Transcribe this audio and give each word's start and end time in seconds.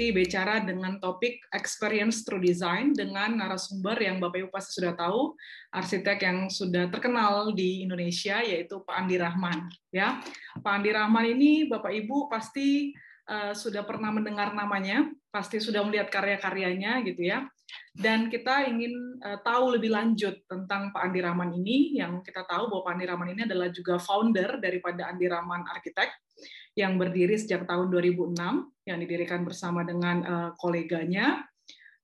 mengikuti 0.00 0.16
bicara 0.16 0.64
dengan 0.64 0.96
topik 0.96 1.44
experience 1.52 2.24
through 2.24 2.40
design 2.40 2.96
dengan 2.96 3.36
narasumber 3.36 4.00
yang 4.00 4.16
Bapak 4.16 4.40
Ibu 4.40 4.48
pasti 4.48 4.80
sudah 4.80 4.96
tahu, 4.96 5.36
arsitek 5.76 6.18
yang 6.24 6.38
sudah 6.48 6.88
terkenal 6.88 7.52
di 7.52 7.84
Indonesia 7.84 8.40
yaitu 8.40 8.80
Pak 8.80 8.96
Andi 8.96 9.20
Rahman. 9.20 9.68
Ya, 9.92 10.24
Pak 10.64 10.72
Andi 10.72 10.96
Rahman 10.96 11.36
ini 11.36 11.68
Bapak 11.68 11.92
Ibu 11.92 12.32
pasti 12.32 12.96
uh, 13.28 13.52
sudah 13.52 13.84
pernah 13.84 14.08
mendengar 14.08 14.56
namanya, 14.56 15.04
pasti 15.28 15.60
sudah 15.60 15.84
melihat 15.84 16.08
karya-karyanya 16.08 17.04
gitu 17.04 17.28
ya. 17.28 17.44
Dan 17.92 18.32
kita 18.32 18.72
ingin 18.72 19.20
uh, 19.20 19.36
tahu 19.44 19.76
lebih 19.76 19.92
lanjut 19.92 20.48
tentang 20.48 20.96
Pak 20.96 21.12
Andi 21.12 21.20
Rahman 21.20 21.52
ini, 21.60 22.00
yang 22.00 22.24
kita 22.24 22.48
tahu 22.48 22.72
bahwa 22.72 22.88
Pak 22.88 22.92
Andi 22.96 23.04
Rahman 23.04 23.30
ini 23.36 23.42
adalah 23.44 23.68
juga 23.68 24.00
founder 24.00 24.64
daripada 24.64 25.12
Andi 25.12 25.28
Rahman 25.28 25.68
Arsitek 25.68 26.08
yang 26.78 26.96
berdiri 26.96 27.34
sejak 27.34 27.66
tahun 27.66 27.90
2006 27.90 28.36
yang 28.86 28.98
didirikan 28.98 29.42
bersama 29.42 29.82
dengan 29.82 30.16
uh, 30.22 30.50
koleganya. 30.58 31.46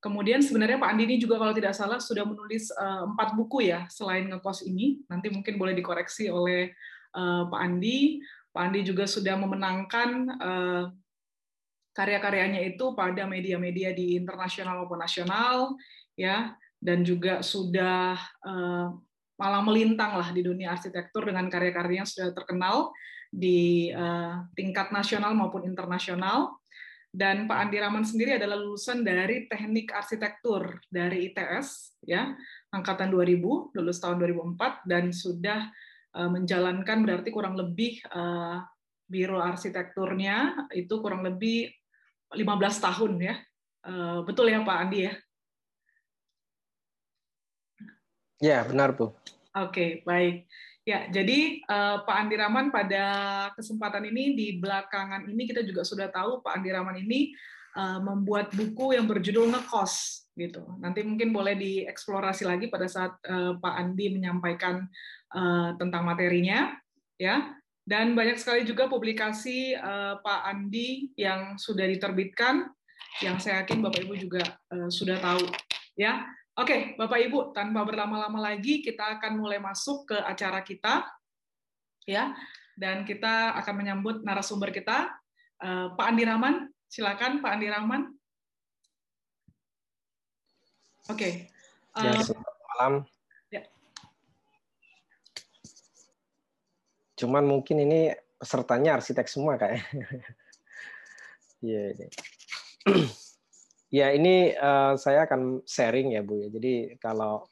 Kemudian 0.03 0.39
sebenarnya 0.39 0.79
Pak 0.79 0.91
Andi 0.93 1.05
ini 1.09 1.17
juga 1.19 1.41
kalau 1.41 1.51
tidak 1.57 1.75
salah 1.75 1.99
sudah 1.99 2.23
menulis 2.23 2.71
uh, 2.75 3.09
empat 3.11 3.35
buku 3.35 3.71
ya 3.71 3.89
selain 3.91 4.31
ngekos 4.31 4.67
ini. 4.67 5.03
Nanti 5.11 5.33
mungkin 5.33 5.59
boleh 5.59 5.75
dikoreksi 5.75 6.31
oleh 6.31 6.71
uh, 7.17 7.49
Pak 7.51 7.61
Andi. 7.63 8.23
Pak 8.55 8.63
Andi 8.71 8.81
juga 8.87 9.05
sudah 9.09 9.35
memenangkan 9.35 10.11
uh, 10.39 10.85
karya-karyanya 11.97 12.61
itu 12.61 12.93
pada 12.93 13.25
media-media 13.25 13.97
di 13.97 14.21
internasional 14.21 14.85
maupun 14.85 15.01
nasional, 15.01 15.73
ya, 16.13 16.53
dan 16.77 17.01
juga 17.01 17.41
sudah 17.41 18.21
uh, 18.45 18.93
malah 19.41 19.63
melintang 19.65 20.17
lah 20.17 20.29
di 20.33 20.45
dunia 20.45 20.77
arsitektur 20.77 21.29
dengan 21.29 21.49
karya-karyanya 21.49 22.05
sudah 22.05 22.37
terkenal 22.37 22.93
di 23.31 23.91
uh, 23.93 24.45
tingkat 24.55 24.91
nasional 24.91 25.33
maupun 25.33 25.67
internasional. 25.67 26.59
Dan 27.17 27.49
Pak 27.49 27.57
Andi 27.57 27.81
Rahman 27.81 28.05
sendiri 28.05 28.37
adalah 28.37 28.61
lulusan 28.61 29.01
dari 29.01 29.49
Teknik 29.49 29.89
Arsitektur 29.89 30.85
dari 30.93 31.33
ITS, 31.33 31.97
ya, 32.05 32.37
angkatan 32.69 33.09
2000, 33.09 33.73
lulus 33.73 33.97
tahun 34.05 34.21
2004 34.21 34.85
dan 34.85 35.09
sudah 35.17 35.65
uh, 36.13 36.29
menjalankan 36.29 37.09
berarti 37.09 37.33
kurang 37.33 37.57
lebih 37.57 38.05
uh, 38.13 38.61
biro 39.07 39.39
arsitekturnya 39.39 40.69
itu 40.75 40.99
kurang 40.99 41.25
lebih 41.25 41.73
15 42.35 42.85
tahun 42.85 43.13
ya. 43.23 43.35
Uh, 43.87 44.21
betul 44.27 44.51
ya 44.51 44.61
Pak 44.61 44.79
Andi 44.83 44.99
ya? 45.09 45.15
Ya, 48.37 48.59
benar 48.69 48.93
Bu. 48.93 49.09
Oke, 49.09 49.17
okay, 49.57 49.91
baik. 50.05 50.45
Ya, 50.87 51.03
jadi 51.11 51.67
uh, 51.67 52.07
Pak 52.07 52.15
Andi 52.15 52.39
Rahman 52.39 52.71
pada 52.71 53.05
kesempatan 53.59 54.07
ini 54.07 54.39
di 54.39 54.47
belakangan 54.63 55.27
ini 55.27 55.43
kita 55.51 55.67
juga 55.67 55.83
sudah 55.83 56.07
tahu 56.15 56.47
Pak 56.47 56.63
Andi 56.63 56.71
Rahman 56.71 57.03
ini 57.03 57.35
uh, 57.75 57.99
membuat 57.99 58.55
buku 58.55 58.95
yang 58.95 59.11
berjudul 59.11 59.51
ngekos 59.51 60.27
gitu. 60.39 60.63
Nanti 60.79 61.03
mungkin 61.03 61.35
boleh 61.35 61.59
dieksplorasi 61.59 62.47
lagi 62.47 62.71
pada 62.71 62.87
saat 62.87 63.19
uh, 63.27 63.59
Pak 63.59 63.75
Andi 63.83 64.15
menyampaikan 64.15 64.87
uh, 65.35 65.75
tentang 65.75 66.07
materinya, 66.07 66.79
ya. 67.19 67.51
Dan 67.83 68.15
banyak 68.15 68.39
sekali 68.39 68.63
juga 68.63 68.87
publikasi 68.87 69.75
uh, 69.75 70.23
Pak 70.23 70.41
Andi 70.47 71.11
yang 71.19 71.59
sudah 71.59 71.91
diterbitkan, 71.91 72.63
yang 73.27 73.43
saya 73.43 73.67
yakin 73.67 73.83
Bapak 73.83 74.07
Ibu 74.07 74.15
juga 74.23 74.55
uh, 74.71 74.87
sudah 74.87 75.19
tahu, 75.19 75.51
ya. 75.99 76.31
Oke, 76.57 76.97
Bapak 76.97 77.21
Ibu, 77.21 77.53
tanpa 77.53 77.85
berlama-lama 77.85 78.41
lagi 78.41 78.81
kita 78.81 79.21
akan 79.21 79.37
mulai 79.37 79.61
masuk 79.61 80.09
ke 80.09 80.17
acara 80.17 80.65
kita 80.65 81.05
ya. 82.09 82.33
Dan 82.73 83.05
kita 83.05 83.53
akan 83.61 83.75
menyambut 83.77 84.25
narasumber 84.25 84.73
kita 84.73 85.13
uh, 85.61 85.93
Pak 85.93 86.07
Andi 86.09 86.25
Rahman. 86.25 86.73
Silakan 86.89 87.45
Pak 87.45 87.53
Andi 87.53 87.69
Rahman. 87.69 88.09
Oke. 91.13 91.13
Okay. 91.13 91.33
Uh, 91.93 92.09
ya, 92.09 92.13
eh, 92.25 92.25
malam. 92.73 92.95
Ya. 93.53 93.63
Cuman 97.21 97.45
mungkin 97.45 97.85
ini 97.85 98.17
pesertanya 98.41 98.97
arsitek 98.97 99.29
semua 99.29 99.61
kayak. 99.61 99.85
Iya. 101.65 101.89
yeah, 101.97 102.09
yeah. 102.93 103.26
Ya, 103.97 104.13
ini 104.13 104.53
uh, 104.53 104.93
saya 105.01 105.25
akan 105.25 105.65
sharing 105.65 106.13
ya, 106.13 106.21
Bu 106.21 106.37
ya. 106.45 106.53
Jadi 106.53 107.01
kalau 107.01 107.49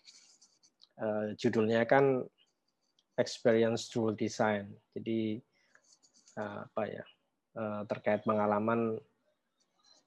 uh, 1.01 1.33
judulnya 1.41 1.89
kan 1.89 2.21
experience 3.17 3.89
through 3.89 4.13
design. 4.13 4.69
Jadi 4.93 5.41
uh, 6.37 6.69
apa 6.69 6.83
ya? 6.85 7.05
Uh, 7.57 7.81
terkait 7.89 8.21
pengalaman 8.29 9.01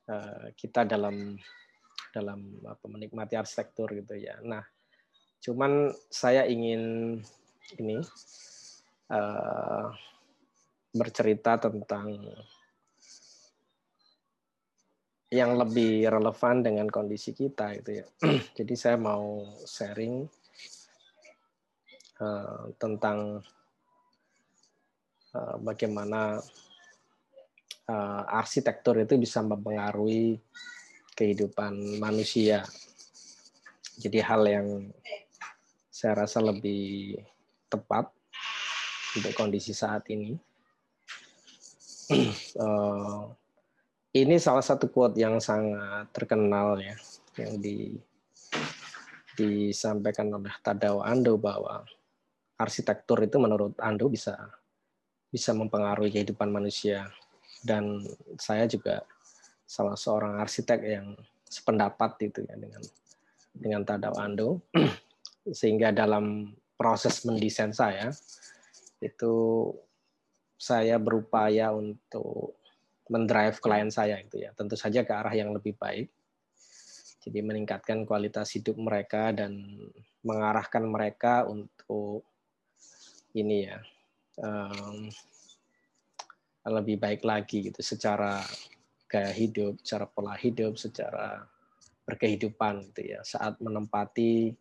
uh, 0.06 0.46
kita 0.54 0.86
dalam 0.86 1.42
dalam 2.14 2.62
apa 2.70 2.86
menikmati 2.86 3.34
arsitektur 3.34 3.90
gitu 3.98 4.14
ya. 4.14 4.38
Nah, 4.46 4.62
cuman 5.42 5.90
saya 6.14 6.46
ingin 6.46 7.18
ini 7.82 7.98
uh, 9.10 9.90
bercerita 10.94 11.58
tentang 11.58 12.14
yang 15.28 15.60
lebih 15.60 16.08
relevan 16.08 16.64
dengan 16.64 16.88
kondisi 16.88 17.36
kita 17.36 17.76
itu 17.76 18.00
ya. 18.04 18.06
Jadi 18.58 18.74
saya 18.80 18.96
mau 18.96 19.44
sharing 19.68 20.24
uh, 22.24 22.72
tentang 22.80 23.44
uh, 25.36 25.56
bagaimana 25.60 26.40
uh, 27.92 28.24
arsitektur 28.32 29.04
itu 29.04 29.20
bisa 29.20 29.44
mempengaruhi 29.44 30.40
kehidupan 31.12 32.00
manusia. 32.00 32.64
Jadi 34.00 34.24
hal 34.24 34.48
yang 34.48 34.68
saya 35.92 36.24
rasa 36.24 36.40
lebih 36.40 37.18
tepat 37.68 38.08
untuk 39.18 39.34
kondisi 39.36 39.76
saat 39.76 40.08
ini. 40.08 40.40
ini 44.24 44.42
salah 44.42 44.64
satu 44.64 44.90
quote 44.90 45.20
yang 45.20 45.38
sangat 45.38 46.10
terkenal 46.16 46.80
ya 46.80 46.96
yang 47.38 47.60
di 47.62 47.94
disampaikan 49.38 50.34
oleh 50.34 50.50
Tadao 50.66 51.06
Ando 51.06 51.38
bahwa 51.38 51.86
arsitektur 52.58 53.22
itu 53.22 53.38
menurut 53.38 53.78
Ando 53.78 54.10
bisa 54.10 54.34
bisa 55.30 55.54
mempengaruhi 55.54 56.10
kehidupan 56.10 56.50
manusia. 56.50 57.06
Dan 57.62 58.02
saya 58.42 58.66
juga 58.66 59.06
salah 59.70 59.94
seorang 59.94 60.42
arsitek 60.42 60.80
yang 60.82 61.14
sependapat 61.46 62.18
itu 62.26 62.42
ya 62.50 62.58
dengan 62.58 62.82
dengan 63.54 63.82
Tadao 63.86 64.18
Ando. 64.18 64.66
Sehingga 65.60 65.94
dalam 65.94 66.58
proses 66.74 67.22
mendesain 67.24 67.72
saya 67.72 68.10
itu 68.98 69.34
saya 70.58 70.98
berupaya 70.98 71.70
untuk 71.70 72.58
mendrive 73.10 73.58
klien 73.60 73.90
saya 73.92 74.20
itu 74.20 74.42
ya. 74.42 74.52
Tentu 74.54 74.76
saja 74.76 75.04
ke 75.04 75.14
arah 75.14 75.34
yang 75.34 75.52
lebih 75.52 75.76
baik. 75.76 76.08
Jadi 77.28 77.40
meningkatkan 77.44 78.08
kualitas 78.08 78.56
hidup 78.56 78.80
mereka 78.80 79.36
dan 79.36 79.60
mengarahkan 80.24 80.84
mereka 80.88 81.44
untuk 81.44 82.24
ini 83.36 83.68
ya 83.68 83.80
um, 84.42 85.12
lebih 86.68 87.00
baik 87.00 87.24
lagi 87.24 87.72
gitu 87.72 87.80
secara 87.80 88.44
gaya 89.08 89.32
hidup, 89.32 89.80
secara 89.80 90.06
pola 90.08 90.36
hidup, 90.36 90.76
secara 90.76 91.48
berkehidupan 92.04 92.92
gitu 92.92 93.16
ya. 93.16 93.20
Saat 93.24 93.60
menempati 93.64 94.52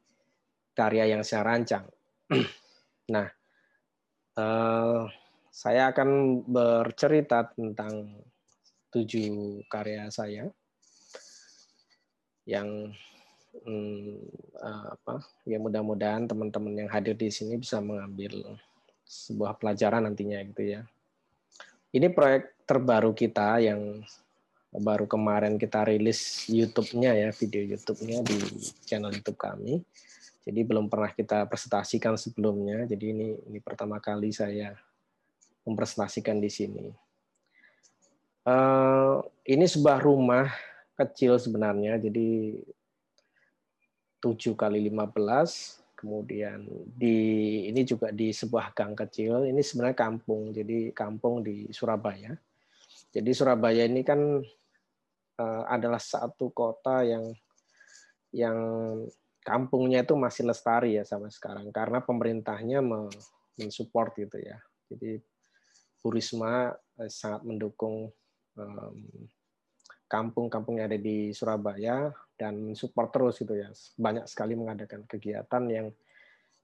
karya 0.75 1.11
yang 1.17 1.27
saya 1.27 1.43
rancang. 1.43 1.87
nah, 3.15 3.27
uh, 4.39 5.03
saya 5.51 5.91
akan 5.91 6.43
bercerita 6.47 7.49
tentang 7.51 8.23
tujuh 8.97 9.61
karya 9.69 10.09
saya 10.09 10.49
yang 12.49 12.95
hmm, 13.67 14.17
apa 14.63 15.21
ya 15.45 15.61
mudah-mudahan 15.61 16.25
teman-teman 16.25 16.87
yang 16.87 16.91
hadir 16.91 17.13
di 17.13 17.29
sini 17.29 17.61
bisa 17.61 17.83
mengambil 17.85 18.57
sebuah 19.07 19.61
pelajaran 19.61 20.09
nantinya 20.09 20.41
gitu 20.49 20.63
ya. 20.65 20.81
Ini 21.95 22.11
proyek 22.11 22.67
terbaru 22.67 23.15
kita 23.15 23.63
yang 23.63 24.03
baru 24.77 25.09
kemarin 25.09 25.57
kita 25.57 25.87
rilis 25.89 26.45
YouTube-nya 26.51 27.15
ya, 27.17 27.29
video 27.33 27.63
YouTube-nya 27.65 28.19
di 28.27 28.37
channel 28.85 29.15
YouTube 29.15 29.39
kami. 29.39 29.81
Jadi 30.47 30.61
belum 30.63 30.87
pernah 30.87 31.11
kita 31.11 31.47
presentasikan 31.47 32.15
sebelumnya. 32.19 32.87
Jadi 32.87 33.05
ini 33.11 33.29
ini 33.51 33.59
pertama 33.63 33.99
kali 33.99 34.31
saya 34.31 34.75
mempresentasikan 35.67 36.39
di 36.39 36.51
sini. 36.51 37.06
Uh, 38.47 39.27
ini 39.43 39.67
sebuah 39.67 39.99
rumah 39.99 40.47
kecil 40.95 41.35
sebenarnya, 41.35 41.99
jadi 41.99 42.55
7 44.23 44.55
kali 44.55 44.87
15, 44.87 45.99
kemudian 45.99 46.63
di 46.95 47.19
ini 47.67 47.83
juga 47.83 48.15
di 48.15 48.31
sebuah 48.31 48.71
gang 48.71 48.95
kecil, 48.95 49.51
ini 49.51 49.67
sebenarnya 49.67 49.99
kampung, 49.99 50.55
jadi 50.55 50.95
kampung 50.95 51.43
di 51.43 51.67
Surabaya. 51.75 52.39
Jadi 53.11 53.31
Surabaya 53.35 53.83
ini 53.83 54.07
kan 54.07 54.21
uh, 55.43 55.63
adalah 55.67 55.99
satu 55.99 56.55
kota 56.55 57.03
yang 57.03 57.35
yang 58.31 58.59
kampungnya 59.43 60.07
itu 60.07 60.15
masih 60.15 60.47
lestari 60.47 60.99
ya 60.99 61.05
sampai 61.07 61.35
sekarang 61.35 61.71
karena 61.75 61.99
pemerintahnya 61.99 62.79
mensupport 63.59 64.11
gitu 64.21 64.39
ya. 64.39 64.59
Jadi 64.87 65.19
Bu 65.99 66.15
Risma 66.15 66.71
eh, 67.03 67.11
sangat 67.11 67.43
mendukung 67.43 68.11
kampung-kampung 70.07 70.79
yang 70.79 70.87
ada 70.89 71.01
di 71.01 71.35
Surabaya 71.35 72.11
dan 72.39 72.63
mensupport 72.63 73.09
terus 73.11 73.35
gitu 73.43 73.55
ya. 73.55 73.69
Banyak 73.99 74.31
sekali 74.31 74.55
mengadakan 74.55 75.05
kegiatan 75.05 75.65
yang 75.69 75.89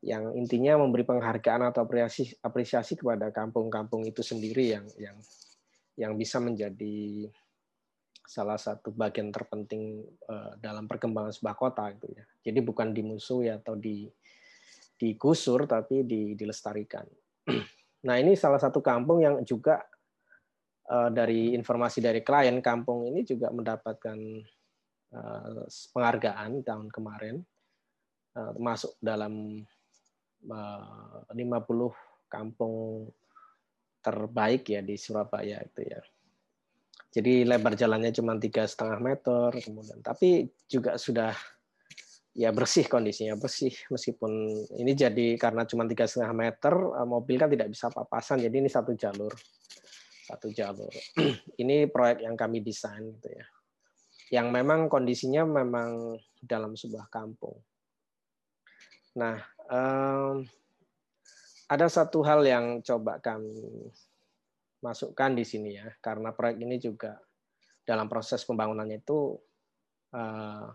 yang 0.02 0.34
intinya 0.34 0.82
memberi 0.82 1.06
penghargaan 1.06 1.70
atau 1.70 1.86
apresiasi, 1.86 2.34
apresiasi 2.42 2.98
kepada 2.98 3.30
kampung-kampung 3.30 4.02
itu 4.02 4.18
sendiri 4.18 4.74
yang 4.74 4.86
yang 4.98 5.16
yang 5.94 6.12
bisa 6.18 6.42
menjadi 6.42 7.30
salah 8.26 8.58
satu 8.58 8.90
bagian 8.90 9.30
terpenting 9.30 10.02
uh, 10.26 10.56
dalam 10.58 10.90
perkembangan 10.90 11.30
sebuah 11.30 11.56
kota 11.58 11.84
gitu 11.94 12.08
ya. 12.18 12.24
Jadi 12.50 12.58
bukan 12.64 12.90
dimusuhi 12.90 13.52
atau 13.52 13.78
di 13.78 14.08
digusur 14.98 15.66
tapi 15.66 16.06
di, 16.06 16.34
dilestarikan. 16.38 17.06
Nah, 18.02 18.18
ini 18.18 18.34
salah 18.34 18.58
satu 18.58 18.82
kampung 18.82 19.22
yang 19.22 19.46
juga 19.46 19.78
dari 20.88 21.54
informasi 21.56 22.02
dari 22.02 22.20
klien 22.20 22.58
kampung 22.58 23.06
ini 23.06 23.22
juga 23.22 23.48
mendapatkan 23.54 24.18
uh, 25.14 25.64
penghargaan 25.94 26.60
tahun 26.66 26.90
kemarin 26.90 27.40
uh, 28.36 28.52
masuk 28.58 28.98
dalam 28.98 29.62
50 30.42 31.30
kampung 32.26 33.06
terbaik 34.02 34.66
ya 34.66 34.82
di 34.82 34.98
Surabaya 34.98 35.62
itu 35.62 35.86
ya. 35.86 36.02
Jadi 37.12 37.44
lebar 37.44 37.76
jalannya 37.76 38.10
cuma 38.10 38.34
tiga 38.40 38.64
setengah 38.64 38.98
meter, 38.98 39.52
kemudian. 39.60 40.00
Tapi 40.00 40.48
juga 40.64 40.96
sudah 40.96 41.36
ya 42.32 42.48
bersih 42.50 42.88
kondisinya 42.88 43.36
bersih. 43.36 43.70
Meskipun 43.92 44.32
ini 44.80 44.92
jadi 44.96 45.36
karena 45.36 45.68
cuma 45.68 45.84
tiga 45.84 46.08
setengah 46.08 46.32
meter 46.32 46.74
eh, 46.74 47.06
mobil 47.06 47.36
kan 47.36 47.52
tidak 47.52 47.68
bisa 47.70 47.92
papasan. 47.92 48.40
Jadi 48.42 48.64
ini 48.64 48.68
satu 48.72 48.96
jalur 48.96 49.30
satu 50.32 50.48
jalur 50.48 50.88
ini 51.62 51.84
proyek 51.92 52.24
yang 52.24 52.40
kami 52.40 52.64
desain 52.64 53.04
gitu 53.20 53.28
ya. 53.28 53.46
Yang 54.32 54.48
memang 54.48 54.88
kondisinya 54.88 55.44
memang 55.44 56.16
dalam 56.40 56.72
sebuah 56.72 57.12
kampung. 57.12 57.60
Nah 59.20 59.36
um, 59.68 60.40
ada 61.68 61.86
satu 61.92 62.24
hal 62.24 62.40
yang 62.48 62.80
coba 62.80 63.20
kami 63.20 63.92
masukkan 64.80 65.36
di 65.36 65.44
sini 65.44 65.76
ya, 65.76 65.92
karena 66.00 66.32
proyek 66.32 66.64
ini 66.64 66.80
juga 66.80 67.20
dalam 67.84 68.08
proses 68.08 68.40
pembangunannya 68.48 69.04
itu 69.04 69.36
uh, 70.16 70.66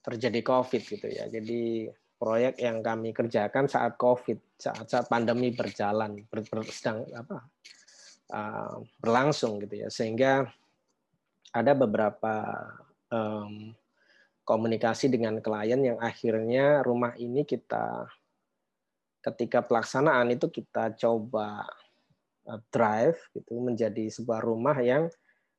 terjadi 0.00 0.40
COVID 0.46 0.82
gitu 0.86 1.06
ya. 1.10 1.26
Jadi 1.26 1.90
proyek 2.16 2.62
yang 2.62 2.80
kami 2.86 3.10
kerjakan 3.10 3.66
saat 3.66 3.98
COVID, 3.98 4.56
saat 4.56 4.86
saat 4.88 5.06
pandemi 5.10 5.52
berjalan, 5.52 6.22
ber, 6.30 6.46
ber, 6.46 6.64
sedang 6.70 7.02
apa 7.12 7.50
uh, 8.30 8.82
berlangsung 8.98 9.62
gitu 9.62 9.86
ya, 9.86 9.88
sehingga 9.90 10.46
ada 11.54 11.72
beberapa 11.72 12.42
um, 13.10 13.72
komunikasi 14.46 15.10
dengan 15.10 15.42
klien 15.42 15.80
yang 15.82 15.98
akhirnya 15.98 16.84
rumah 16.86 17.14
ini 17.18 17.42
kita 17.42 18.06
ketika 19.26 19.58
pelaksanaan 19.66 20.30
itu 20.30 20.46
kita 20.46 20.94
coba 20.94 21.66
uh, 22.46 22.60
drive 22.70 23.18
gitu 23.34 23.58
menjadi 23.58 24.06
sebuah 24.06 24.42
rumah 24.44 24.78
yang 24.78 25.10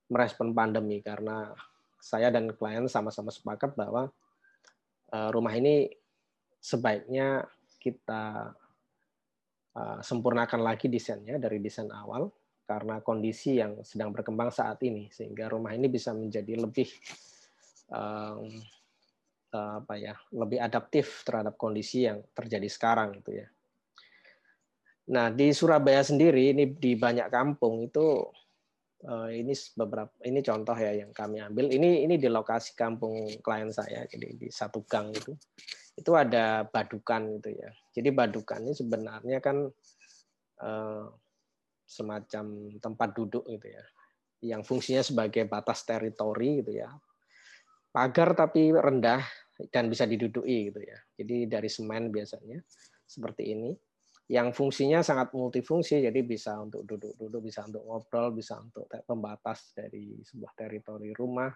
merespon 0.07 0.55
pandemi. 0.55 1.03
Karena 1.03 1.51
saya 1.99 2.31
dan 2.31 2.47
klien 2.55 2.87
sama-sama 2.87 3.27
sepakat 3.33 3.75
bahwa 3.75 4.07
uh, 5.11 5.29
rumah 5.35 5.51
ini 5.55 5.91
sebaiknya 6.63 7.47
kita 7.77 8.55
sempurnakan 10.01 10.65
lagi 10.65 10.89
desainnya 10.89 11.37
dari 11.37 11.61
desain 11.61 11.85
awal 11.93 12.33
karena 12.67 12.99
kondisi 12.99 13.57
yang 13.57 13.79
sedang 13.87 14.11
berkembang 14.11 14.51
saat 14.51 14.83
ini 14.83 15.07
sehingga 15.07 15.47
rumah 15.47 15.71
ini 15.71 15.87
bisa 15.87 16.11
menjadi 16.11 16.53
lebih 16.59 16.91
um, 17.89 18.51
apa 19.47 19.95
ya 19.95 20.13
lebih 20.35 20.59
adaptif 20.59 21.23
terhadap 21.23 21.55
kondisi 21.55 22.03
yang 22.03 22.19
terjadi 22.35 22.67
sekarang 22.67 23.15
gitu 23.23 23.41
ya 23.41 23.47
Nah, 25.07 25.31
di 25.31 25.55
Surabaya 25.55 26.03
sendiri 26.03 26.51
ini 26.51 26.67
di 26.75 26.99
banyak 26.99 27.31
kampung 27.31 27.87
itu 27.87 28.27
uh, 29.07 29.29
ini 29.31 29.55
beberapa 29.79 30.11
ini 30.27 30.43
contoh 30.43 30.75
ya 30.75 30.91
yang 30.99 31.15
kami 31.15 31.39
ambil. 31.39 31.71
Ini 31.71 32.03
ini 32.03 32.19
di 32.19 32.27
lokasi 32.27 32.75
kampung 32.75 33.39
klien 33.39 33.71
saya, 33.71 34.03
jadi 34.03 34.35
di 34.35 34.51
satu 34.51 34.83
gang 34.83 35.15
itu. 35.15 35.31
Itu 35.95 36.11
ada 36.13 36.67
badukan 36.67 37.39
gitu 37.39 37.55
ya. 37.55 37.71
Jadi 37.95 38.09
badukan 38.11 38.59
ini 38.67 38.75
sebenarnya 38.75 39.39
kan 39.39 39.71
uh, 40.59 41.07
semacam 41.87 42.75
tempat 42.83 43.09
duduk 43.15 43.47
gitu 43.47 43.67
ya. 43.71 43.83
Yang 44.43 44.61
fungsinya 44.67 45.01
sebagai 45.01 45.47
batas 45.47 45.87
teritori 45.87 46.61
gitu 46.61 46.83
ya. 46.83 46.91
Pagar 47.89 48.35
tapi 48.35 48.75
rendah 48.75 49.23
dan 49.71 49.89
bisa 49.89 50.03
diduduki 50.05 50.69
gitu 50.69 50.83
ya. 50.83 50.99
Jadi 51.17 51.47
dari 51.47 51.71
semen 51.71 52.11
biasanya 52.11 52.59
seperti 53.07 53.55
ini 53.55 53.71
yang 54.27 54.51
fungsinya 54.51 54.99
sangat 54.99 55.31
multifungsi, 55.31 56.03
jadi 56.03 56.19
bisa 56.19 56.59
untuk 56.59 56.83
duduk-duduk, 56.83 57.47
bisa 57.47 57.63
untuk 57.63 57.87
ngobrol, 57.87 58.35
bisa 58.35 58.59
untuk 58.59 58.83
pembatas 59.07 59.71
dari 59.71 60.19
sebuah 60.19 60.51
teritori 60.51 61.15
rumah, 61.15 61.47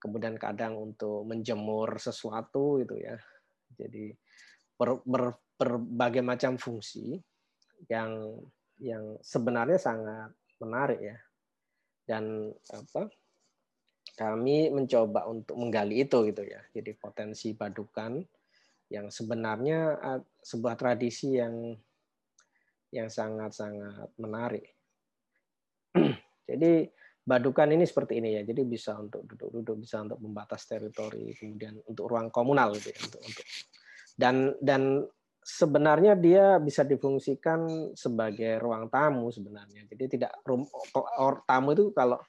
kemudian 0.00 0.40
kadang 0.40 0.80
untuk 0.80 1.28
menjemur 1.28 2.00
sesuatu 2.00 2.80
gitu 2.80 2.96
ya. 2.96 3.20
Jadi 3.76 4.16
ber, 4.80 5.04
ber, 5.04 5.36
berbagai 5.60 6.24
macam 6.24 6.56
fungsi 6.56 7.20
yang 7.92 8.32
yang 8.80 9.20
sebenarnya 9.20 9.78
sangat 9.78 10.32
menarik 10.60 11.00
ya. 11.00 11.16
Dan 12.04 12.50
apa? 12.72 13.06
Kami 14.16 14.68
mencoba 14.74 15.30
untuk 15.30 15.56
menggali 15.56 16.04
itu 16.04 16.26
gitu 16.28 16.42
ya. 16.44 16.60
Jadi 16.74 16.92
potensi 16.96 17.54
badukan 17.54 18.20
yang 18.90 19.08
sebenarnya 19.08 19.78
eh, 20.00 20.20
sebuah 20.42 20.74
tradisi 20.74 21.38
yang 21.38 21.72
yang 22.90 23.06
sangat-sangat 23.06 24.10
menarik. 24.18 24.66
Jadi 26.50 26.90
badukan 27.22 27.70
ini 27.70 27.86
seperti 27.86 28.18
ini 28.18 28.34
ya. 28.34 28.42
Jadi 28.42 28.66
bisa 28.66 28.98
untuk 28.98 29.22
duduk-duduk, 29.30 29.86
bisa 29.86 30.02
untuk 30.02 30.18
membatas 30.18 30.66
teritori, 30.66 31.30
kemudian 31.38 31.78
untuk 31.86 32.10
ruang 32.10 32.34
komunal 32.34 32.74
gitu 32.74 32.90
ya, 32.90 32.98
untuk 33.06 33.22
untuk 33.22 33.46
dan 34.18 34.36
dan 34.58 34.82
sebenarnya 35.40 36.14
dia 36.20 36.60
bisa 36.60 36.84
difungsikan 36.84 37.92
sebagai 37.96 38.60
ruang 38.60 38.92
tamu 38.92 39.32
sebenarnya. 39.32 39.88
Jadi 39.88 40.20
tidak 40.20 40.36
rum, 40.44 40.68
or, 40.94 41.42
tamu 41.48 41.72
itu 41.72 41.90
kalau 41.96 42.20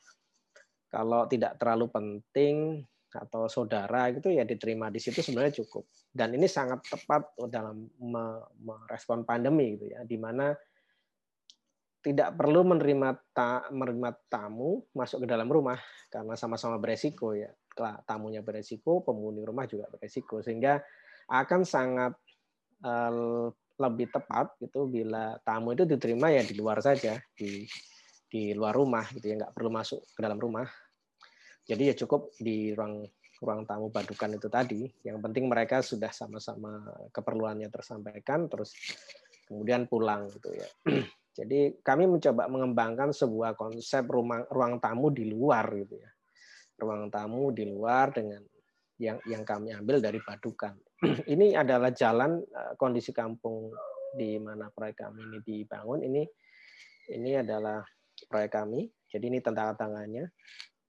kalau 0.91 1.27
tidak 1.27 1.59
terlalu 1.59 1.87
penting 1.91 2.83
atau 3.11 3.51
saudara 3.51 4.07
gitu 4.15 4.31
ya 4.31 4.47
diterima 4.47 4.87
di 4.87 4.99
situ 5.03 5.19
sebenarnya 5.19 5.59
cukup. 5.63 5.83
Dan 6.07 6.35
ini 6.35 6.47
sangat 6.47 6.87
tepat 6.87 7.35
dalam 7.51 7.87
merespon 8.63 9.27
pandemi 9.27 9.75
gitu 9.75 9.91
ya, 9.91 10.07
di 10.07 10.15
mana 10.15 10.55
tidak 12.01 12.33
perlu 12.33 12.65
menerima 12.65 13.13
ta, 13.35 13.67
menerima 13.69 14.09
tamu 14.25 14.81
masuk 14.95 15.23
ke 15.23 15.27
dalam 15.29 15.45
rumah 15.51 15.77
karena 16.09 16.33
sama-sama 16.39 16.79
beresiko 16.79 17.35
ya. 17.35 17.51
Tamunya 18.03 18.43
beresiko, 18.43 18.99
penghuni 19.03 19.43
rumah 19.47 19.63
juga 19.67 19.87
beresiko 19.87 20.43
sehingga 20.43 20.79
akan 21.31 21.63
sangat 21.63 22.15
lebih 23.81 24.13
tepat 24.13 24.57
gitu 24.61 24.85
bila 24.85 25.37
tamu 25.41 25.73
itu 25.73 25.85
diterima 25.85 26.29
ya 26.29 26.45
di 26.45 26.53
luar 26.57 26.81
saja 26.81 27.17
di 27.33 27.65
di 28.31 28.53
luar 28.53 28.73
rumah 28.77 29.05
gitu 29.13 29.25
ya 29.25 29.35
nggak 29.41 29.53
perlu 29.53 29.69
masuk 29.73 30.01
ke 30.13 30.19
dalam 30.21 30.37
rumah 30.37 30.65
jadi 31.65 31.93
ya 31.93 31.95
cukup 32.05 32.33
di 32.41 32.73
ruang 32.73 33.05
ruang 33.41 33.65
tamu 33.65 33.89
badukan 33.89 34.37
itu 34.37 34.47
tadi. 34.47 34.81
Yang 35.01 35.17
penting 35.25 35.49
mereka 35.49 35.81
sudah 35.81 36.13
sama-sama 36.13 36.85
keperluannya 37.09 37.73
tersampaikan, 37.73 38.45
terus 38.45 38.77
kemudian 39.49 39.89
pulang 39.89 40.29
gitu 40.29 40.53
ya. 40.53 40.69
Jadi 41.41 41.81
kami 41.81 42.05
mencoba 42.05 42.45
mengembangkan 42.45 43.09
sebuah 43.15 43.57
konsep 43.57 44.05
rumah, 44.05 44.45
ruang 44.53 44.77
tamu 44.77 45.09
di 45.09 45.25
luar 45.25 45.65
gitu 45.73 45.97
ya. 45.97 46.11
Ruang 46.77 47.09
tamu 47.09 47.49
di 47.49 47.65
luar 47.65 48.13
dengan 48.13 48.45
yang 49.01 49.17
yang 49.25 49.41
kami 49.41 49.73
ambil 49.73 49.97
dari 49.97 50.21
badukan. 50.21 50.77
Ini 51.33 51.57
adalah 51.57 51.89
jalan 51.89 52.45
eh, 52.45 52.73
kondisi 52.77 53.09
kampung 53.09 53.73
di 54.13 54.37
mana 54.37 54.69
proyek 54.69 55.07
kami 55.07 55.23
ini 55.23 55.39
dibangun. 55.39 56.03
Ini 56.03 56.23
ini 57.15 57.31
adalah 57.39 57.81
proyek 58.27 58.51
kami. 58.53 58.85
Jadi 59.09 59.25
ini 59.31 59.39
tanda 59.41 59.73
tangannya. 59.73 60.29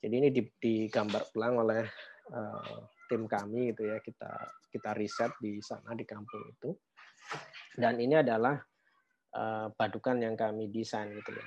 Jadi 0.02 0.14
ini 0.18 0.28
digambar 0.34 1.30
ulang 1.38 1.54
oleh 1.62 1.86
uh, 2.34 2.82
tim 3.06 3.30
kami 3.30 3.70
gitu 3.70 3.86
ya. 3.86 4.02
Kita 4.02 4.30
kita 4.74 4.90
riset 4.98 5.30
di 5.38 5.62
sana 5.62 5.94
di 5.94 6.02
kampung 6.02 6.42
itu. 6.50 6.74
Dan 7.78 8.02
ini 8.02 8.18
adalah 8.18 8.58
uh, 9.38 9.70
badukan 9.70 10.18
yang 10.18 10.34
kami 10.34 10.66
desain 10.74 11.14
gitu 11.14 11.30
ya. 11.30 11.46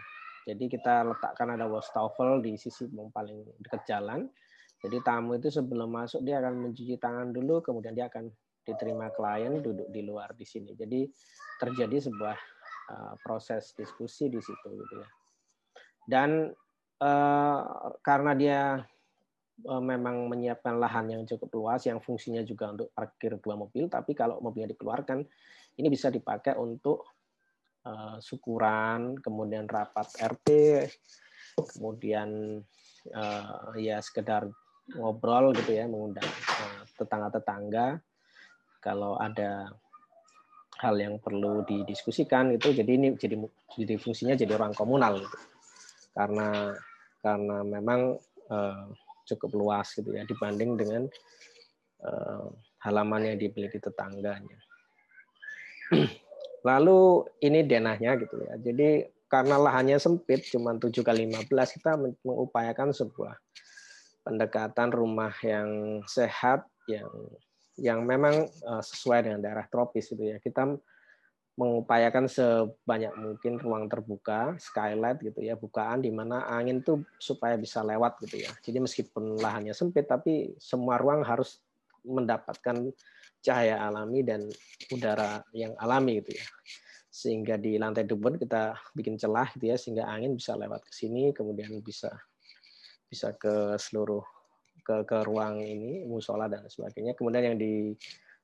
Jadi 0.55 0.71
kita 0.71 1.03
letakkan 1.03 1.59
ada 1.59 1.67
wastafel 1.67 2.39
di 2.39 2.55
sisi 2.55 2.87
paling 2.87 3.59
dekat 3.59 3.83
jalan 3.83 4.31
Jadi 4.79 5.01
tamu 5.01 5.35
itu 5.35 5.49
sebelum 5.49 5.89
masuk 5.89 6.21
dia 6.21 6.37
akan 6.37 6.69
mencuci 6.69 6.95
tangan 7.01 7.33
dulu, 7.33 7.57
kemudian 7.63 7.97
dia 7.97 8.05
akan 8.05 8.29
diterima 8.65 9.13
klien 9.13 9.61
duduk 9.61 9.87
di 9.93 10.01
luar 10.01 10.33
di 10.33 10.43
sini. 10.43 10.73
Jadi 10.73 11.05
terjadi 11.61 12.09
sebuah 12.09 12.37
uh, 12.91 13.13
proses 13.21 13.71
diskusi 13.77 14.27
di 14.27 14.41
situ 14.41 14.67
gitu 14.73 14.95
ya. 14.99 15.07
Dan 16.05 16.49
uh, 17.01 17.61
karena 18.01 18.31
dia 18.33 18.61
uh, 19.69 19.83
memang 19.83 20.25
menyiapkan 20.27 20.75
lahan 20.81 21.13
yang 21.13 21.23
cukup 21.29 21.49
luas 21.55 21.85
yang 21.85 22.01
fungsinya 22.01 22.41
juga 22.41 22.73
untuk 22.73 22.89
parkir 22.91 23.37
dua 23.39 23.55
mobil, 23.55 23.85
tapi 23.87 24.17
kalau 24.17 24.41
mobilnya 24.41 24.73
dikeluarkan 24.73 25.21
ini 25.75 25.87
bisa 25.87 26.09
dipakai 26.09 26.57
untuk 26.57 27.05
uh, 27.85 28.17
syukuran, 28.17 29.17
kemudian 29.21 29.69
rapat 29.69 30.07
RT, 30.17 30.49
kemudian 31.77 32.61
uh, 33.13 33.73
ya 33.77 34.01
sekedar 34.01 34.49
ngobrol 34.93 35.49
gitu 35.57 35.73
ya, 35.73 35.89
mengundang 35.89 36.29
tetangga-tetangga 36.95 37.99
kalau 38.85 39.17
ada 39.17 39.73
hal 40.77 40.95
yang 41.01 41.17
perlu 41.17 41.65
didiskusikan 41.65 42.53
itu 42.53 42.69
jadi 42.75 42.91
ini 42.93 43.07
jadi 43.17 43.33
jadi 43.73 43.97
fungsinya 43.97 44.37
jadi 44.37 44.53
orang 44.53 44.77
komunal 44.77 45.17
gitu. 45.17 45.37
karena 46.13 46.77
karena 47.25 47.57
memang 47.65 48.21
uh, 48.53 48.85
cukup 49.25 49.57
luas 49.57 49.89
gitu 49.97 50.13
ya 50.13 50.21
dibanding 50.29 50.77
dengan 50.77 51.09
uh, 52.05 52.45
halaman 52.85 53.33
yang 53.33 53.37
dimiliki 53.41 53.81
tetangganya. 53.81 54.59
Lalu 56.69 57.25
ini 57.41 57.65
denahnya 57.65 58.21
gitu 58.21 58.37
ya. 58.45 58.53
Jadi 58.61 59.09
karena 59.25 59.57
lahannya 59.57 59.97
sempit 59.97 60.45
cuma 60.53 60.77
7 60.77 60.93
kali 61.01 61.25
15 61.33 61.49
kita 61.81 61.97
mengupayakan 62.21 62.93
sebuah 62.93 63.33
pendekatan 64.21 64.89
rumah 64.93 65.33
yang 65.41 66.01
sehat 66.05 66.65
yang 66.85 67.09
yang 67.75 68.07
memang 68.07 68.47
uh, 68.63 68.83
sesuai 68.83 69.27
dengan 69.27 69.39
daerah 69.43 69.67
tropis 69.67 70.11
itu 70.15 70.35
ya. 70.35 70.37
Kita 70.39 70.67
mengupayakan 71.55 72.27
sebanyak 72.27 73.15
mungkin 73.15 73.53
ruang 73.63 73.87
terbuka, 73.87 74.59
skylight 74.59 75.23
gitu 75.23 75.39
ya, 75.39 75.55
bukaan 75.55 76.03
di 76.03 76.11
mana 76.11 76.43
angin 76.51 76.83
tuh 76.83 77.07
supaya 77.15 77.55
bisa 77.55 77.79
lewat 77.79 78.19
gitu 78.27 78.43
ya. 78.43 78.51
Jadi 78.59 78.83
meskipun 78.83 79.39
lahannya 79.39 79.71
sempit 79.71 80.07
tapi 80.07 80.51
semua 80.59 80.99
ruang 80.99 81.23
harus 81.23 81.63
mendapatkan 82.03 82.91
cahaya 83.39 83.81
alami 83.81 84.21
dan 84.25 84.51
udara 84.91 85.41
yang 85.55 85.71
alami 85.79 86.19
gitu 86.19 86.35
ya. 86.35 86.47
Sehingga 87.07 87.55
di 87.55 87.79
lantai 87.79 88.03
dubur 88.03 88.35
kita 88.35 88.75
bikin 88.91 89.15
celah 89.15 89.47
gitu 89.55 89.71
ya 89.71 89.79
sehingga 89.79 90.03
angin 90.11 90.35
bisa 90.35 90.59
lewat 90.59 90.83
ke 90.83 90.91
sini 90.91 91.31
kemudian 91.31 91.79
bisa 91.79 92.11
bisa 93.07 93.31
ke 93.31 93.79
seluruh 93.79 94.34
ke 94.85 95.01
ke 95.09 95.17
ruang 95.25 95.57
ini 95.57 96.05
musola 96.05 96.45
dan 96.45 96.69
sebagainya. 96.69 97.17
Kemudian 97.17 97.53
yang 97.53 97.57
di 97.57 97.97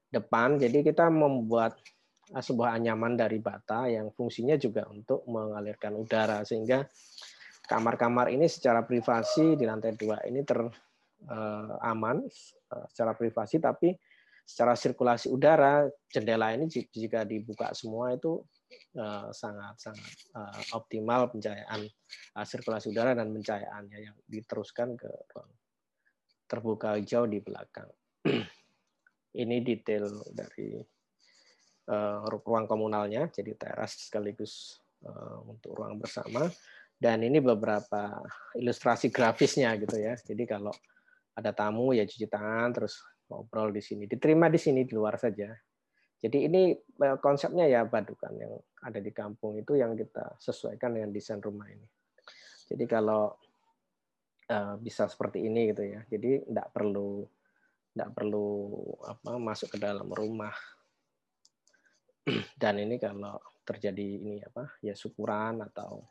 depan, 0.09 0.57
jadi 0.57 0.81
kita 0.81 1.07
membuat 1.07 1.77
eh, 2.33 2.41
sebuah 2.41 2.73
anyaman 2.81 3.13
dari 3.13 3.37
bata 3.37 3.85
yang 3.85 4.09
fungsinya 4.09 4.57
juga 4.57 4.89
untuk 4.89 5.21
mengalirkan 5.29 5.93
udara 5.93 6.41
sehingga 6.41 6.89
kamar-kamar 7.69 8.27
ini 8.33 8.51
secara 8.51 8.83
privasi 8.83 9.55
di 9.55 9.63
lantai 9.63 9.95
dua 9.95 10.19
ini 10.27 10.43
ter 10.43 10.59
uh, 10.59 11.75
aman 11.87 12.19
uh, 12.73 12.85
secara 12.91 13.15
privasi 13.15 13.63
tapi 13.63 13.95
secara 14.43 14.75
sirkulasi 14.75 15.31
udara 15.31 15.87
jendela 16.11 16.51
ini 16.51 16.67
jika 16.67 17.23
dibuka 17.23 17.71
semua 17.71 18.11
itu 18.11 18.43
sangat 19.31 19.79
sangat 19.79 20.11
uh, 20.35 20.75
optimal 20.75 21.31
pencahayaan 21.31 21.87
sirkulasi 22.43 22.91
udara 22.91 23.15
dan 23.15 23.31
pencahayaannya 23.31 23.99
yang 24.11 24.15
diteruskan 24.27 24.99
ke 24.99 25.07
ruang 25.31 25.51
terbuka 26.51 26.99
hijau 26.99 27.23
di 27.23 27.39
belakang. 27.39 27.87
Ini 29.41 29.63
detail 29.63 30.11
dari 30.27 30.75
uh, 31.87 32.27
ruang 32.27 32.67
komunalnya, 32.67 33.31
jadi 33.31 33.55
teras 33.55 34.11
sekaligus 34.11 34.83
uh, 35.07 35.39
untuk 35.47 35.71
ruang 35.79 35.95
bersama. 35.95 36.51
Dan 37.01 37.25
ini 37.25 37.41
beberapa 37.41 38.21
ilustrasi 38.53 39.09
grafisnya 39.09 39.73
gitu 39.81 39.97
ya. 39.97 40.13
Jadi 40.13 40.45
kalau 40.45 40.69
ada 41.33 41.49
tamu 41.49 41.97
ya 41.97 42.05
cuci 42.05 42.29
tangan, 42.29 42.69
terus 42.77 43.01
ngobrol 43.25 43.73
di 43.73 43.81
sini. 43.81 44.05
Diterima 44.05 44.53
di 44.53 44.61
sini 44.61 44.85
di 44.85 44.93
luar 44.93 45.17
saja. 45.17 45.49
Jadi 46.21 46.45
ini 46.45 46.77
eh, 46.77 47.17
konsepnya 47.17 47.65
ya 47.65 47.89
badukan 47.89 48.37
yang 48.37 48.53
ada 48.85 49.01
di 49.01 49.09
kampung 49.09 49.57
itu 49.57 49.73
yang 49.73 49.97
kita 49.97 50.37
sesuaikan 50.37 50.93
dengan 50.93 51.09
desain 51.09 51.41
rumah 51.41 51.65
ini. 51.73 51.89
Jadi 52.69 52.85
kalau 52.85 53.33
Eh, 54.51 54.75
bisa 54.83 55.07
seperti 55.07 55.47
ini 55.47 55.71
gitu 55.71 55.87
ya. 55.87 56.03
Jadi 56.11 56.43
tidak 56.43 56.75
perlu 56.75 57.23
tidak 57.91 58.11
perlu 58.11 58.47
apa 59.07 59.39
masuk 59.39 59.71
ke 59.71 59.77
dalam 59.79 60.11
rumah. 60.11 60.51
Dan 62.61 62.83
ini 62.83 62.99
kalau 62.99 63.39
terjadi 63.63 64.19
ini 64.19 64.43
apa 64.43 64.75
ya 64.83 64.91
syukuran 64.91 65.63
atau 65.63 66.03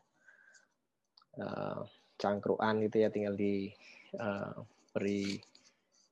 uh, 1.37 1.85
cangkruan 2.17 2.81
itu 2.81 3.05
ya 3.05 3.13
tinggal 3.13 3.37
di 3.37 3.69
uh, 4.17 4.57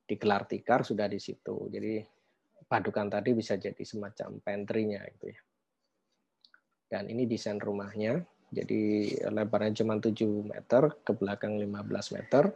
digelar 0.06 0.46
tikar 0.46 0.86
sudah 0.86 1.10
di 1.10 1.18
situ. 1.18 1.66
Jadi 1.66 1.98
padukan 2.62 3.10
tadi 3.10 3.34
bisa 3.34 3.58
jadi 3.58 3.82
semacam 3.82 4.38
pantry-nya 4.38 5.02
gitu 5.18 5.34
ya. 5.34 5.40
Dan 6.94 7.10
ini 7.10 7.26
desain 7.26 7.58
rumahnya. 7.58 8.22
Jadi 8.50 9.14
lebarnya 9.30 9.82
cuma 9.82 10.02
7 10.02 10.26
meter, 10.42 10.82
ke 11.06 11.12
belakang 11.14 11.54
15 11.54 12.16
meter. 12.18 12.50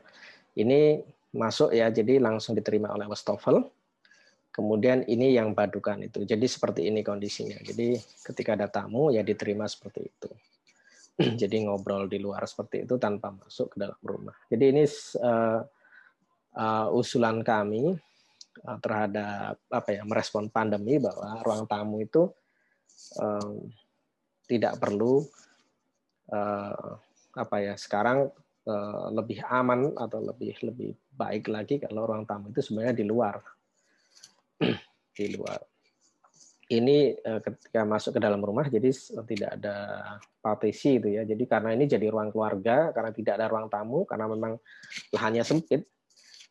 Ini 0.59 0.99
masuk 1.35 1.71
ya, 1.75 1.91
jadi 1.91 2.19
langsung 2.19 2.59
diterima 2.59 2.91
oleh 2.91 3.07
wastafel. 3.07 3.63
Kemudian 4.55 5.03
ini 5.11 5.35
yang 5.35 5.51
badukan 5.51 6.03
itu. 6.07 6.23
Jadi 6.23 6.47
seperti 6.47 6.87
ini 6.87 7.03
kondisinya. 7.03 7.59
Jadi 7.59 7.99
ketika 8.23 8.55
ada 8.55 8.71
tamu 8.71 9.11
ya 9.11 9.27
diterima 9.27 9.67
seperti 9.67 10.01
itu. 10.07 10.31
Jadi 11.41 11.67
ngobrol 11.67 12.07
di 12.07 12.23
luar 12.23 12.47
seperti 12.47 12.87
itu 12.87 12.95
tanpa 12.99 13.35
masuk 13.35 13.75
ke 13.75 13.77
dalam 13.83 13.99
rumah. 14.03 14.35
Jadi 14.47 14.65
ini 14.71 14.87
uh, 15.23 15.63
uh, 16.55 16.87
usulan 16.95 17.43
kami 17.43 17.99
uh, 18.63 18.79
terhadap 18.79 19.59
apa 19.71 19.91
ya 19.91 20.03
merespon 20.07 20.47
pandemi 20.51 21.03
bahwa 21.03 21.43
ruang 21.43 21.67
tamu 21.67 22.03
itu 22.03 22.31
uh, 23.19 23.59
tidak 24.47 24.79
perlu 24.79 25.23
apa 27.35 27.57
ya 27.61 27.75
sekarang 27.77 28.33
uh, 28.65 29.07
lebih 29.13 29.45
aman 29.45 29.93
atau 29.93 30.25
lebih 30.25 30.57
lebih 30.65 30.97
baik 31.13 31.53
lagi 31.53 31.77
kalau 31.83 32.09
ruang 32.09 32.25
tamu 32.25 32.51
itu 32.51 32.65
sebenarnya 32.65 32.97
di 32.97 33.05
luar. 33.05 33.37
Di 35.15 35.31
luar. 35.31 35.63
Ini 36.75 37.15
uh, 37.23 37.39
ketika 37.39 37.87
masuk 37.87 38.19
ke 38.19 38.21
dalam 38.23 38.43
rumah 38.43 38.67
jadi 38.67 38.91
tidak 39.31 39.63
ada 39.63 39.77
partisi 40.43 40.99
itu 40.99 41.15
ya. 41.15 41.23
Jadi 41.23 41.47
karena 41.47 41.71
ini 41.71 41.87
jadi 41.87 42.11
ruang 42.11 42.35
keluarga 42.35 42.91
karena 42.91 43.15
tidak 43.15 43.39
ada 43.39 43.47
ruang 43.47 43.71
tamu 43.71 44.03
karena 44.11 44.27
memang 44.27 44.59
lahannya 45.15 45.47
sempit 45.47 45.87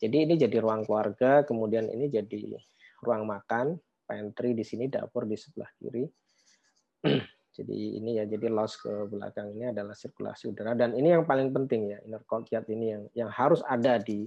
jadi 0.03 0.27
ini 0.27 0.35
jadi 0.35 0.59
ruang 0.59 0.83
keluarga 0.83 1.47
kemudian 1.47 1.87
ini 1.87 2.11
jadi 2.11 2.59
ruang 2.99 3.23
makan 3.23 3.79
pantry 4.03 4.51
di 4.51 4.67
sini 4.67 4.91
dapur 4.91 5.23
di 5.23 5.39
sebelah 5.39 5.71
kiri 5.79 6.03
Jadi 7.53 8.01
ini 8.01 8.17
ya, 8.17 8.25
jadi 8.25 8.49
loss 8.49 8.81
ke 8.81 8.89
belakang 9.05 9.53
ini 9.53 9.69
adalah 9.69 9.93
sirkulasi 9.93 10.49
udara. 10.49 10.73
Dan 10.73 10.97
ini 10.97 11.13
yang 11.13 11.23
paling 11.23 11.53
penting 11.53 11.93
ya 11.93 11.97
inner 12.01 12.25
courtyard 12.25 12.65
ini 12.73 12.85
yang 12.89 13.03
yang 13.13 13.29
harus 13.29 13.61
ada 13.61 14.01
di 14.01 14.25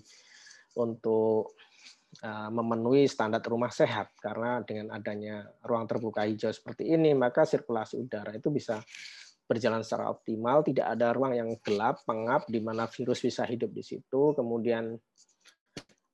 untuk 0.78 1.58
uh, 2.22 2.50
memenuhi 2.54 3.10
standar 3.10 3.42
rumah 3.42 3.74
sehat. 3.74 4.14
Karena 4.22 4.62
dengan 4.62 4.94
adanya 4.94 5.42
ruang 5.66 5.90
terbuka 5.90 6.22
hijau 6.22 6.54
seperti 6.54 6.86
ini 6.86 7.12
maka 7.18 7.42
sirkulasi 7.42 7.98
udara 7.98 8.30
itu 8.38 8.54
bisa 8.54 8.78
berjalan 9.46 9.86
secara 9.86 10.10
optimal, 10.10 10.66
tidak 10.66 10.86
ada 10.90 11.14
ruang 11.14 11.34
yang 11.38 11.50
gelap, 11.62 12.02
pengap 12.02 12.50
di 12.50 12.58
mana 12.58 12.90
virus 12.90 13.22
bisa 13.22 13.46
hidup 13.46 13.70
di 13.70 13.82
situ, 13.86 14.34
kemudian 14.34 14.98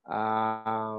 uh, 0.09 0.97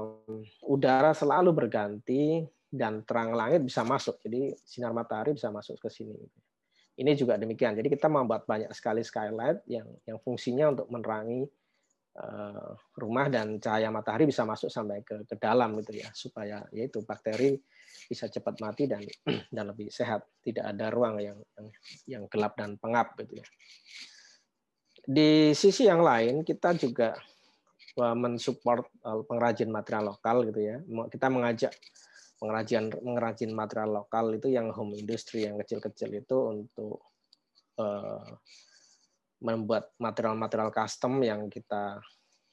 udara 0.66 1.14
selalu 1.14 1.54
berganti 1.54 2.42
dan 2.74 3.06
terang 3.06 3.30
langit 3.38 3.62
bisa 3.62 3.86
masuk. 3.86 4.18
Jadi 4.26 4.50
sinar 4.66 4.90
matahari 4.90 5.38
bisa 5.38 5.54
masuk 5.54 5.78
ke 5.78 5.86
sini. 5.86 6.18
Ini 6.98 7.14
juga 7.14 7.38
demikian. 7.38 7.78
Jadi 7.78 7.90
kita 7.90 8.10
membuat 8.10 8.46
banyak 8.46 8.70
sekali 8.74 9.06
skylight 9.06 9.62
yang 9.70 9.86
yang 10.06 10.18
fungsinya 10.22 10.74
untuk 10.74 10.86
menerangi 10.90 11.46
uh, 12.18 12.70
rumah 12.98 13.26
dan 13.30 13.58
cahaya 13.58 13.90
matahari 13.90 14.26
bisa 14.30 14.46
masuk 14.46 14.70
sampai 14.70 15.02
ke 15.06 15.26
ke 15.26 15.34
dalam 15.38 15.74
gitu 15.82 16.02
ya 16.02 16.10
supaya 16.14 16.62
yaitu 16.70 17.02
bakteri 17.02 17.58
bisa 18.06 18.30
cepat 18.30 18.62
mati 18.62 18.86
dan 18.86 19.02
dan 19.54 19.70
lebih 19.70 19.90
sehat. 19.90 20.26
Tidak 20.42 20.62
ada 20.62 20.90
ruang 20.90 21.18
yang 21.22 21.38
yang, 21.58 21.68
yang 22.06 22.22
gelap 22.30 22.58
dan 22.58 22.78
pengap 22.78 23.14
gitu 23.22 23.42
ya. 23.42 23.46
Di 25.04 25.50
sisi 25.54 25.86
yang 25.90 26.02
lain 26.02 26.46
kita 26.46 26.78
juga 26.78 27.18
eh, 27.98 28.16
mensupport 28.16 28.86
eh, 28.86 29.22
pengrajin 29.26 29.70
material 29.70 30.14
lokal 30.14 30.46
gitu 30.46 30.60
ya. 30.62 30.78
Kita 31.10 31.26
mengajak 31.26 31.74
pengrajin 32.38 32.90
pengrajin 32.90 33.52
material 33.54 34.04
lokal 34.04 34.34
itu 34.34 34.50
yang 34.50 34.70
home 34.74 34.98
industry 34.98 35.46
yang 35.46 35.56
kecil-kecil 35.60 36.10
itu 36.12 36.36
untuk 36.50 36.98
uh, 37.78 38.26
membuat 39.44 39.92
material-material 40.00 40.72
custom 40.72 41.20
yang 41.20 41.46
kita 41.52 42.00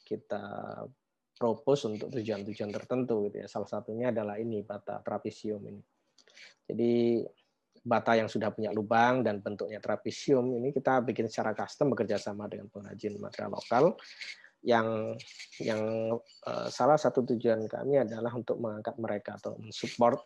kita 0.03 0.43
propose 1.39 1.89
untuk 1.89 2.13
tujuan-tujuan 2.13 2.69
tertentu 2.69 3.25
gitu 3.25 3.41
ya. 3.41 3.47
Salah 3.49 3.69
satunya 3.69 4.13
adalah 4.13 4.37
ini 4.37 4.61
bata 4.61 5.01
trapesium 5.01 5.65
ini. 5.65 5.81
Jadi 6.69 7.25
bata 7.81 8.13
yang 8.13 8.29
sudah 8.29 8.53
punya 8.53 8.69
lubang 8.69 9.25
dan 9.25 9.41
bentuknya 9.41 9.81
trapesium 9.81 10.53
ini 10.53 10.69
kita 10.69 11.01
bikin 11.01 11.25
secara 11.25 11.57
custom 11.57 11.97
bekerja 11.97 12.21
sama 12.21 12.45
dengan 12.45 12.69
pengrajin 12.69 13.17
material 13.17 13.57
lokal 13.57 13.97
yang 14.61 15.17
yang 15.57 16.13
uh, 16.45 16.67
salah 16.69 16.97
satu 16.97 17.25
tujuan 17.33 17.65
kami 17.65 17.97
adalah 17.97 18.29
untuk 18.37 18.61
mengangkat 18.61 18.95
mereka 19.01 19.41
atau 19.41 19.57
mensupport 19.57 20.21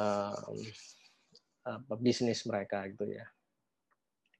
uh, 0.00 0.48
uh, 1.68 1.80
bisnis 2.00 2.48
mereka 2.48 2.88
gitu 2.88 3.04
ya. 3.12 3.28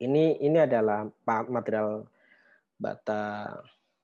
Ini 0.01 0.41
ini 0.41 0.59
adalah 0.59 1.05
material 1.29 2.09
bata 2.81 3.53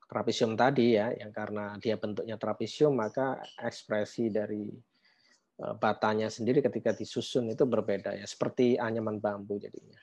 trapesium 0.04 0.52
tadi 0.52 1.00
ya, 1.00 1.09
yang 1.16 1.33
karena 1.33 1.80
dia 1.80 1.97
bentuknya 1.97 2.37
trapesium 2.37 2.92
maka 3.00 3.40
ekspresi 3.64 4.28
dari 4.28 4.68
batanya 5.56 6.28
sendiri 6.28 6.61
ketika 6.61 6.92
disusun 6.92 7.49
itu 7.49 7.64
berbeda 7.64 8.12
ya, 8.12 8.28
seperti 8.28 8.76
anyaman 8.76 9.16
bambu 9.25 9.56
jadinya. 9.56 9.97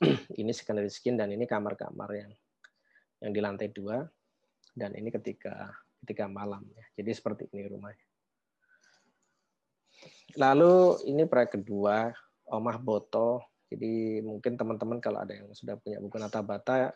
ini 0.40 0.48
secondary 0.56 0.88
skin 0.88 1.20
dan 1.20 1.28
ini 1.28 1.44
kamar-kamar 1.44 2.10
yang 2.16 2.32
yang 3.26 3.34
di 3.34 3.42
lantai 3.42 3.74
dua 3.74 4.06
dan 4.70 4.94
ini 4.94 5.10
ketika 5.10 5.74
ketika 6.06 6.30
malam 6.30 6.62
ya. 6.70 6.86
Jadi 7.02 7.10
seperti 7.10 7.42
ini 7.50 7.66
rumahnya. 7.66 8.06
Lalu 10.38 11.02
ini 11.10 11.26
proyek 11.26 11.58
kedua 11.58 12.14
Omah 12.46 12.78
Boto. 12.78 13.42
Jadi 13.66 14.22
mungkin 14.22 14.54
teman-teman 14.54 15.02
kalau 15.02 15.26
ada 15.26 15.34
yang 15.34 15.50
sudah 15.50 15.74
punya 15.74 15.98
buku 15.98 16.14
Nata 16.22 16.38
Bata, 16.38 16.94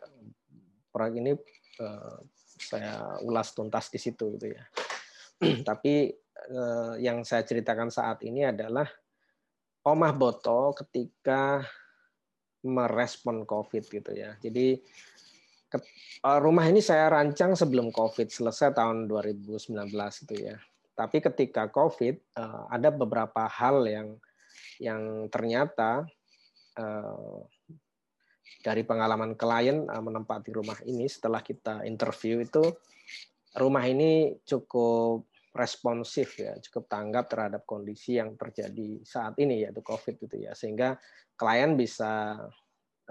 proyek 0.95 1.15
ini 1.19 1.31
eh, 1.83 2.17
saya 2.39 3.19
ulas 3.27 3.51
tuntas 3.51 3.91
di 3.91 3.99
situ 3.99 4.39
gitu 4.39 4.55
ya. 4.55 4.63
Tapi 5.67 6.15
eh, 6.47 6.93
yang 7.03 7.27
saya 7.27 7.43
ceritakan 7.43 7.91
saat 7.91 8.23
ini 8.23 8.47
adalah 8.47 8.87
Omah 9.83 10.13
Boto 10.15 10.71
ketika 10.77 11.59
merespon 12.61 13.43
COVID 13.43 13.83
gitu 13.89 14.11
ya. 14.13 14.37
Jadi 14.37 14.77
rumah 16.41 16.65
ini 16.69 16.83
saya 16.83 17.09
rancang 17.09 17.57
sebelum 17.57 17.89
COVID 17.89 18.29
selesai 18.29 18.75
tahun 18.75 19.09
2019 19.09 19.71
itu 20.27 20.35
ya. 20.37 20.57
Tapi 20.93 21.17
ketika 21.23 21.71
COVID 21.71 22.15
eh, 22.37 22.63
ada 22.69 22.89
beberapa 22.93 23.47
hal 23.47 23.87
yang 23.87 24.09
yang 24.77 25.31
ternyata 25.31 26.05
eh, 26.77 27.39
dari 28.61 28.85
pengalaman 28.85 29.33
klien 29.33 29.89
menempati 29.89 30.53
rumah 30.53 30.77
ini 30.85 31.09
setelah 31.09 31.41
kita 31.41 31.81
interview 31.81 32.45
itu 32.45 32.61
rumah 33.57 33.81
ini 33.89 34.37
cukup 34.45 35.25
responsif 35.57 36.37
ya, 36.37 36.53
cukup 36.61 36.85
tanggap 36.85 37.25
terhadap 37.27 37.65
kondisi 37.65 38.21
yang 38.21 38.37
terjadi 38.37 39.01
saat 39.01 39.33
ini 39.41 39.65
yaitu 39.65 39.81
COVID 39.81 40.29
itu 40.29 40.45
ya. 40.45 40.53
Sehingga 40.53 40.93
klien 41.33 41.73
bisa 41.73 42.37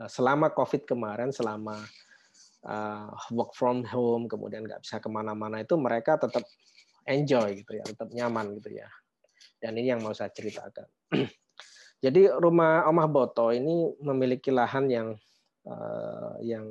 selama 0.07 0.55
COVID 0.55 0.87
kemarin 0.87 1.35
selama 1.35 1.83
uh, 2.67 3.13
work 3.33 3.57
from 3.57 3.87
home, 3.87 4.29
kemudian 4.29 4.67
nggak 4.67 4.83
bisa 4.85 5.01
ke 5.01 5.09
mana-mana 5.09 5.63
itu 5.63 5.77
mereka 5.77 6.21
tetap 6.21 6.45
enjoy 7.09 7.57
gitu 7.61 7.73
ya, 7.81 7.85
tetap 7.85 8.09
nyaman 8.13 8.57
gitu 8.61 8.77
ya. 8.81 8.89
Dan 9.61 9.77
ini 9.77 9.93
yang 9.93 10.01
mau 10.01 10.13
saya 10.13 10.33
ceritakan. 10.33 10.89
Jadi 12.05 12.33
rumah 12.33 12.89
Omah 12.89 13.09
Boto 13.13 13.53
ini 13.53 13.93
memiliki 14.01 14.49
lahan 14.49 14.89
yang 14.89 15.09
uh, 15.69 16.37
yang 16.41 16.65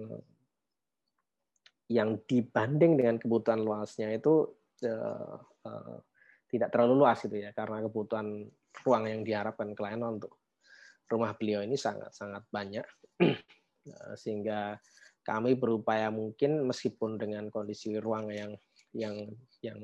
yang 1.90 2.18
dibanding 2.26 2.98
dengan 2.98 3.18
kebutuhan 3.22 3.62
luasnya 3.62 4.14
itu 4.14 4.46
uh, 4.86 5.38
uh, 5.66 5.98
tidak 6.50 6.74
terlalu 6.74 7.06
luas 7.06 7.22
gitu 7.22 7.38
ya 7.38 7.54
karena 7.54 7.86
kebutuhan 7.86 8.50
ruang 8.86 9.06
yang 9.06 9.22
diharapkan 9.22 9.74
klien 9.78 10.02
untuk 10.02 10.38
rumah 11.10 11.34
beliau 11.38 11.62
ini 11.66 11.78
sangat 11.78 12.14
sangat 12.14 12.46
banyak 12.50 12.86
sehingga 14.22 14.78
kami 15.24 15.54
berupaya 15.56 16.10
mungkin 16.10 16.66
meskipun 16.66 17.20
dengan 17.20 17.48
kondisi 17.52 17.96
ruang 18.00 18.32
yang 18.34 18.52
yang 18.96 19.16
yang 19.62 19.80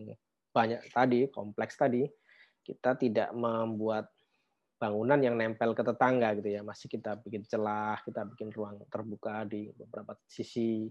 banyak 0.55 0.81
tadi, 0.89 1.27
kompleks 1.29 1.75
tadi, 1.75 2.07
kita 2.63 2.95
tidak 2.95 3.29
membuat 3.35 4.07
bangunan 4.79 5.19
yang 5.19 5.35
nempel 5.35 5.75
ke 5.75 5.83
tetangga 5.83 6.31
gitu 6.39 6.49
ya. 6.55 6.61
Masih 6.63 6.87
kita 6.87 7.19
bikin 7.19 7.43
celah, 7.43 7.99
kita 8.07 8.23
bikin 8.23 8.49
ruang 8.55 8.79
terbuka 8.87 9.43
di 9.43 9.69
beberapa 9.75 10.15
sisi 10.25 10.87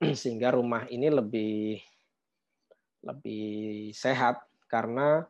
sehingga 0.22 0.54
rumah 0.54 0.86
ini 0.86 1.10
lebih 1.10 1.82
lebih 3.06 3.90
sehat 3.94 4.42
karena 4.66 5.22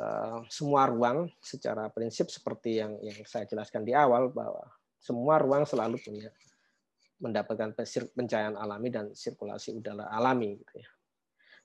uh, 0.00 0.38
semua 0.48 0.88
ruang 0.88 1.28
secara 1.44 1.88
prinsip 1.92 2.32
seperti 2.32 2.80
yang 2.80 2.96
yang 3.04 3.20
saya 3.28 3.44
jelaskan 3.44 3.84
di 3.84 3.92
awal 3.92 4.32
bahwa 4.32 4.64
semua 4.96 5.36
ruang 5.36 5.68
selalu 5.68 6.00
punya 6.00 6.32
mendapatkan 7.22 7.76
pencahayaan 8.14 8.58
alami 8.58 8.88
dan 8.90 9.14
sirkulasi 9.14 9.74
udara 9.76 10.10
alami 10.10 10.58
gitu 10.58 10.74
ya. 10.80 10.90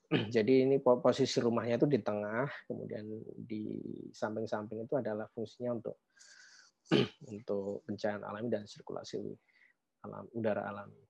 Jadi 0.35 0.65
ini 0.65 0.81
posisi 0.81 1.37
rumahnya 1.37 1.77
itu 1.77 1.85
di 1.85 2.01
tengah, 2.01 2.49
kemudian 2.65 3.05
di 3.37 3.77
samping-samping 4.09 4.89
itu 4.89 4.97
adalah 4.97 5.29
fungsinya 5.29 5.77
untuk 5.77 5.97
untuk 7.33 7.85
pencahayaan 7.85 8.25
alami 8.25 8.49
dan 8.49 8.65
sirkulasi 8.65 9.21
udara 10.33 10.65
alami. 10.65 11.09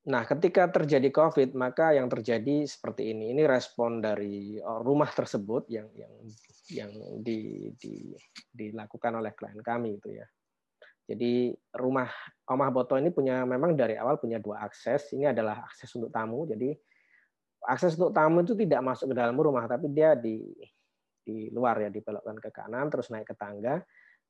Nah, 0.00 0.24
ketika 0.24 0.64
terjadi 0.72 1.12
COVID, 1.12 1.52
maka 1.52 1.92
yang 1.92 2.08
terjadi 2.08 2.64
seperti 2.64 3.12
ini. 3.12 3.36
Ini 3.36 3.44
respon 3.44 4.00
dari 4.00 4.56
oh, 4.56 4.80
rumah 4.80 5.12
tersebut 5.12 5.68
yang 5.68 5.92
yang 5.92 6.14
yang 6.72 6.90
di, 7.20 7.68
di, 7.76 8.16
dilakukan 8.48 9.20
oleh 9.20 9.36
klien 9.36 9.60
kami 9.60 10.00
itu 10.00 10.16
ya. 10.16 10.24
Jadi 11.10 11.50
rumah 11.74 12.06
Omah 12.46 12.70
Boto 12.70 12.94
ini 12.94 13.10
punya 13.10 13.42
memang 13.42 13.74
dari 13.74 13.98
awal 13.98 14.22
punya 14.22 14.38
dua 14.38 14.62
akses. 14.62 15.10
Ini 15.10 15.34
adalah 15.34 15.66
akses 15.66 15.90
untuk 15.98 16.14
tamu. 16.14 16.46
Jadi 16.46 16.70
akses 17.66 17.98
untuk 17.98 18.14
tamu 18.14 18.46
itu 18.46 18.54
tidak 18.54 18.78
masuk 18.86 19.10
ke 19.10 19.16
dalam 19.18 19.34
rumah, 19.34 19.66
tapi 19.66 19.90
dia 19.90 20.14
di 20.14 20.38
di 21.20 21.50
luar 21.50 21.82
ya, 21.82 21.90
dibelokkan 21.90 22.38
ke 22.38 22.54
kanan, 22.54 22.86
terus 22.86 23.10
naik 23.10 23.26
ke 23.26 23.34
tangga 23.34 23.82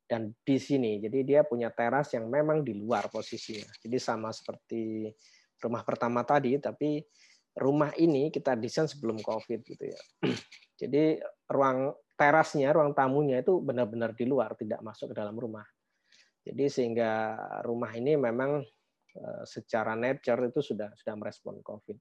dan 0.08 0.32
di 0.40 0.56
sini. 0.56 0.96
Jadi 1.04 1.20
dia 1.20 1.44
punya 1.44 1.68
teras 1.68 2.16
yang 2.16 2.32
memang 2.32 2.64
di 2.64 2.72
luar 2.72 3.12
posisinya. 3.12 3.68
Jadi 3.76 3.96
sama 4.00 4.32
seperti 4.32 5.12
rumah 5.60 5.84
pertama 5.84 6.24
tadi, 6.24 6.56
tapi 6.56 7.04
rumah 7.60 7.92
ini 8.00 8.32
kita 8.32 8.56
desain 8.56 8.88
sebelum 8.88 9.20
COVID 9.20 9.60
gitu 9.68 9.84
ya. 9.84 10.00
Jadi 10.80 11.20
ruang 11.52 11.92
terasnya, 12.16 12.72
ruang 12.72 12.96
tamunya 12.96 13.44
itu 13.44 13.60
benar-benar 13.60 14.16
di 14.16 14.24
luar, 14.24 14.56
tidak 14.56 14.80
masuk 14.80 15.12
ke 15.12 15.16
dalam 15.20 15.36
rumah. 15.36 15.64
Jadi 16.40 16.64
sehingga 16.72 17.37
rumah 17.68 17.92
ini 17.92 18.16
memang 18.16 18.64
eh, 19.16 19.42
secara 19.44 19.92
nature 19.92 20.48
itu 20.48 20.61
sudah 20.64 20.88
sudah 20.96 21.14
merespon 21.16 21.61
COVID. 21.61 21.98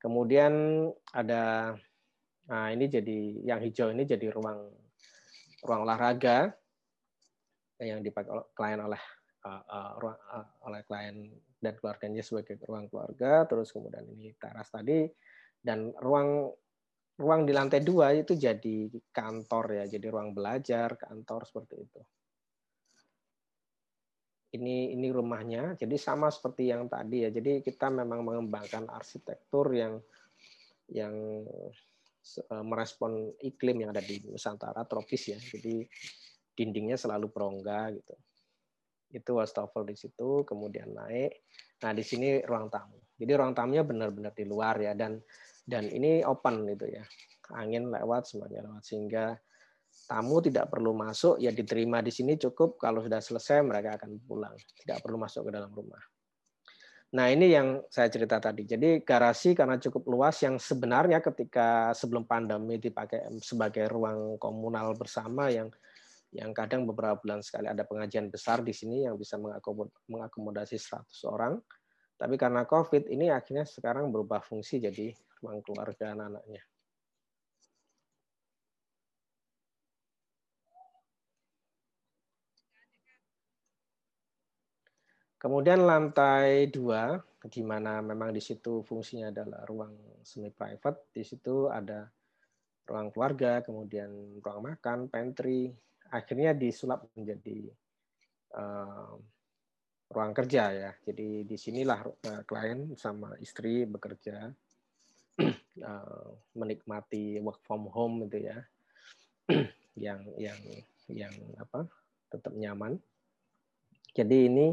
Kemudian 0.00 0.86
ada 1.14 1.74
nah 2.50 2.66
ini 2.74 2.90
jadi 2.90 3.46
yang 3.46 3.62
hijau 3.62 3.94
ini 3.94 4.02
jadi 4.02 4.32
ruang 4.34 4.74
ruang 5.62 5.80
olahraga 5.86 6.50
yang 7.78 8.02
dipakai 8.02 8.32
klien 8.56 8.80
oleh 8.82 8.98
uh, 9.46 9.62
uh, 9.94 10.44
oleh 10.66 10.82
klien 10.88 11.30
dan 11.62 11.76
keluarganya 11.78 12.24
sebagai 12.24 12.58
ruang 12.66 12.90
keluarga. 12.90 13.46
Terus 13.46 13.70
kemudian 13.70 14.08
ini 14.10 14.34
teras 14.40 14.72
tadi 14.72 15.06
dan 15.60 15.94
ruang 16.00 16.50
ruang 17.20 17.44
di 17.44 17.52
lantai 17.52 17.84
dua 17.84 18.16
itu 18.16 18.32
jadi 18.32 18.88
kantor 19.12 19.64
ya, 19.76 19.84
jadi 19.84 20.08
ruang 20.08 20.32
belajar, 20.32 20.96
kantor 20.96 21.44
seperti 21.44 21.76
itu 21.84 22.00
ini 24.50 24.94
ini 24.94 25.08
rumahnya. 25.14 25.78
Jadi 25.78 25.94
sama 25.94 26.26
seperti 26.30 26.70
yang 26.70 26.90
tadi 26.90 27.26
ya. 27.26 27.30
Jadi 27.30 27.62
kita 27.62 27.90
memang 27.90 28.26
mengembangkan 28.26 28.90
arsitektur 28.90 29.70
yang 29.70 30.02
yang 30.90 31.14
eh, 32.36 32.64
merespon 32.66 33.30
iklim 33.38 33.86
yang 33.86 33.90
ada 33.94 34.02
di 34.02 34.18
Nusantara 34.26 34.82
tropis 34.86 35.30
ya. 35.30 35.38
Jadi 35.38 35.86
dindingnya 36.54 36.98
selalu 36.98 37.30
berongga 37.30 37.94
gitu. 37.94 38.14
Itu 39.10 39.38
wastafel 39.38 39.86
di 39.86 39.96
situ, 39.98 40.42
kemudian 40.46 40.94
naik. 40.94 41.46
Nah, 41.82 41.90
di 41.94 42.04
sini 42.04 42.42
ruang 42.42 42.70
tamu. 42.70 42.98
Jadi 43.20 43.32
ruang 43.36 43.52
tamunya 43.52 43.84
benar-benar 43.84 44.32
di 44.32 44.48
luar 44.48 44.80
ya 44.80 44.96
dan 44.96 45.20
dan 45.66 45.86
ini 45.92 46.24
open 46.24 46.66
gitu 46.72 46.88
ya. 46.88 47.04
Angin 47.52 47.90
lewat 47.90 48.30
semuanya 48.30 48.64
lewat 48.66 48.82
sehingga 48.86 49.34
tamu 50.10 50.42
tidak 50.42 50.66
perlu 50.66 50.90
masuk, 50.90 51.38
ya 51.38 51.54
diterima 51.54 52.02
di 52.02 52.10
sini 52.10 52.34
cukup. 52.34 52.74
Kalau 52.82 53.06
sudah 53.06 53.22
selesai 53.22 53.62
mereka 53.62 53.94
akan 53.94 54.18
pulang, 54.26 54.58
tidak 54.82 54.98
perlu 55.06 55.22
masuk 55.22 55.46
ke 55.46 55.50
dalam 55.54 55.70
rumah. 55.70 56.02
Nah 57.10 57.26
ini 57.26 57.50
yang 57.50 57.82
saya 57.90 58.06
cerita 58.06 58.38
tadi. 58.38 58.66
Jadi 58.66 59.02
garasi 59.02 59.54
karena 59.54 59.78
cukup 59.78 60.06
luas 60.10 60.38
yang 60.46 60.58
sebenarnya 60.58 61.18
ketika 61.18 61.90
sebelum 61.90 62.26
pandemi 62.26 62.78
dipakai 62.78 63.26
sebagai 63.42 63.86
ruang 63.90 64.38
komunal 64.38 64.94
bersama 64.94 65.50
yang 65.50 65.70
yang 66.30 66.54
kadang 66.54 66.86
beberapa 66.86 67.18
bulan 67.18 67.42
sekali 67.42 67.66
ada 67.66 67.82
pengajian 67.82 68.30
besar 68.30 68.62
di 68.62 68.70
sini 68.70 69.02
yang 69.02 69.18
bisa 69.18 69.34
mengakomodasi 70.06 70.78
100 70.78 71.10
orang 71.26 71.58
Tapi 72.14 72.36
karena 72.36 72.68
COVID 72.68 73.08
ini 73.08 73.32
akhirnya 73.32 73.64
sekarang 73.64 74.12
berubah 74.12 74.44
fungsi 74.44 74.76
jadi 74.76 75.08
ruang 75.40 75.64
keluarga 75.64 76.12
anak-anaknya. 76.12 76.62
Kemudian 85.40 85.88
lantai 85.88 86.68
dua, 86.68 87.16
di 87.48 87.64
mana 87.64 88.04
memang 88.04 88.28
di 88.28 88.44
situ 88.44 88.84
fungsinya 88.84 89.32
adalah 89.32 89.64
ruang 89.64 90.20
semi 90.20 90.52
private, 90.52 91.08
di 91.16 91.24
situ 91.24 91.64
ada 91.72 92.04
ruang 92.84 93.08
keluarga, 93.08 93.64
kemudian 93.64 94.36
ruang 94.44 94.68
makan, 94.68 95.08
pantry, 95.08 95.72
akhirnya 96.12 96.52
disulap 96.52 97.08
menjadi 97.16 97.72
uh, 98.52 99.16
ruang 100.12 100.36
kerja 100.36 100.76
ya. 100.76 100.90
Jadi 101.08 101.48
di 101.48 101.56
sinilah 101.56 102.04
uh, 102.04 102.42
klien 102.44 102.92
sama 103.00 103.32
istri 103.40 103.88
bekerja, 103.88 104.52
uh, 105.40 106.28
menikmati 106.60 107.40
work 107.40 107.64
from 107.64 107.88
home 107.88 108.28
itu 108.28 108.44
ya, 108.44 108.60
yang 110.04 110.20
yang 110.36 110.60
yang 111.08 111.32
apa 111.56 111.88
tetap 112.28 112.52
nyaman. 112.52 113.00
Jadi 114.12 114.50
ini 114.50 114.68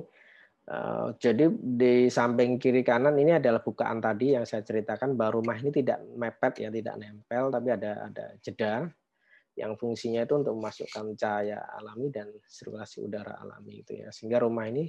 jadi 1.15 1.47
di 1.47 2.11
samping 2.11 2.59
kiri 2.59 2.83
kanan 2.83 3.15
ini 3.15 3.39
adalah 3.39 3.63
bukaan 3.63 4.03
tadi 4.03 4.35
yang 4.35 4.43
saya 4.43 4.67
ceritakan 4.67 5.15
bahwa 5.15 5.39
rumah 5.39 5.55
ini 5.55 5.71
tidak 5.71 6.03
mepet 6.19 6.67
ya 6.67 6.67
tidak 6.67 6.99
nempel 6.99 7.47
tapi 7.47 7.71
ada 7.71 8.11
ada 8.11 8.35
jeda 8.43 8.91
yang 9.57 9.73
fungsinya 9.79 10.27
itu 10.27 10.37
untuk 10.37 10.53
memasukkan 10.59 11.17
cahaya 11.17 11.63
alami 11.79 12.13
dan 12.13 12.29
sirkulasi 12.45 13.01
udara 13.01 13.41
alami 13.41 13.81
itu 13.81 13.97
ya. 13.97 14.13
Sehingga 14.13 14.43
rumah 14.43 14.69
ini 14.69 14.85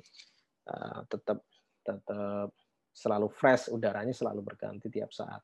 uh, 0.68 1.08
tetap 1.08 1.40
tetap 1.80 2.52
selalu 2.92 3.32
fresh 3.32 3.72
udaranya 3.72 4.12
selalu 4.12 4.44
berganti 4.44 4.92
tiap 4.92 5.08
saat. 5.08 5.40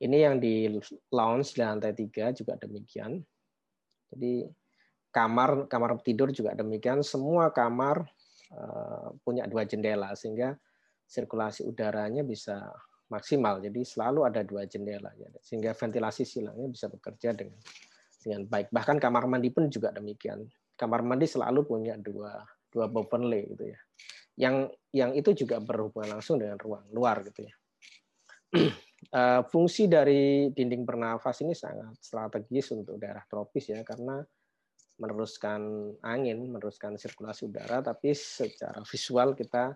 Ini 0.00 0.16
yang 0.16 0.40
di 0.40 0.70
lounge 1.12 1.52
di 1.52 1.60
lantai 1.60 1.92
tiga 1.92 2.32
juga 2.32 2.56
demikian. 2.56 3.20
Jadi 4.16 4.48
kamar 5.12 5.68
kamar 5.68 6.00
tidur 6.00 6.32
juga 6.32 6.56
demikian. 6.56 7.04
Semua 7.04 7.52
kamar 7.52 8.08
Eh, 8.23 8.23
punya 9.22 9.44
dua 9.50 9.66
jendela 9.66 10.14
sehingga 10.14 10.54
sirkulasi 11.04 11.66
udaranya 11.66 12.24
bisa 12.24 12.72
maksimal. 13.12 13.60
Jadi 13.60 13.84
selalu 13.84 14.26
ada 14.26 14.40
dua 14.42 14.64
jendela 14.64 15.12
ya. 15.14 15.28
sehingga 15.44 15.76
ventilasi 15.76 16.24
silangnya 16.24 16.68
bisa 16.70 16.86
bekerja 16.88 17.36
dengan 17.36 17.60
dengan 18.24 18.42
baik. 18.48 18.72
Bahkan 18.72 18.96
kamar 18.96 19.28
mandi 19.28 19.52
pun 19.52 19.68
juga 19.68 19.92
demikian. 19.92 20.44
Kamar 20.74 21.04
mandi 21.04 21.28
selalu 21.28 21.66
punya 21.68 21.94
dua 22.00 22.40
dua 22.72 22.86
bovenle 22.88 23.54
gitu 23.54 23.64
ya. 23.70 23.78
Yang 24.34 24.56
yang 24.90 25.10
itu 25.14 25.30
juga 25.46 25.62
berhubungan 25.62 26.18
langsung 26.18 26.40
dengan 26.40 26.58
ruang 26.58 26.88
luar 26.90 27.22
gitu 27.28 27.46
ya. 27.46 27.54
Eh, 29.04 29.42
fungsi 29.52 29.84
dari 29.84 30.48
dinding 30.48 30.88
bernafas 30.88 31.44
ini 31.44 31.52
sangat 31.52 31.92
strategis 32.00 32.72
untuk 32.72 32.96
daerah 32.96 33.20
tropis 33.28 33.68
ya 33.68 33.84
karena 33.84 34.24
meneruskan 34.98 35.92
angin, 36.06 36.46
meneruskan 36.46 36.94
sirkulasi 36.94 37.50
udara, 37.50 37.82
tapi 37.82 38.14
secara 38.14 38.82
visual 38.86 39.34
kita 39.34 39.74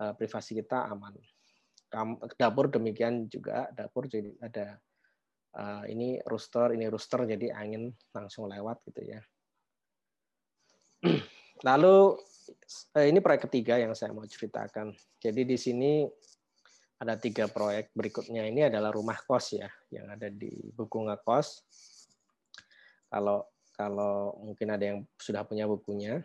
eh, 0.00 0.12
privasi 0.16 0.56
kita 0.56 0.88
aman. 0.88 1.14
Dapur 2.36 2.68
demikian 2.68 3.28
juga 3.28 3.68
dapur 3.72 4.08
jadi 4.08 4.32
ada 4.40 4.76
eh, 5.56 5.84
ini 5.92 6.16
rooster, 6.24 6.72
ini 6.72 6.88
rooster 6.88 7.28
jadi 7.28 7.52
angin 7.52 7.92
langsung 8.16 8.48
lewat 8.48 8.80
gitu 8.88 9.02
ya. 9.04 9.20
Lalu 11.68 11.96
eh, 12.96 13.06
ini 13.12 13.18
proyek 13.20 13.52
ketiga 13.52 13.76
yang 13.76 13.92
saya 13.92 14.16
mau 14.16 14.24
ceritakan. 14.24 14.96
Jadi 15.20 15.42
di 15.44 15.56
sini 15.60 16.08
ada 16.98 17.14
tiga 17.14 17.46
proyek 17.46 17.94
berikutnya 17.94 18.42
ini 18.48 18.66
adalah 18.66 18.90
rumah 18.90 19.20
kos 19.22 19.54
ya 19.54 19.70
yang 19.92 20.10
ada 20.10 20.26
di 20.32 20.50
Buku 20.74 21.06
Ngekos. 21.06 21.48
Kalau 23.08 23.57
kalau 23.78 24.34
mungkin 24.42 24.74
ada 24.74 24.82
yang 24.82 24.98
sudah 25.14 25.46
punya 25.46 25.70
bukunya. 25.70 26.18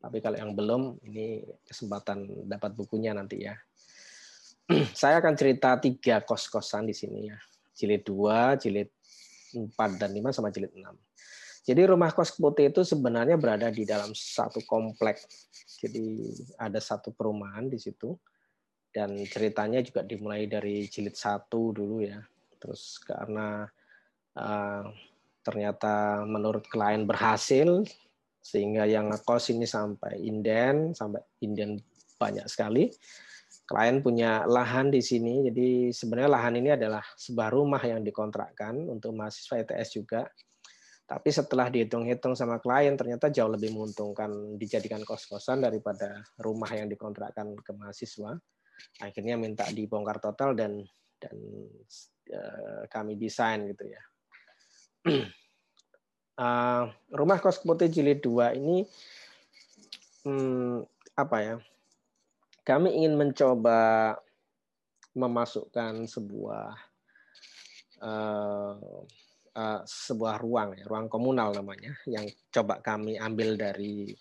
Tapi 0.00 0.24
kalau 0.24 0.40
yang 0.40 0.56
belum, 0.56 0.96
ini 1.04 1.44
kesempatan 1.68 2.48
dapat 2.48 2.72
bukunya 2.72 3.12
nanti 3.12 3.44
ya. 3.44 3.52
Saya 4.96 5.20
akan 5.20 5.36
cerita 5.36 5.76
tiga 5.76 6.24
kos-kosan 6.24 6.88
di 6.88 6.96
sini 6.96 7.28
ya. 7.28 7.36
Jilid 7.76 8.08
2, 8.08 8.56
jilid 8.64 8.88
4 9.52 10.00
dan 10.00 10.10
5 10.16 10.36
sama 10.40 10.48
jilid 10.48 10.72
6. 10.72 10.88
Jadi 11.66 11.82
rumah 11.84 12.14
kos 12.14 12.32
putih 12.38 12.70
itu 12.70 12.86
sebenarnya 12.86 13.36
berada 13.36 13.68
di 13.68 13.84
dalam 13.84 14.14
satu 14.16 14.62
komplek. 14.64 15.20
Jadi 15.82 16.32
ada 16.56 16.80
satu 16.80 17.12
perumahan 17.12 17.68
di 17.68 17.76
situ. 17.76 18.16
Dan 18.88 19.20
ceritanya 19.28 19.84
juga 19.84 20.00
dimulai 20.00 20.48
dari 20.48 20.88
jilid 20.88 21.12
satu 21.12 21.76
dulu 21.76 22.00
ya. 22.00 22.22
Terus 22.56 22.96
karena 23.04 23.68
uh, 24.40 24.88
ternyata 25.46 26.26
menurut 26.26 26.66
klien 26.66 27.06
berhasil 27.06 27.86
sehingga 28.42 28.82
yang 28.82 29.14
ngekos 29.14 29.54
ini 29.54 29.62
sampai 29.62 30.18
inden 30.18 30.90
sampai 30.90 31.22
inden 31.38 31.78
banyak 32.18 32.50
sekali. 32.50 32.90
Klien 33.66 34.02
punya 34.02 34.42
lahan 34.46 34.90
di 34.90 34.98
sini 34.98 35.46
jadi 35.46 35.94
sebenarnya 35.94 36.30
lahan 36.30 36.54
ini 36.58 36.74
adalah 36.74 37.02
sebuah 37.14 37.50
rumah 37.54 37.82
yang 37.86 38.02
dikontrakkan 38.02 38.74
untuk 38.90 39.14
mahasiswa 39.14 39.62
ITS 39.62 39.88
juga. 39.94 40.26
Tapi 41.06 41.30
setelah 41.30 41.70
dihitung-hitung 41.70 42.34
sama 42.34 42.58
klien 42.58 42.98
ternyata 42.98 43.30
jauh 43.30 43.50
lebih 43.50 43.70
menguntungkan 43.70 44.58
dijadikan 44.58 45.06
kos-kosan 45.06 45.62
daripada 45.62 46.26
rumah 46.42 46.70
yang 46.74 46.90
dikontrakkan 46.90 47.54
ke 47.62 47.70
mahasiswa. 47.70 48.34
Akhirnya 48.98 49.38
minta 49.38 49.62
dibongkar 49.70 50.18
total 50.18 50.58
dan 50.58 50.82
dan 51.22 51.36
uh, 52.34 52.82
kami 52.90 53.14
desain 53.14 53.62
gitu 53.70 53.86
ya 53.86 54.02
uh, 55.06 56.84
rumah 57.18 57.38
kos 57.38 57.62
putih 57.62 57.88
jilid 57.88 58.20
2 58.20 58.58
ini 58.58 58.86
hmm, 60.26 60.82
apa 61.16 61.36
ya? 61.40 61.56
Kami 62.66 62.98
ingin 62.98 63.14
mencoba 63.14 64.14
memasukkan 65.16 66.04
sebuah 66.10 66.76
uh, 68.04 68.74
uh, 69.56 69.80
sebuah 69.86 70.36
ruang 70.42 70.76
ya, 70.76 70.84
ruang 70.84 71.08
komunal 71.08 71.56
namanya 71.56 71.96
yang 72.04 72.26
coba 72.52 72.84
kami 72.84 73.16
ambil 73.16 73.56
dari 73.56 74.12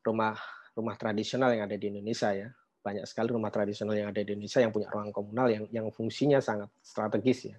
rumah 0.00 0.38
rumah 0.72 0.94
tradisional 0.96 1.52
yang 1.52 1.68
ada 1.68 1.76
di 1.76 1.90
Indonesia 1.90 2.32
ya. 2.32 2.48
Banyak 2.78 3.04
sekali 3.04 3.34
rumah 3.34 3.52
tradisional 3.52 3.98
yang 3.98 4.08
ada 4.14 4.22
di 4.24 4.30
Indonesia 4.32 4.62
yang 4.62 4.72
punya 4.72 4.88
ruang 4.88 5.10
komunal 5.12 5.50
yang 5.52 5.64
yang 5.68 5.86
fungsinya 5.92 6.40
sangat 6.40 6.70
strategis 6.80 7.52
ya. 7.52 7.58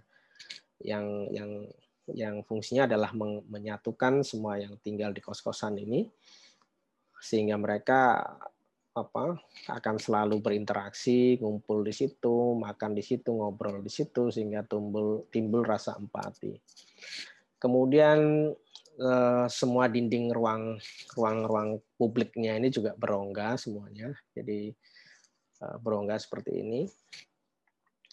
Yang 0.79 1.05
yang 1.35 1.49
yang 2.13 2.41
fungsinya 2.45 2.89
adalah 2.89 3.11
menyatukan 3.49 4.25
semua 4.25 4.57
yang 4.57 4.77
tinggal 4.81 5.13
di 5.13 5.21
kos-kosan 5.21 5.77
ini 5.79 6.07
sehingga 7.19 7.59
mereka 7.59 8.23
apa 8.95 9.37
akan 9.69 9.95
selalu 10.01 10.41
berinteraksi, 10.41 11.37
ngumpul 11.39 11.85
di 11.85 11.93
situ, 11.93 12.57
makan 12.57 12.97
di 12.97 13.03
situ, 13.05 13.31
ngobrol 13.31 13.79
di 13.79 13.91
situ 13.91 14.33
sehingga 14.33 14.65
timbul 14.65 15.29
timbul 15.29 15.61
rasa 15.63 15.95
empati. 15.95 16.57
Kemudian 17.59 18.49
eh, 18.99 19.45
semua 19.47 19.87
dinding 19.87 20.31
ruang 20.33 20.79
ruang-ruang 21.15 21.79
publiknya 21.95 22.57
ini 22.57 22.71
juga 22.71 22.95
berongga 22.95 23.55
semuanya. 23.59 24.11
Jadi 24.33 24.73
eh, 25.63 25.77
berongga 25.79 26.17
seperti 26.19 26.59
ini. 26.59 26.81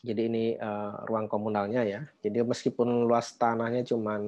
Jadi 0.07 0.23
ini 0.31 0.45
uh, 0.55 1.03
ruang 1.11 1.27
komunalnya 1.27 1.83
ya. 1.83 2.01
Jadi 2.23 2.47
meskipun 2.47 3.11
luas 3.11 3.35
tanahnya 3.35 3.83
cuma 3.83 4.23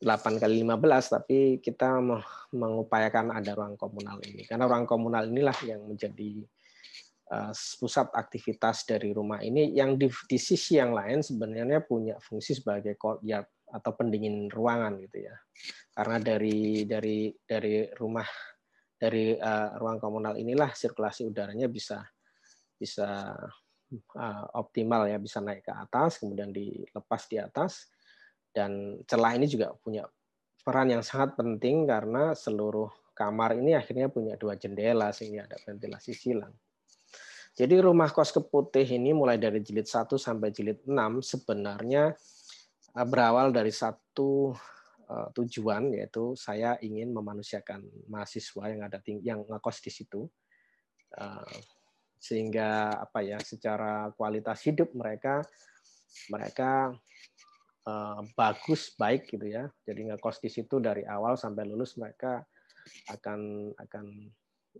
8 0.00 0.40
kali 0.40 0.64
15 0.64 1.14
tapi 1.20 1.38
kita 1.60 2.00
mengupayakan 2.56 3.36
ada 3.36 3.52
ruang 3.52 3.76
komunal 3.76 4.16
ini. 4.24 4.48
Karena 4.48 4.64
ruang 4.64 4.88
komunal 4.88 5.28
inilah 5.28 5.56
yang 5.68 5.84
menjadi 5.84 6.40
uh, 7.28 7.52
pusat 7.52 8.08
aktivitas 8.16 8.88
dari 8.88 9.12
rumah 9.12 9.44
ini 9.44 9.76
yang 9.76 10.00
di, 10.00 10.08
di 10.08 10.38
sisi 10.40 10.80
yang 10.80 10.96
lain 10.96 11.20
sebenarnya 11.20 11.84
punya 11.84 12.16
fungsi 12.20 12.56
sebagai 12.56 12.96
courtyard 12.96 13.48
atau 13.68 13.92
pendingin 13.92 14.48
ruangan 14.48 14.96
gitu 15.04 15.28
ya. 15.28 15.36
Karena 15.92 16.16
dari 16.20 16.88
dari 16.88 17.28
dari 17.44 17.84
rumah 18.00 18.26
dari 18.96 19.36
uh, 19.36 19.76
ruang 19.76 20.00
komunal 20.00 20.40
inilah 20.40 20.72
sirkulasi 20.72 21.28
udaranya 21.28 21.68
bisa 21.68 22.00
bisa 22.74 23.36
uh, 23.92 24.44
optimal 24.56 25.06
ya 25.08 25.18
bisa 25.20 25.38
naik 25.42 25.66
ke 25.66 25.72
atas 25.72 26.22
kemudian 26.22 26.50
dilepas 26.50 27.28
di 27.28 27.36
atas 27.40 27.92
dan 28.54 29.02
celah 29.04 29.34
ini 29.34 29.50
juga 29.50 29.74
punya 29.74 30.06
peran 30.64 30.88
yang 30.88 31.04
sangat 31.04 31.36
penting 31.36 31.84
karena 31.84 32.32
seluruh 32.32 32.88
kamar 33.12 33.58
ini 33.58 33.76
akhirnya 33.76 34.08
punya 34.08 34.34
dua 34.40 34.56
jendela 34.56 35.12
sehingga 35.14 35.46
ada 35.46 35.60
ventilasi 35.60 36.12
silang. 36.16 36.54
Jadi 37.54 37.78
rumah 37.78 38.10
kos 38.10 38.34
keputih 38.34 38.82
ini 38.98 39.14
mulai 39.14 39.38
dari 39.38 39.62
jilid 39.62 39.86
1 39.86 40.10
sampai 40.18 40.50
jilid 40.50 40.82
6 40.82 41.22
sebenarnya 41.22 42.10
uh, 42.98 43.06
berawal 43.06 43.54
dari 43.54 43.70
satu 43.70 44.50
uh, 45.06 45.28
tujuan 45.38 45.94
yaitu 45.94 46.34
saya 46.34 46.74
ingin 46.82 47.14
memanusiakan 47.14 47.86
mahasiswa 48.10 48.64
yang 48.66 48.82
ada 48.82 48.98
yang 49.22 49.46
ngekos 49.46 49.78
di 49.86 49.90
situ. 49.94 50.26
Sehingga 52.24 52.88
apa 53.04 53.20
ya 53.20 53.36
secara 53.36 54.08
kualitas 54.16 54.64
hidup 54.64 54.96
mereka 54.96 55.44
mereka 56.32 56.96
uh, 57.84 58.20
bagus 58.32 58.96
baik 58.96 59.28
gitu 59.28 59.44
ya. 59.44 59.68
Jadi 59.84 60.08
ngekos 60.08 60.40
di 60.40 60.48
situ 60.48 60.80
dari 60.80 61.04
awal 61.04 61.36
sampai 61.36 61.68
lulus 61.68 62.00
mereka 62.00 62.40
akan 63.12 63.72
akan 63.76 64.06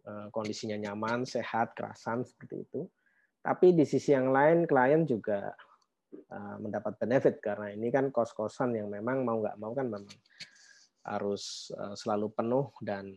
uh, 0.09 0.29
kondisinya 0.33 0.81
nyaman 0.81 1.29
sehat 1.29 1.77
kerasan 1.77 2.25
seperti 2.25 2.65
itu. 2.65 2.89
Tapi 3.45 3.77
di 3.77 3.85
sisi 3.85 4.17
yang 4.17 4.33
lain 4.33 4.65
klien 4.65 5.05
juga 5.05 5.53
uh, 6.33 6.57
mendapat 6.57 6.97
benefit. 6.97 7.45
Karena 7.45 7.69
ini 7.77 7.93
kan 7.93 8.09
kos 8.09 8.33
kosan 8.33 8.73
yang 8.73 8.89
memang 8.89 9.21
mau 9.21 9.37
nggak 9.45 9.61
mau 9.61 9.77
kan 9.77 9.93
memang 9.93 10.17
harus 11.05 11.69
selalu 12.01 12.33
penuh 12.33 12.73
dan 12.81 13.13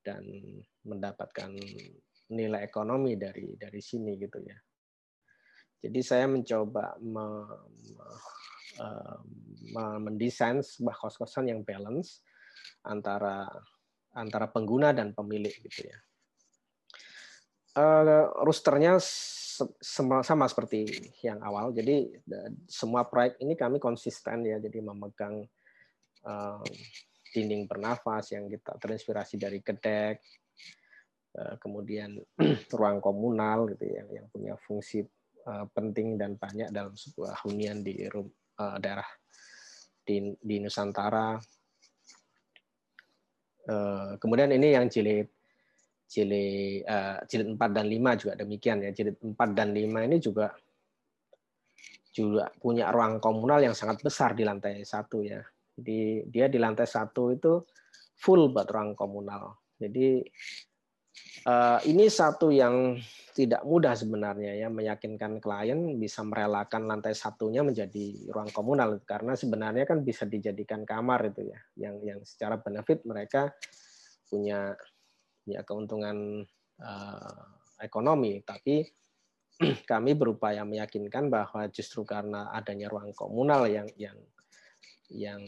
dan 0.00 0.24
mendapatkan 0.88 1.52
nilai 2.30 2.62
ekonomi 2.62 3.18
dari 3.18 3.58
dari 3.58 3.80
sini 3.82 4.14
gitu 4.16 4.38
ya. 4.40 4.58
Jadi 5.80 6.00
saya 6.04 6.28
mencoba 6.28 6.96
me, 7.00 7.26
me, 7.96 8.06
uh, 8.84 9.18
mendesain 9.96 10.60
sebuah 10.60 10.96
kos-kosan 11.00 11.48
yang 11.48 11.64
balance 11.64 12.20
antara 12.84 13.48
antara 14.12 14.46
pengguna 14.50 14.92
dan 14.92 15.16
pemilik 15.16 15.52
gitu 15.52 15.88
ya. 15.88 15.98
Uh, 17.70 18.28
roosternya 18.44 18.98
sama, 19.80 20.26
sama 20.26 20.44
seperti 20.50 20.90
yang 21.22 21.40
awal. 21.40 21.70
Jadi 21.70 22.12
semua 22.66 23.06
proyek 23.06 23.38
ini 23.40 23.54
kami 23.54 23.78
konsisten 23.78 24.42
ya, 24.42 24.58
jadi 24.58 24.82
memegang 24.82 25.46
uh, 26.26 26.66
dinding 27.30 27.70
bernafas 27.70 28.34
yang 28.34 28.50
kita 28.50 28.74
terinspirasi 28.82 29.38
dari 29.38 29.62
kedek, 29.62 30.18
Eh, 30.18 30.49
kemudian 31.62 32.18
ruang 32.78 32.98
komunal 32.98 33.70
gitu 33.70 33.86
ya 33.86 34.02
yang 34.10 34.26
punya 34.34 34.54
fungsi 34.58 35.06
eh, 35.46 35.66
penting 35.70 36.18
dan 36.18 36.34
banyak 36.34 36.74
dalam 36.74 36.94
sebuah 36.98 37.46
hunian 37.46 37.86
di 37.86 38.02
eh, 38.02 38.76
daerah 38.82 39.06
di, 40.02 40.34
di 40.38 40.56
Nusantara. 40.58 41.38
Kemudian 44.18 44.50
ini 44.50 44.74
yang 44.74 44.90
jilid 44.90 45.30
jilid 46.10 46.82
jilid 47.30 47.48
4 47.54 47.70
dan 47.70 47.86
5 47.86 48.18
juga 48.18 48.32
demikian 48.34 48.82
ya. 48.82 48.90
Jilid 48.90 49.22
4 49.22 49.38
dan 49.54 49.70
5 49.70 50.08
ini 50.10 50.16
juga 50.18 50.50
juga 52.10 52.50
punya 52.58 52.90
ruang 52.90 53.22
komunal 53.22 53.62
yang 53.62 53.76
sangat 53.78 54.02
besar 54.02 54.34
di 54.34 54.42
lantai 54.42 54.82
satu 54.82 55.22
ya. 55.22 55.38
Jadi 55.78 56.26
dia 56.26 56.50
di 56.50 56.58
lantai 56.58 56.88
satu 56.90 57.30
itu 57.30 57.62
full 58.18 58.50
buat 58.50 58.66
ruang 58.66 58.98
komunal. 58.98 59.54
Jadi 59.78 60.20
Eh, 61.40 61.78
ini 61.88 62.04
satu 62.12 62.52
yang 62.52 63.00
tidak 63.32 63.64
mudah 63.64 63.96
sebenarnya 63.96 64.58
ya 64.58 64.68
meyakinkan 64.68 65.40
klien 65.40 65.96
bisa 65.96 66.20
merelakan 66.20 66.84
lantai 66.84 67.16
satunya 67.16 67.64
menjadi 67.64 68.28
ruang 68.28 68.52
komunal 68.52 69.00
karena 69.06 69.32
sebenarnya 69.32 69.88
kan 69.88 70.04
bisa 70.04 70.28
dijadikan 70.28 70.84
kamar 70.84 71.32
itu 71.32 71.48
ya 71.48 71.60
yang 71.78 72.02
yang 72.04 72.20
secara 72.26 72.60
benefit 72.60 73.06
mereka 73.08 73.54
punya 74.28 74.76
ya 75.48 75.64
keuntungan 75.64 76.44
uh, 76.84 77.42
ekonomi. 77.80 78.44
Tapi 78.44 78.84
kami 79.90 80.12
berupaya 80.12 80.68
meyakinkan 80.68 81.32
bahwa 81.32 81.64
justru 81.72 82.04
karena 82.04 82.52
adanya 82.52 82.92
ruang 82.92 83.16
komunal 83.16 83.64
yang 83.64 83.88
yang 83.96 84.16
yang 85.10 85.42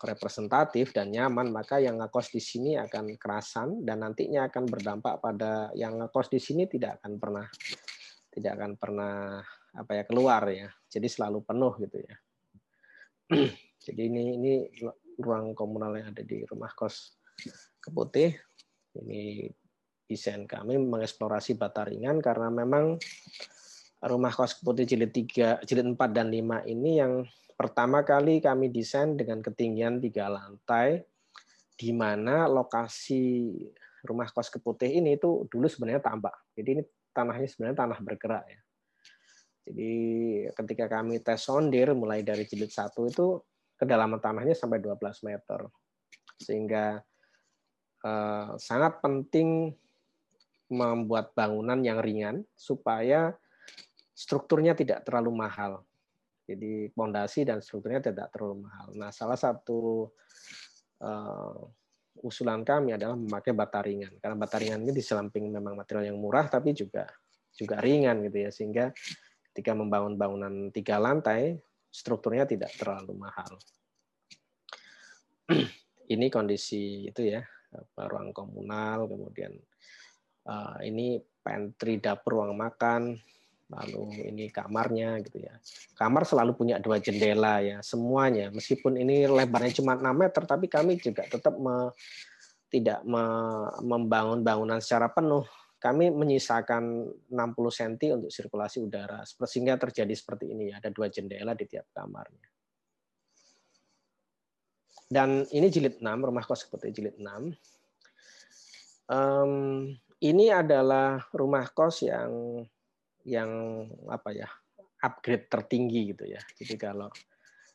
representatif 0.00 0.96
dan 0.96 1.12
nyaman, 1.12 1.52
maka 1.52 1.76
yang 1.80 2.00
ngekos 2.00 2.32
di 2.32 2.40
sini 2.40 2.76
akan 2.80 3.20
kerasan 3.20 3.84
dan 3.84 4.00
nantinya 4.00 4.48
akan 4.48 4.64
berdampak 4.64 5.20
pada 5.20 5.68
yang 5.76 6.00
ngekos 6.00 6.32
di 6.32 6.40
sini 6.40 6.64
tidak 6.64 7.00
akan 7.00 7.20
pernah 7.20 7.46
tidak 8.32 8.52
akan 8.58 8.72
pernah 8.80 9.14
apa 9.76 9.92
ya 9.92 10.04
keluar 10.08 10.42
ya. 10.48 10.68
Jadi 10.88 11.06
selalu 11.06 11.44
penuh 11.44 11.72
gitu 11.84 11.98
ya. 12.00 12.16
Jadi 13.84 14.02
ini 14.08 14.22
ini 14.40 14.52
ruang 15.20 15.52
komunal 15.52 15.94
yang 16.00 16.10
ada 16.16 16.24
di 16.24 16.42
rumah 16.48 16.72
kos 16.72 17.20
Keputih. 17.82 18.32
Ini 18.94 19.50
desain 20.06 20.46
kami 20.46 20.78
mengeksplorasi 20.78 21.58
bata 21.58 21.84
ringan 21.84 22.22
karena 22.22 22.48
memang 22.48 22.96
rumah 24.00 24.32
kos 24.32 24.56
Keputih 24.62 24.88
jilid 24.88 25.12
3, 25.12 25.66
jilid 25.68 25.86
4 25.92 26.16
dan 26.16 26.32
5 26.32 26.64
ini 26.70 26.90
yang 27.02 27.26
Pertama 27.54 28.02
kali 28.02 28.42
kami 28.42 28.70
desain 28.70 29.14
dengan 29.14 29.38
ketinggian 29.38 30.02
tiga 30.02 30.26
lantai, 30.26 31.06
di 31.78 31.90
mana 31.94 32.50
lokasi 32.50 33.54
rumah 34.04 34.28
kos 34.30 34.50
keputih 34.50 34.90
ini 35.00 35.16
itu 35.16 35.46
dulu 35.48 35.70
sebenarnya 35.70 36.02
tambak. 36.02 36.34
Jadi 36.54 36.68
ini 36.78 36.82
tanahnya 37.14 37.48
sebenarnya 37.48 37.78
tanah 37.86 37.98
bergerak 38.02 38.44
ya. 38.50 38.60
Jadi 39.64 39.92
ketika 40.52 41.00
kami 41.00 41.24
tes 41.24 41.40
sondir 41.40 41.96
mulai 41.96 42.20
dari 42.20 42.44
jilid 42.44 42.68
satu 42.68 43.08
itu 43.08 43.40
kedalaman 43.80 44.20
tanahnya 44.20 44.52
sampai 44.52 44.82
12 44.82 45.24
meter. 45.24 45.70
Sehingga 46.36 47.00
eh, 48.04 48.50
sangat 48.60 49.00
penting 49.00 49.72
membuat 50.68 51.32
bangunan 51.32 51.80
yang 51.80 52.02
ringan 52.02 52.44
supaya 52.58 53.32
strukturnya 54.12 54.76
tidak 54.76 55.06
terlalu 55.08 55.32
mahal. 55.32 55.86
Jadi 56.44 56.92
pondasi 56.92 57.48
dan 57.48 57.64
strukturnya 57.64 58.12
tidak 58.12 58.28
terlalu 58.28 58.68
mahal. 58.68 58.92
Nah, 59.00 59.08
salah 59.08 59.36
satu 59.36 60.12
uh, 61.00 61.56
usulan 62.20 62.60
kami 62.62 62.94
adalah 62.94 63.16
memakai 63.16 63.56
bata 63.56 63.80
ringan. 63.80 64.12
Karena 64.20 64.36
bata 64.36 64.56
ringan 64.60 64.84
ini 64.84 64.92
di 64.92 65.00
samping 65.00 65.48
memang 65.48 65.72
material 65.74 66.12
yang 66.12 66.20
murah, 66.20 66.46
tapi 66.46 66.76
juga 66.76 67.08
juga 67.54 67.80
ringan 67.80 68.20
gitu 68.28 68.38
ya, 68.44 68.50
sehingga 68.52 68.92
ketika 69.50 69.72
membangun 69.72 70.18
bangunan 70.18 70.68
tiga 70.74 71.00
lantai, 71.00 71.56
strukturnya 71.88 72.44
tidak 72.44 72.74
terlalu 72.76 73.14
mahal. 73.14 73.54
ini 76.14 76.26
kondisi 76.28 77.08
itu 77.08 77.22
ya, 77.24 77.40
ruang 77.96 78.34
komunal, 78.34 79.06
kemudian 79.06 79.54
uh, 80.50 80.78
ini 80.82 81.22
pantry 81.40 82.02
dapur 82.02 82.42
ruang 82.42 82.58
makan, 82.58 83.14
lalu 83.72 84.28
ini 84.28 84.52
kamarnya 84.52 85.24
gitu 85.24 85.40
ya. 85.40 85.56
Kamar 85.96 86.28
selalu 86.28 86.52
punya 86.52 86.76
dua 86.76 87.00
jendela 87.00 87.64
ya, 87.64 87.80
semuanya. 87.80 88.52
Meskipun 88.52 89.00
ini 89.00 89.24
lebarnya 89.24 89.72
cuma 89.80 89.96
6 89.96 90.04
meter, 90.12 90.42
tapi 90.44 90.66
kami 90.68 91.00
juga 91.00 91.24
tetap 91.24 91.56
me, 91.56 91.92
tidak 92.68 93.00
me, 93.08 93.24
membangun 93.80 94.44
bangunan 94.44 94.80
secara 94.84 95.08
penuh. 95.08 95.44
Kami 95.80 96.08
menyisakan 96.08 97.12
60 97.28 97.36
cm 97.52 98.24
untuk 98.24 98.32
sirkulasi 98.32 98.80
udara, 98.80 99.20
sehingga 99.24 99.76
terjadi 99.76 100.12
seperti 100.16 100.52
ini 100.52 100.72
ya, 100.72 100.80
ada 100.80 100.88
dua 100.88 101.12
jendela 101.12 101.52
di 101.52 101.68
tiap 101.68 101.88
kamarnya. 101.92 102.48
Dan 105.04 105.44
ini 105.52 105.68
jilid 105.68 106.00
6, 106.00 106.08
rumah 106.08 106.44
kos 106.48 106.64
seperti 106.64 106.88
jilid 107.00 107.20
6. 107.20 107.52
Um, 109.04 109.92
ini 110.24 110.48
adalah 110.48 111.20
rumah 111.36 111.68
kos 111.68 112.08
yang 112.08 112.64
yang 113.24 113.50
apa 114.08 114.30
ya 114.32 114.48
upgrade 115.04 115.48
tertinggi 115.48 116.16
gitu 116.16 116.24
ya. 116.28 116.40
Jadi 116.56 116.74
kalau 116.80 117.08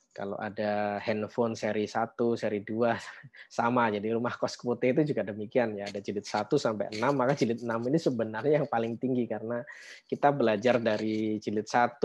kalau 0.10 0.36
ada 0.36 0.98
handphone 1.00 1.54
seri 1.54 1.86
1, 1.86 2.18
seri 2.36 2.66
2 2.66 2.92
sama. 3.58 3.94
Jadi 3.94 4.10
rumah 4.10 4.34
kos 4.36 4.58
putih 4.58 4.92
itu 4.98 5.14
juga 5.14 5.24
demikian 5.24 5.78
ya. 5.78 5.86
Ada 5.88 6.02
jilid 6.02 6.26
1 6.26 6.50
sampai 6.60 6.92
6, 6.98 7.00
maka 7.14 7.34
jilid 7.38 7.62
6 7.62 7.70
ini 7.70 8.00
sebenarnya 8.02 8.54
yang 8.60 8.68
paling 8.68 8.98
tinggi 8.98 9.30
karena 9.30 9.62
kita 10.10 10.34
belajar 10.34 10.82
dari 10.82 11.38
jilid 11.40 11.70
1 11.70 12.02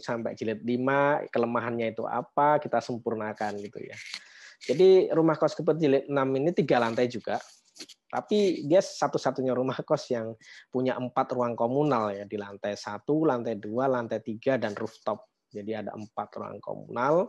sampai 0.00 0.32
jilid 0.34 0.64
5, 0.64 1.30
kelemahannya 1.30 1.92
itu 1.92 2.08
apa, 2.08 2.58
kita 2.58 2.80
sempurnakan 2.80 3.60
gitu 3.60 3.78
ya. 3.84 3.96
Jadi 4.64 5.12
rumah 5.12 5.36
kos 5.36 5.52
keput 5.52 5.76
jilid 5.76 6.08
6 6.08 6.16
ini 6.16 6.50
tiga 6.56 6.80
lantai 6.80 7.06
juga 7.12 7.36
tapi 8.14 8.62
dia 8.62 8.78
satu-satunya 8.78 9.50
rumah 9.50 9.74
kos 9.82 10.14
yang 10.14 10.38
punya 10.70 10.94
empat 10.94 11.34
ruang 11.34 11.58
komunal 11.58 12.14
ya 12.14 12.22
di 12.22 12.38
lantai 12.38 12.78
satu, 12.78 13.26
lantai 13.26 13.58
dua, 13.58 13.90
lantai 13.90 14.22
tiga 14.22 14.54
dan 14.54 14.78
rooftop. 14.78 15.26
Jadi 15.50 15.74
ada 15.74 15.90
empat 15.98 16.38
ruang 16.38 16.62
komunal. 16.62 17.26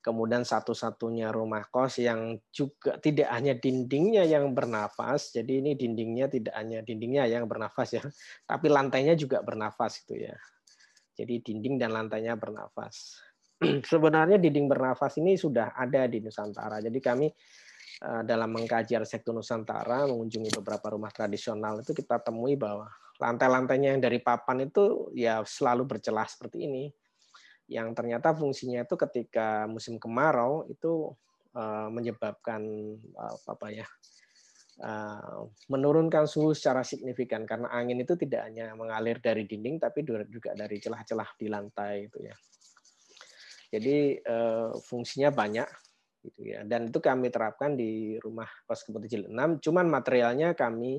Kemudian 0.00 0.48
satu-satunya 0.48 1.28
rumah 1.36 1.68
kos 1.68 2.00
yang 2.00 2.40
juga 2.48 2.96
tidak 2.96 3.28
hanya 3.28 3.60
dindingnya 3.60 4.24
yang 4.24 4.56
bernafas, 4.56 5.36
jadi 5.36 5.60
ini 5.60 5.76
dindingnya 5.76 6.32
tidak 6.32 6.54
hanya 6.56 6.80
dindingnya 6.80 7.28
yang 7.28 7.44
bernafas 7.44 8.00
ya, 8.00 8.04
tapi 8.46 8.72
lantainya 8.72 9.18
juga 9.18 9.44
bernafas 9.44 10.00
itu 10.06 10.30
ya. 10.30 10.36
Jadi 11.12 11.44
dinding 11.44 11.76
dan 11.76 11.92
lantainya 11.92 12.38
bernafas. 12.40 13.20
Sebenarnya 13.92 14.40
dinding 14.40 14.64
bernafas 14.64 15.18
ini 15.20 15.36
sudah 15.36 15.76
ada 15.76 16.08
di 16.08 16.22
Nusantara. 16.22 16.80
Jadi 16.80 16.98
kami 17.02 17.26
dalam 18.00 18.52
mengkaji 18.52 18.92
arsitektur 18.92 19.32
Nusantara, 19.32 20.04
mengunjungi 20.04 20.52
beberapa 20.60 20.92
rumah 20.92 21.08
tradisional 21.08 21.80
itu 21.80 21.96
kita 21.96 22.20
temui 22.20 22.52
bahwa 22.52 22.92
lantai-lantainya 23.16 23.96
yang 23.96 24.02
dari 24.04 24.20
papan 24.20 24.68
itu 24.68 25.08
ya 25.16 25.40
selalu 25.40 25.96
bercelah 25.96 26.28
seperti 26.28 26.68
ini. 26.68 26.84
Yang 27.66 27.96
ternyata 27.96 28.36
fungsinya 28.36 28.84
itu 28.84 28.94
ketika 29.00 29.64
musim 29.64 29.96
kemarau 29.96 30.68
itu 30.68 31.16
eh, 31.56 31.88
menyebabkan 31.88 32.62
eh, 33.00 33.36
apa 33.48 33.68
ya 33.72 33.88
menurunkan 35.72 36.28
suhu 36.28 36.52
secara 36.52 36.84
signifikan 36.84 37.48
karena 37.48 37.72
angin 37.72 37.96
itu 37.96 38.12
tidak 38.12 38.44
hanya 38.44 38.76
mengalir 38.76 39.16
dari 39.24 39.48
dinding 39.48 39.80
tapi 39.80 40.04
juga 40.04 40.52
dari 40.52 40.76
celah-celah 40.76 41.32
di 41.32 41.48
lantai 41.48 42.12
itu 42.12 42.20
ya. 42.20 42.36
Jadi 43.72 44.20
fungsinya 44.84 45.32
banyak 45.32 45.85
gitu 46.26 46.42
ya. 46.42 46.66
Dan 46.66 46.90
itu 46.90 46.98
kami 46.98 47.30
terapkan 47.30 47.78
di 47.78 48.18
rumah 48.18 48.48
kos 48.66 48.82
Keputih 48.82 49.08
Jilid 49.08 49.30
6, 49.30 49.62
cuman 49.62 49.86
materialnya 49.86 50.58
kami 50.58 50.98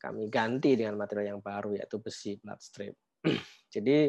kami 0.00 0.32
ganti 0.32 0.80
dengan 0.80 0.96
material 0.96 1.36
yang 1.36 1.42
baru 1.44 1.76
yaitu 1.76 2.00
besi 2.00 2.40
plat 2.40 2.56
strip. 2.56 2.96
Jadi 3.74 4.08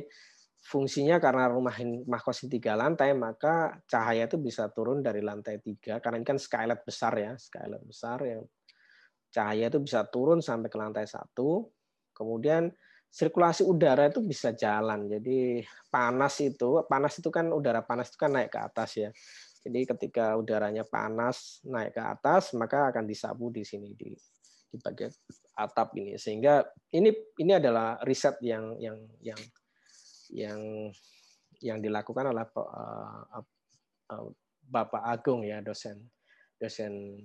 fungsinya 0.61 1.19
karena 1.19 1.51
rumah 1.51 1.75
rumah 1.75 2.21
kos 2.23 2.47
tiga 2.47 2.77
lantai 2.77 3.11
maka 3.17 3.81
cahaya 3.89 4.29
itu 4.29 4.39
bisa 4.39 4.71
turun 4.71 5.03
dari 5.03 5.19
lantai 5.19 5.59
tiga. 5.59 5.99
Karena 5.99 6.23
ini 6.23 6.27
kan 6.27 6.39
skylight 6.39 6.87
besar 6.87 7.13
ya 7.19 7.35
skylight 7.35 7.83
besar 7.83 8.23
yang 8.23 8.43
cahaya 9.31 9.67
itu 9.67 9.79
bisa 9.83 10.07
turun 10.07 10.39
sampai 10.39 10.71
ke 10.71 10.77
lantai 10.79 11.03
satu. 11.03 11.67
Kemudian 12.15 12.71
sirkulasi 13.11 13.67
udara 13.67 14.07
itu 14.07 14.23
bisa 14.23 14.55
jalan. 14.55 15.11
Jadi 15.11 15.59
panas 15.91 16.39
itu 16.39 16.87
panas 16.87 17.19
itu 17.19 17.27
kan 17.27 17.51
udara 17.51 17.83
panas 17.83 18.07
itu 18.07 18.17
kan 18.19 18.31
naik 18.31 18.55
ke 18.55 18.59
atas 18.63 18.91
ya 18.95 19.09
jadi 19.61 19.85
ketika 19.93 20.33
udaranya 20.41 20.81
panas 20.81 21.61
naik 21.61 21.93
ke 21.93 22.01
atas, 22.01 22.57
maka 22.57 22.89
akan 22.89 23.05
disapu 23.05 23.53
di 23.53 23.61
sini 23.61 23.93
di 23.93 24.09
di 24.71 24.77
bagian 24.81 25.13
atap 25.53 25.93
ini. 26.01 26.17
Sehingga 26.17 26.65
ini 26.97 27.13
ini 27.37 27.51
adalah 27.53 28.01
riset 28.01 28.41
yang 28.41 28.73
yang 28.81 28.97
yang 29.21 29.41
yang 30.33 30.59
yang 31.61 31.77
dilakukan 31.77 32.33
oleh 32.33 32.45
uh, 32.57 33.41
uh, 34.09 34.25
Bapak 34.65 35.03
Agung 35.05 35.45
ya 35.45 35.61
dosen 35.61 36.09
dosen 36.57 37.21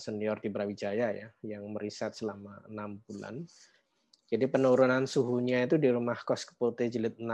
senior 0.00 0.40
di 0.40 0.48
Brawijaya 0.48 1.12
ya 1.12 1.28
yang 1.42 1.66
meriset 1.74 2.14
selama 2.14 2.62
enam 2.70 3.02
bulan. 3.04 3.42
Jadi 4.30 4.46
penurunan 4.46 5.10
suhunya 5.10 5.66
itu 5.66 5.74
di 5.74 5.90
rumah 5.90 6.14
kos 6.22 6.46
Kepote 6.46 6.86
jilid 6.86 7.18
6 7.18 7.26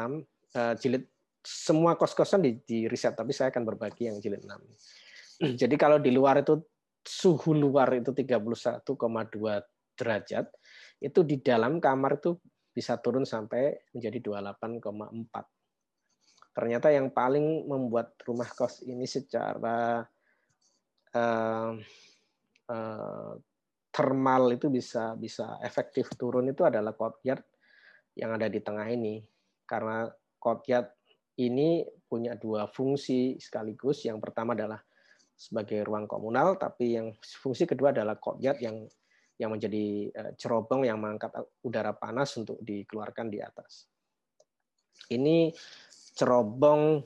uh, 0.57 0.74
jilid 0.81 1.05
semua 1.46 1.94
kos-kosan 1.94 2.42
di, 2.42 2.59
di 2.66 2.90
riset, 2.90 3.14
tapi 3.14 3.30
saya 3.30 3.54
akan 3.54 3.62
berbagi 3.62 4.11
yang 4.11 4.18
jilid 4.18 4.42
6. 4.42 4.50
Jadi 5.62 5.76
kalau 5.78 6.02
di 6.02 6.11
luar 6.11 6.42
itu 6.42 6.59
suhu 7.06 7.54
luar 7.54 7.94
itu 7.94 8.11
31,2 8.11 8.82
derajat, 9.94 10.46
itu 10.98 11.20
di 11.22 11.38
dalam 11.38 11.78
kamar 11.78 12.18
itu 12.18 12.35
bisa 12.74 12.98
turun 12.98 13.22
sampai 13.22 13.94
menjadi 13.94 14.18
28,4. 14.18 14.74
Ternyata 16.56 16.88
yang 16.90 17.14
paling 17.14 17.68
membuat 17.68 18.18
rumah 18.26 18.48
kos 18.50 18.82
ini 18.82 19.06
secara 19.06 20.02
uh, 21.14 21.72
uh, 22.68 23.32
thermal 23.92 24.52
itu 24.52 24.68
bisa 24.72 25.16
bisa 25.16 25.56
efektif 25.64 26.09
turun 26.16 26.52
itu 26.52 26.64
adalah 26.64 26.92
courtyard 26.92 27.44
yang 28.16 28.32
ada 28.37 28.48
di 28.48 28.61
tengah 28.61 28.88
ini 28.88 29.24
karena 29.68 30.09
courtyard 30.40 30.95
ini 31.37 31.85
punya 32.09 32.33
dua 32.37 32.64
fungsi 32.70 33.37
sekaligus. 33.37 34.09
Yang 34.09 34.25
pertama 34.25 34.57
adalah 34.57 34.81
sebagai 35.37 35.85
ruang 35.85 36.09
komunal, 36.09 36.57
tapi 36.57 36.96
yang 36.96 37.12
fungsi 37.20 37.68
kedua 37.68 37.92
adalah 37.92 38.16
courtyard 38.16 38.57
yang 38.64 38.88
yang 39.37 39.53
menjadi 39.53 40.09
eh, 40.09 40.33
cerobong 40.40 40.88
yang 40.88 40.96
mengangkat 40.96 41.29
udara 41.61 41.92
panas 41.92 42.33
untuk 42.40 42.57
dikeluarkan 42.64 43.29
di 43.29 43.44
atas. 43.44 43.85
Ini 45.12 45.53
cerobong 46.16 47.05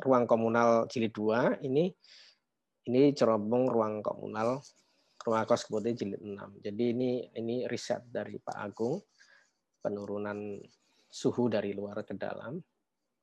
ruang 0.00 0.24
komunal 0.24 0.88
jilid 0.88 1.12
2, 1.12 1.60
ini 1.68 1.92
ini 2.88 3.02
cerobong 3.12 3.68
ruang 3.68 4.00
komunal 4.00 4.64
rumah 5.26 5.42
kos 5.42 5.68
kemudian 5.68 5.98
jilid 5.98 6.22
6. 6.22 6.64
Jadi 6.64 6.84
ini 6.96 7.10
ini 7.34 7.66
riset 7.68 8.08
dari 8.08 8.38
Pak 8.40 8.56
Agung 8.56 8.96
penurunan 9.82 10.56
suhu 11.10 11.50
dari 11.50 11.74
luar 11.74 12.06
ke 12.06 12.14
dalam 12.14 12.56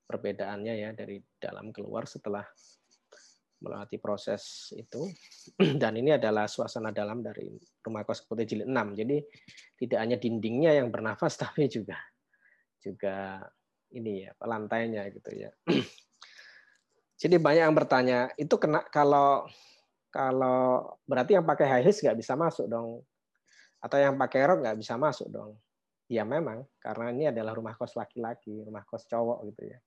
perbedaannya 0.03 0.73
ya 0.77 0.89
dari 0.91 1.17
dalam 1.39 1.71
keluar 1.71 2.05
setelah 2.05 2.43
melewati 3.63 3.97
proses 3.97 4.75
itu. 4.75 5.07
Dan 5.81 5.95
ini 5.95 6.19
adalah 6.19 6.51
suasana 6.51 6.91
dalam 6.91 7.23
dari 7.23 7.47
rumah 7.79 8.03
kos 8.03 8.27
putih 8.27 8.43
jilid 8.43 8.67
6. 8.67 8.99
Jadi 8.99 9.17
tidak 9.79 9.99
hanya 10.03 10.17
dindingnya 10.19 10.71
yang 10.83 10.91
bernafas 10.91 11.39
tapi 11.43 11.71
juga 11.71 11.95
juga 12.83 13.39
ini 13.95 14.27
ya 14.27 14.31
lantainya 14.43 15.07
gitu 15.07 15.31
ya. 15.31 15.49
Jadi 17.23 17.39
banyak 17.39 17.63
yang 17.63 17.77
bertanya, 17.77 18.19
itu 18.35 18.51
kena 18.59 18.83
kalau 18.91 19.47
kalau 20.11 20.91
berarti 21.07 21.39
yang 21.39 21.47
pakai 21.47 21.65
high 21.65 21.83
heels 21.87 22.03
nggak 22.03 22.19
bisa 22.19 22.35
masuk 22.35 22.67
dong, 22.67 22.99
atau 23.79 23.97
yang 23.97 24.19
pakai 24.19 24.43
rok 24.43 24.59
nggak 24.59 24.77
bisa 24.81 24.99
masuk 24.99 25.31
dong? 25.31 25.55
Ya 26.11 26.27
memang, 26.27 26.67
karena 26.83 27.15
ini 27.15 27.31
adalah 27.31 27.55
rumah 27.55 27.79
kos 27.79 27.95
laki-laki, 27.95 28.59
rumah 28.67 28.83
kos 28.83 29.07
cowok 29.07 29.39
gitu 29.49 29.71
ya. 29.71 29.79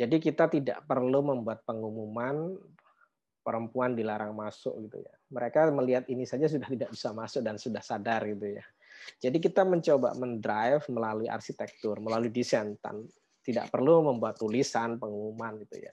Jadi 0.00 0.16
kita 0.16 0.48
tidak 0.48 0.88
perlu 0.88 1.20
membuat 1.20 1.60
pengumuman 1.68 2.56
perempuan 3.44 3.92
dilarang 3.92 4.32
masuk 4.32 4.88
gitu 4.88 5.04
ya. 5.04 5.12
Mereka 5.28 5.68
melihat 5.76 6.08
ini 6.08 6.24
saja 6.24 6.48
sudah 6.48 6.64
tidak 6.72 6.88
bisa 6.96 7.12
masuk 7.12 7.44
dan 7.44 7.60
sudah 7.60 7.84
sadar 7.84 8.24
gitu 8.24 8.48
ya. 8.48 8.64
Jadi 9.20 9.36
kita 9.36 9.60
mencoba 9.68 10.16
mendrive 10.16 10.80
melalui 10.88 11.28
arsitektur, 11.28 12.00
melalui 12.00 12.32
desain, 12.32 12.80
tidak 13.44 13.66
perlu 13.68 14.08
membuat 14.08 14.40
tulisan 14.40 14.96
pengumuman 14.96 15.60
gitu 15.68 15.84
ya. 15.84 15.92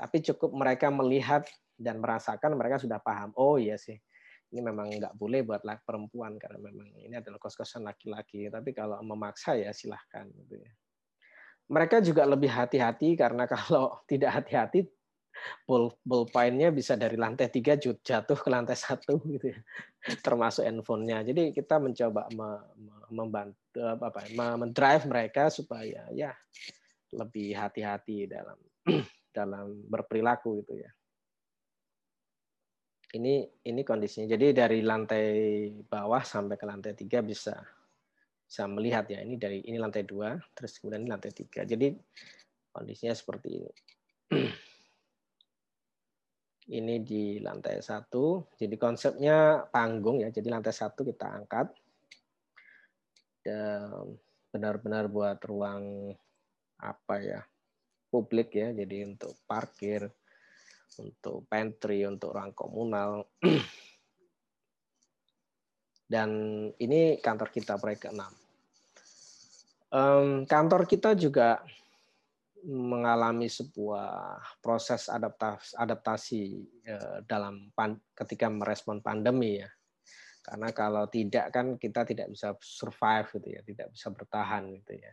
Tapi 0.00 0.24
cukup 0.32 0.56
mereka 0.56 0.88
melihat 0.88 1.44
dan 1.76 2.00
merasakan 2.00 2.56
mereka 2.56 2.80
sudah 2.80 3.04
paham. 3.04 3.36
Oh 3.36 3.60
iya 3.60 3.76
sih, 3.76 4.00
ini 4.48 4.60
memang 4.64 4.96
nggak 4.96 5.12
boleh 5.12 5.44
buat 5.44 5.60
perempuan 5.84 6.40
karena 6.40 6.56
memang 6.56 6.88
ini 7.04 7.20
adalah 7.20 7.36
kos-kosan 7.36 7.84
laki-laki. 7.84 8.48
Tapi 8.48 8.72
kalau 8.72 8.96
memaksa 9.04 9.60
ya 9.60 9.76
silahkan 9.76 10.24
gitu 10.32 10.56
ya 10.56 10.72
mereka 11.72 12.04
juga 12.04 12.28
lebih 12.28 12.52
hati-hati 12.52 13.16
karena 13.16 13.48
kalau 13.48 13.96
tidak 14.10 14.44
hati-hati 14.44 14.84
ball 15.66 15.90
ballpointnya 16.04 16.70
bisa 16.70 16.94
dari 16.94 17.16
lantai 17.16 17.48
tiga 17.48 17.74
jatuh 17.80 18.38
ke 18.38 18.48
lantai 18.52 18.76
satu 18.76 19.16
gitu 19.26 19.50
ya. 19.50 19.58
Termasuk 20.26 20.62
handphonenya. 20.62 21.24
Jadi 21.24 21.50
kita 21.56 21.80
mencoba 21.80 22.28
membantu 23.10 23.80
apa 23.80 24.28
mendrive 24.60 25.04
mereka 25.08 25.48
supaya 25.48 26.06
ya 26.12 26.30
lebih 27.16 27.56
hati-hati 27.56 28.28
dalam 28.28 28.58
dalam 29.36 29.88
berperilaku 29.88 30.62
gitu 30.62 30.74
ya. 30.78 30.90
Ini 33.12 33.34
ini 33.66 33.80
kondisinya. 33.84 34.28
Jadi 34.28 34.56
dari 34.56 34.80
lantai 34.84 35.26
bawah 35.84 36.22
sampai 36.22 36.56
ke 36.56 36.64
lantai 36.64 36.92
tiga 36.96 37.20
bisa 37.24 37.56
bisa 38.52 38.68
melihat 38.68 39.08
ya. 39.08 39.24
Ini 39.24 39.40
dari 39.40 39.64
ini 39.64 39.80
lantai 39.80 40.04
dua 40.04 40.36
terus 40.52 40.76
kemudian 40.76 41.08
ini 41.08 41.10
lantai 41.16 41.32
tiga. 41.32 41.64
Jadi 41.64 41.88
kondisinya 42.68 43.16
seperti 43.16 43.48
ini. 43.48 43.72
Ini 46.62 47.02
di 47.02 47.42
lantai 47.42 47.82
satu. 47.82 48.54
Jadi 48.54 48.78
konsepnya 48.78 49.66
panggung 49.72 50.22
ya. 50.22 50.30
Jadi 50.30 50.46
lantai 50.46 50.70
satu 50.70 51.04
kita 51.04 51.26
angkat. 51.28 51.68
Dan 53.42 54.14
benar-benar 54.52 55.10
buat 55.10 55.42
ruang 55.42 56.14
apa 56.80 57.16
ya? 57.18 57.42
Publik 58.08 58.56
ya. 58.56 58.72
Jadi 58.72 59.04
untuk 59.04 59.36
parkir 59.48 60.06
untuk 61.02 61.48
pantry 61.50 62.04
untuk 62.04 62.36
ruang 62.36 62.52
komunal. 62.54 63.26
Dan 66.12 66.30
ini 66.78 67.18
kantor 67.18 67.48
kita 67.50 67.76
proyek 67.76 68.08
ke-6 68.08 68.41
Um, 69.92 70.48
kantor 70.48 70.88
kita 70.88 71.12
juga 71.12 71.60
mengalami 72.64 73.50
sebuah 73.50 74.40
proses 74.64 75.10
adaptasi, 75.10 75.76
adaptasi 75.76 76.42
uh, 76.88 77.18
dalam 77.28 77.68
pan, 77.76 78.00
ketika 78.16 78.48
merespon 78.48 79.04
pandemi 79.04 79.60
ya. 79.60 79.68
Karena 80.42 80.72
kalau 80.72 81.06
tidak 81.06 81.52
kan 81.54 81.76
kita 81.76 82.08
tidak 82.08 82.32
bisa 82.32 82.56
survive 82.64 83.28
gitu 83.36 83.48
ya, 83.52 83.60
tidak 83.62 83.88
bisa 83.92 84.08
bertahan 84.10 84.64
gitu 84.80 84.92
ya. 84.96 85.12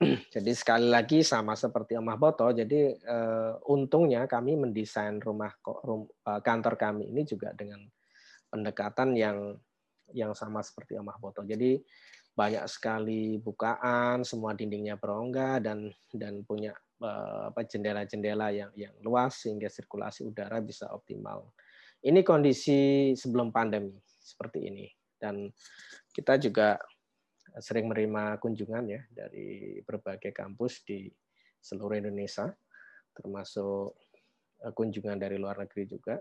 Jadi 0.34 0.52
sekali 0.56 0.88
lagi 0.88 1.20
sama 1.20 1.52
seperti 1.52 1.92
Omah 2.00 2.16
Boto, 2.16 2.48
jadi 2.56 2.96
uh, 3.04 3.60
untungnya 3.68 4.24
kami 4.24 4.56
mendesain 4.56 5.20
rumah 5.20 5.52
rum, 5.60 6.08
uh, 6.24 6.40
kantor 6.40 6.80
kami 6.80 7.12
ini 7.12 7.28
juga 7.28 7.52
dengan 7.52 7.84
pendekatan 8.48 9.12
yang 9.12 9.60
yang 10.16 10.32
sama 10.32 10.64
seperti 10.64 10.96
Omah 10.96 11.20
Boto. 11.20 11.44
Jadi 11.44 11.76
banyak 12.40 12.64
sekali 12.72 13.36
bukaan, 13.36 14.24
semua 14.24 14.56
dindingnya 14.56 14.96
berongga 14.96 15.60
dan 15.60 15.92
dan 16.08 16.40
punya 16.48 16.72
eh, 17.04 17.52
apa 17.52 17.68
jendela-jendela 17.68 18.48
yang 18.48 18.72
yang 18.72 18.96
luas 19.04 19.44
sehingga 19.44 19.68
sirkulasi 19.68 20.24
udara 20.24 20.64
bisa 20.64 20.88
optimal. 20.88 21.52
Ini 22.00 22.24
kondisi 22.24 23.12
sebelum 23.12 23.52
pandemi 23.52 23.92
seperti 24.08 24.72
ini 24.72 24.88
dan 25.20 25.52
kita 26.16 26.40
juga 26.40 26.80
sering 27.60 27.92
menerima 27.92 28.40
kunjungan 28.40 28.84
ya 28.88 29.04
dari 29.12 29.76
berbagai 29.84 30.32
kampus 30.32 30.80
di 30.88 31.12
seluruh 31.60 32.00
Indonesia 32.00 32.48
termasuk 33.12 34.00
eh, 34.64 34.72
kunjungan 34.72 35.20
dari 35.20 35.36
luar 35.36 35.60
negeri 35.60 35.84
juga 35.84 36.16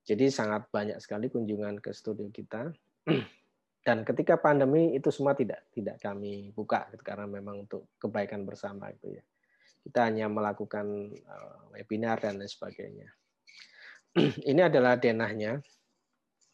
Jadi 0.00 0.32
sangat 0.32 0.72
banyak 0.72 0.96
sekali 0.96 1.28
kunjungan 1.28 1.76
ke 1.76 1.92
studio 1.92 2.32
kita. 2.32 2.72
Dan 3.80 4.04
ketika 4.04 4.36
pandemi 4.36 4.92
itu 4.92 5.08
semua 5.08 5.32
tidak 5.32 5.64
tidak 5.72 5.96
kami 6.04 6.52
buka 6.52 6.84
gitu, 6.92 7.00
karena 7.00 7.24
memang 7.24 7.64
untuk 7.64 7.88
kebaikan 7.96 8.44
bersama 8.44 8.92
gitu 8.92 9.16
ya. 9.16 9.24
Kita 9.80 10.04
hanya 10.04 10.28
melakukan 10.28 10.84
uh, 11.24 11.72
webinar 11.72 12.20
dan 12.20 12.36
lain 12.36 12.50
sebagainya. 12.50 13.08
Ini 14.50 14.68
adalah 14.68 15.00
denahnya. 15.00 15.64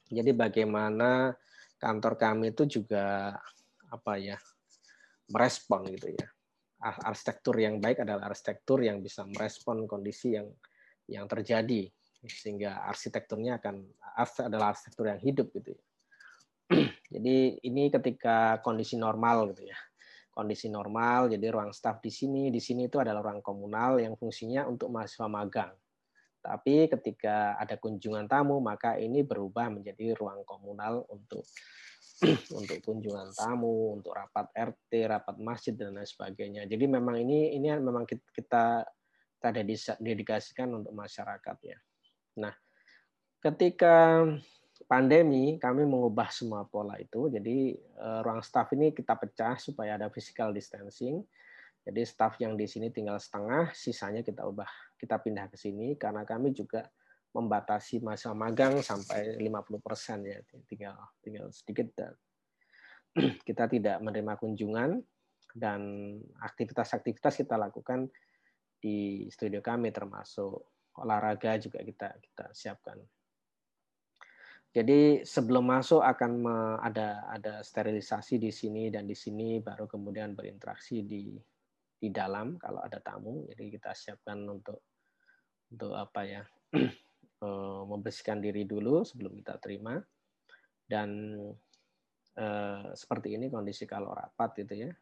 Jadi 0.07 0.31
bagaimana 0.31 1.35
kantor 1.83 2.15
kami 2.15 2.55
itu 2.55 2.63
juga 2.79 3.35
apa 3.91 4.13
ya 4.23 4.39
merespon 5.35 5.91
gitu 5.91 6.15
ya. 6.15 6.27
Arsitektur 6.79 7.59
yang 7.59 7.83
baik 7.83 8.07
adalah 8.07 8.31
arsitektur 8.31 8.87
yang 8.87 9.03
bisa 9.03 9.27
merespon 9.27 9.91
kondisi 9.91 10.39
yang 10.39 10.47
yang 11.11 11.27
terjadi 11.27 11.91
sehingga 12.23 12.87
arsitekturnya 12.87 13.59
akan 13.59 13.83
adalah 14.47 14.71
arsitektur 14.71 15.11
yang 15.11 15.19
hidup 15.19 15.51
gitu 15.51 15.75
ya. 15.75 15.83
Jadi 17.07 17.63
ini 17.63 17.89
ketika 17.89 18.59
kondisi 18.61 18.99
normal 18.99 19.55
gitu 19.55 19.67
ya. 19.71 19.79
Kondisi 20.37 20.69
normal, 20.69 21.33
jadi 21.33 21.49
ruang 21.49 21.73
staff 21.73 22.05
di 22.05 22.13
sini, 22.13 22.53
di 22.53 22.61
sini 22.61 22.93
itu 22.93 23.01
adalah 23.01 23.25
ruang 23.25 23.41
komunal 23.41 23.97
yang 23.97 24.21
fungsinya 24.21 24.69
untuk 24.69 24.93
mahasiswa 24.93 25.25
magang. 25.33 25.73
Tapi 26.45 26.87
ketika 26.87 27.57
ada 27.59 27.75
kunjungan 27.75 28.29
tamu, 28.31 28.63
maka 28.63 29.01
ini 29.01 29.27
berubah 29.27 29.73
menjadi 29.73 30.15
ruang 30.15 30.47
komunal 30.47 31.03
untuk 31.11 31.43
untuk 32.59 32.79
kunjungan 32.87 33.35
tamu, 33.35 33.99
untuk 33.99 34.15
rapat 34.15 34.53
RT, 34.55 34.93
rapat 35.11 35.37
masjid 35.43 35.75
dan 35.75 35.97
lain 35.97 36.07
sebagainya. 36.07 36.63
Jadi 36.69 36.85
memang 36.87 37.19
ini 37.19 37.57
ini 37.57 37.73
memang 37.77 38.07
kita 38.07 38.87
kita 39.37 39.49
dedikasikan 40.01 40.71
untuk 40.71 40.95
masyarakat 40.97 41.57
ya. 41.61 41.79
Nah, 42.41 42.55
ketika 43.43 44.25
pandemi 44.85 45.57
kami 45.57 45.89
mengubah 45.89 46.29
semua 46.29 46.69
pola 46.69 47.01
itu. 47.01 47.33
Jadi 47.33 47.73
uh, 47.97 48.21
ruang 48.21 48.45
staff 48.45 48.69
ini 48.77 48.93
kita 48.93 49.17
pecah 49.17 49.57
supaya 49.57 49.97
ada 49.97 50.13
physical 50.13 50.53
distancing. 50.53 51.25
Jadi 51.87 52.03
staff 52.05 52.37
yang 52.43 52.59
di 52.59 52.69
sini 52.69 52.93
tinggal 52.93 53.17
setengah, 53.17 53.73
sisanya 53.73 54.21
kita 54.21 54.45
ubah, 54.45 54.69
kita 55.01 55.17
pindah 55.23 55.49
ke 55.49 55.57
sini 55.57 55.97
karena 55.97 56.27
kami 56.27 56.53
juga 56.53 56.85
membatasi 57.33 58.01
masa 58.01 58.33
magang 58.33 58.81
sampai 58.81 59.39
50% 59.39 60.25
ya, 60.25 60.41
tinggal 60.67 60.97
tinggal 61.21 61.47
sedikit 61.53 61.89
dan 61.95 62.13
kita 63.49 63.69
tidak 63.69 63.97
menerima 64.01 64.35
kunjungan 64.41 64.99
dan 65.57 65.81
aktivitas-aktivitas 66.43 67.45
kita 67.45 67.57
lakukan 67.57 68.09
di 68.77 69.29
studio 69.33 69.65
kami 69.65 69.89
termasuk 69.89 70.53
olahraga 71.01 71.57
juga 71.61 71.81
kita 71.81 72.13
kita 72.21 72.53
siapkan 72.53 73.01
jadi 74.77 75.25
sebelum 75.25 75.73
masuk 75.73 76.05
akan 76.05 76.45
ada 76.85 77.25
ada 77.33 77.65
sterilisasi 77.65 78.37
di 78.37 78.53
sini 78.53 78.93
dan 78.93 79.09
di 79.09 79.17
sini 79.17 79.57
baru 79.65 79.89
kemudian 79.89 80.37
berinteraksi 80.37 81.01
di 81.01 81.33
di 81.97 82.13
dalam 82.13 82.61
kalau 82.61 82.85
ada 82.85 83.01
tamu. 83.01 83.49
Jadi 83.49 83.73
kita 83.73 83.97
siapkan 83.97 84.37
untuk 84.45 84.85
untuk 85.73 85.97
apa 85.97 86.21
ya 86.29 86.43
eh, 86.77 87.83
membersihkan 87.89 88.45
diri 88.45 88.69
dulu 88.69 89.01
sebelum 89.01 89.33
kita 89.41 89.57
terima 89.65 89.97
dan 90.85 91.41
eh, 92.37 92.87
seperti 92.93 93.33
ini 93.33 93.49
kondisi 93.49 93.89
kalau 93.89 94.13
rapat 94.13 94.61
gitu 94.61 94.77
ya. 94.77 94.93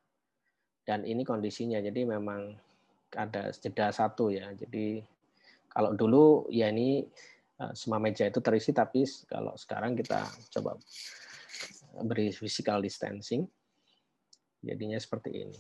Dan 0.87 1.03
ini 1.03 1.27
kondisinya 1.27 1.83
jadi 1.83 2.07
memang 2.07 2.55
ada 3.19 3.51
jeda 3.51 3.91
satu 3.91 4.31
ya. 4.31 4.55
Jadi 4.55 5.03
kalau 5.67 5.99
dulu 5.99 6.47
ya 6.55 6.71
ini 6.71 7.03
semua 7.75 8.03
meja 8.03 8.27
itu 8.27 8.43
terisi 8.43 8.75
tapi 8.75 9.07
kalau 9.31 9.55
sekarang 9.55 9.95
kita 9.95 10.27
coba 10.59 10.75
beri 12.03 12.35
physical 12.35 12.83
distancing 12.83 13.47
jadinya 14.65 14.99
seperti 14.99 15.31
ini. 15.45 15.59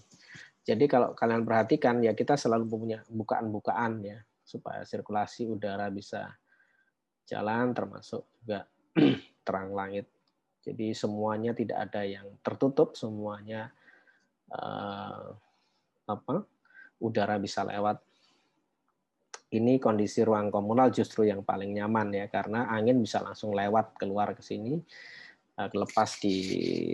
Jadi 0.64 0.88
kalau 0.88 1.12
kalian 1.12 1.44
perhatikan 1.44 2.00
ya 2.00 2.16
kita 2.16 2.40
selalu 2.40 2.64
punya 2.66 2.98
bukaan-bukaan 3.12 4.00
ya 4.00 4.18
supaya 4.42 4.82
sirkulasi 4.82 5.44
udara 5.46 5.92
bisa 5.92 6.32
jalan 7.28 7.76
termasuk 7.76 8.24
juga 8.40 8.64
terang 9.46 9.76
langit. 9.76 10.08
Jadi 10.64 10.96
semuanya 10.96 11.52
tidak 11.52 11.78
ada 11.92 12.08
yang 12.08 12.24
tertutup 12.40 12.96
semuanya 12.96 13.68
uh, 14.48 15.36
apa 16.08 16.48
udara 16.96 17.36
bisa 17.36 17.60
lewat 17.68 18.00
ini 19.54 19.78
kondisi 19.78 20.26
ruang 20.26 20.50
komunal 20.50 20.90
justru 20.90 21.30
yang 21.30 21.46
paling 21.46 21.70
nyaman 21.78 22.10
ya 22.10 22.26
karena 22.26 22.66
angin 22.66 22.98
bisa 22.98 23.22
langsung 23.22 23.54
lewat 23.54 23.94
keluar 23.94 24.34
ke 24.34 24.42
sini 24.42 24.74
eh, 25.54 25.70
lepas 25.70 26.18
di 26.18 26.36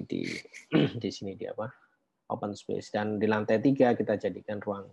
di 0.04 0.28
di 1.02 1.10
sini 1.10 1.32
di 1.32 1.48
apa 1.48 1.66
open 2.30 2.52
space. 2.54 2.92
Dan 2.92 3.18
di 3.18 3.26
lantai 3.26 3.58
tiga 3.58 3.96
kita 3.96 4.20
jadikan 4.20 4.60
ruang 4.62 4.86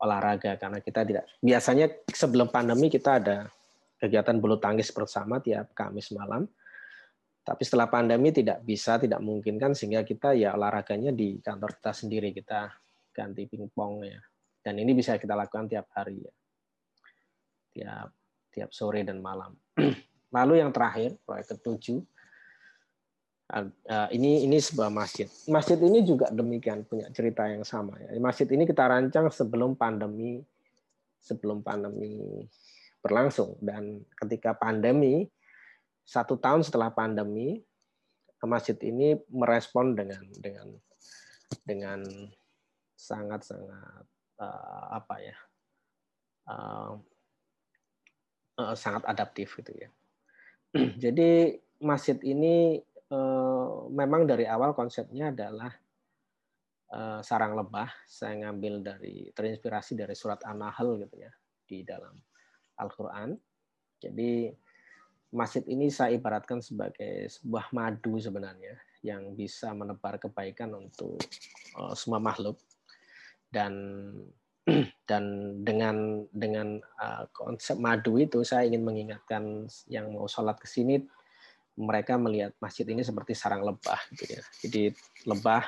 olahraga 0.00 0.56
karena 0.56 0.80
kita 0.80 1.04
tidak 1.04 1.24
biasanya 1.44 1.86
sebelum 2.08 2.48
pandemi 2.48 2.88
kita 2.88 3.20
ada 3.20 3.38
kegiatan 4.00 4.40
bulu 4.40 4.56
tangkis 4.56 4.88
bersama 4.92 5.40
tiap 5.40 5.72
Kamis 5.76 6.12
malam. 6.12 6.48
Tapi 7.40 7.62
setelah 7.64 7.88
pandemi 7.88 8.30
tidak 8.30 8.62
bisa 8.62 9.00
tidak 9.00 9.18
mungkin 9.24 9.56
kan 9.56 9.72
sehingga 9.72 10.04
kita 10.04 10.36
ya 10.36 10.54
olahraganya 10.54 11.10
di 11.10 11.40
kantor 11.40 11.80
kita 11.80 11.92
sendiri 11.92 12.30
kita 12.36 12.68
ganti 13.10 13.48
pingpong 13.48 14.06
ya. 14.06 14.20
Dan 14.60 14.76
ini 14.76 14.92
bisa 14.92 15.16
kita 15.16 15.32
lakukan 15.32 15.72
tiap 15.72 15.88
hari 15.96 16.20
ya 16.20 16.32
tiap 17.80 18.12
tiap 18.52 18.70
sore 18.76 19.00
dan 19.00 19.24
malam. 19.24 19.56
Lalu 20.36 20.60
yang 20.60 20.70
terakhir 20.70 21.16
proyek 21.24 21.56
ketujuh 21.56 22.04
ini 24.14 24.46
ini 24.46 24.58
sebuah 24.62 24.92
masjid. 24.92 25.26
Masjid 25.50 25.74
ini 25.80 26.06
juga 26.06 26.30
demikian 26.30 26.86
punya 26.86 27.10
cerita 27.10 27.48
yang 27.50 27.66
sama 27.66 27.98
ya. 27.98 28.14
Masjid 28.22 28.46
ini 28.52 28.62
kita 28.68 28.86
rancang 28.86 29.32
sebelum 29.32 29.74
pandemi 29.74 30.44
sebelum 31.20 31.60
pandemi 31.60 32.46
berlangsung 33.00 33.56
dan 33.64 34.04
ketika 34.24 34.54
pandemi 34.54 35.28
satu 36.04 36.36
tahun 36.36 36.64
setelah 36.64 36.92
pandemi 36.92 37.60
masjid 38.44 38.76
ini 38.80 39.20
merespon 39.28 39.92
dengan 39.92 40.24
dengan 40.40 40.68
dengan 41.64 42.00
sangat 42.96 43.44
sangat 43.44 44.04
uh, 44.40 44.84
apa 44.96 45.14
ya 45.20 45.36
uh, 46.48 46.96
uh, 48.60 48.76
sangat 48.76 49.08
adaptif 49.08 49.56
gitu 49.56 49.72
ya. 49.72 49.88
Jadi 51.02 51.56
masjid 51.80 52.20
ini 52.20 52.76
uh, 53.08 53.88
memang 53.88 54.28
dari 54.28 54.44
awal 54.44 54.76
konsepnya 54.76 55.32
adalah 55.32 55.72
uh, 56.92 57.20
sarang 57.24 57.56
lebah. 57.56 57.88
Saya 58.04 58.46
ngambil 58.46 58.84
dari 58.84 59.32
terinspirasi 59.32 59.96
dari 59.96 60.12
surat 60.12 60.44
An-Nahl 60.44 61.00
gitu 61.08 61.16
ya 61.16 61.32
di 61.64 61.82
dalam 61.82 62.14
Al-Qur'an. 62.76 63.32
Jadi 64.00 64.52
masjid 65.30 65.62
ini 65.70 65.88
saya 65.88 66.16
ibaratkan 66.18 66.58
sebagai 66.60 67.30
sebuah 67.30 67.70
madu 67.70 68.18
sebenarnya 68.18 68.74
yang 69.00 69.32
bisa 69.32 69.72
menebar 69.72 70.20
kebaikan 70.20 70.76
untuk 70.76 71.16
uh, 71.78 71.96
semua 71.96 72.20
makhluk 72.20 72.60
dan 73.48 73.72
dan 75.10 75.24
dengan 75.66 76.26
dengan 76.30 76.78
uh, 77.00 77.24
konsep 77.34 77.76
madu 77.76 78.16
itu 78.16 78.42
saya 78.46 78.66
ingin 78.66 78.82
mengingatkan 78.86 79.66
yang 79.90 80.10
mau 80.14 80.30
sholat 80.30 80.56
ke 80.58 80.66
sini 80.66 81.02
mereka 81.80 82.20
melihat 82.20 82.52
masjid 82.60 82.84
ini 82.88 83.00
seperti 83.00 83.32
sarang 83.32 83.64
lebah 83.64 84.00
gitu 84.12 84.36
ya. 84.36 84.42
Jadi 84.60 84.82
lebah 85.24 85.64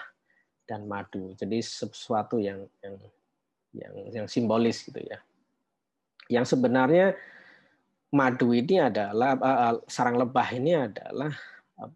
dan 0.69 0.85
madu. 0.85 1.33
Jadi 1.39 1.59
sesuatu 1.65 2.37
yang 2.37 2.69
yang 2.85 2.97
yang 3.73 3.95
yang 4.13 4.27
simbolis 4.29 4.85
gitu 4.85 5.01
ya. 5.01 5.19
Yang 6.29 6.57
sebenarnya 6.57 7.17
madu 8.13 8.53
ini 8.53 8.77
adalah 8.77 9.39
uh, 9.41 9.75
sarang 9.89 10.21
lebah 10.21 10.49
ini 10.53 10.77
adalah 10.77 11.33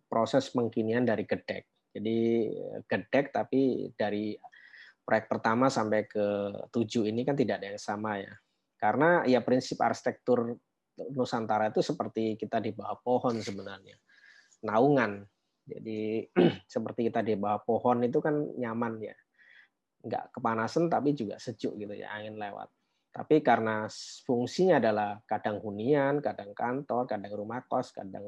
proses 0.08 0.48
pengkinian 0.50 1.04
dari 1.04 1.28
gedek. 1.28 1.64
Jadi 1.92 2.48
gedek 2.88 3.32
tapi 3.32 3.92
dari 3.96 4.36
proyek 5.06 5.30
pertama 5.30 5.70
sampai 5.70 6.10
ke 6.10 6.26
tujuh 6.74 7.06
ini 7.06 7.22
kan 7.22 7.38
tidak 7.38 7.62
ada 7.62 7.70
yang 7.70 7.80
sama 7.80 8.18
ya. 8.18 8.34
Karena 8.76 9.22
ya 9.22 9.38
prinsip 9.40 9.78
arsitektur 9.78 10.58
Nusantara 11.14 11.70
itu 11.70 11.84
seperti 11.84 12.34
kita 12.34 12.58
di 12.58 12.74
bawah 12.74 12.98
pohon 12.98 13.38
sebenarnya. 13.38 13.94
Naungan. 14.66 15.22
Jadi 15.62 16.26
seperti 16.74 17.12
kita 17.12 17.22
di 17.22 17.38
bawah 17.38 17.62
pohon 17.62 18.02
itu 18.02 18.18
kan 18.18 18.34
nyaman 18.34 18.98
ya. 18.98 19.16
Nggak 20.02 20.34
kepanasan 20.34 20.90
tapi 20.90 21.14
juga 21.14 21.38
sejuk 21.38 21.78
gitu 21.78 21.94
ya, 21.94 22.10
angin 22.10 22.34
lewat. 22.34 22.66
Tapi 23.14 23.40
karena 23.40 23.88
fungsinya 24.28 24.76
adalah 24.76 25.16
kadang 25.24 25.56
hunian, 25.62 26.20
kadang 26.20 26.52
kantor, 26.52 27.08
kadang 27.08 27.32
rumah 27.32 27.64
kos, 27.64 27.88
kadang 27.88 28.24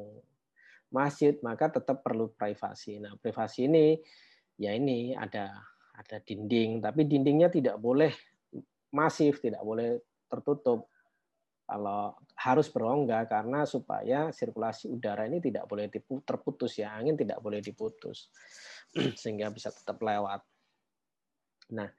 masjid, 0.88 1.36
maka 1.44 1.68
tetap 1.68 2.00
perlu 2.00 2.32
privasi. 2.32 2.96
Nah, 2.96 3.12
privasi 3.20 3.68
ini 3.68 4.00
ya 4.56 4.72
ini 4.72 5.12
ada 5.12 5.52
ada 5.98 6.22
dinding, 6.22 6.78
tapi 6.78 7.02
dindingnya 7.10 7.50
tidak 7.50 7.76
boleh 7.82 8.14
masif, 8.94 9.42
tidak 9.42 9.62
boleh 9.66 9.98
tertutup. 10.30 10.86
kalau 11.68 12.16
harus 12.32 12.72
berongga 12.72 13.28
karena 13.28 13.68
supaya 13.68 14.32
sirkulasi 14.32 14.88
udara 14.88 15.28
ini 15.28 15.36
tidak 15.36 15.68
boleh 15.68 15.92
terputus 16.24 16.80
ya 16.80 16.96
angin 16.96 17.12
tidak 17.12 17.44
boleh 17.44 17.60
diputus 17.60 18.32
sehingga 19.20 19.52
bisa 19.52 19.68
tetap 19.68 20.00
lewat. 20.00 20.40
Nah 21.76 21.92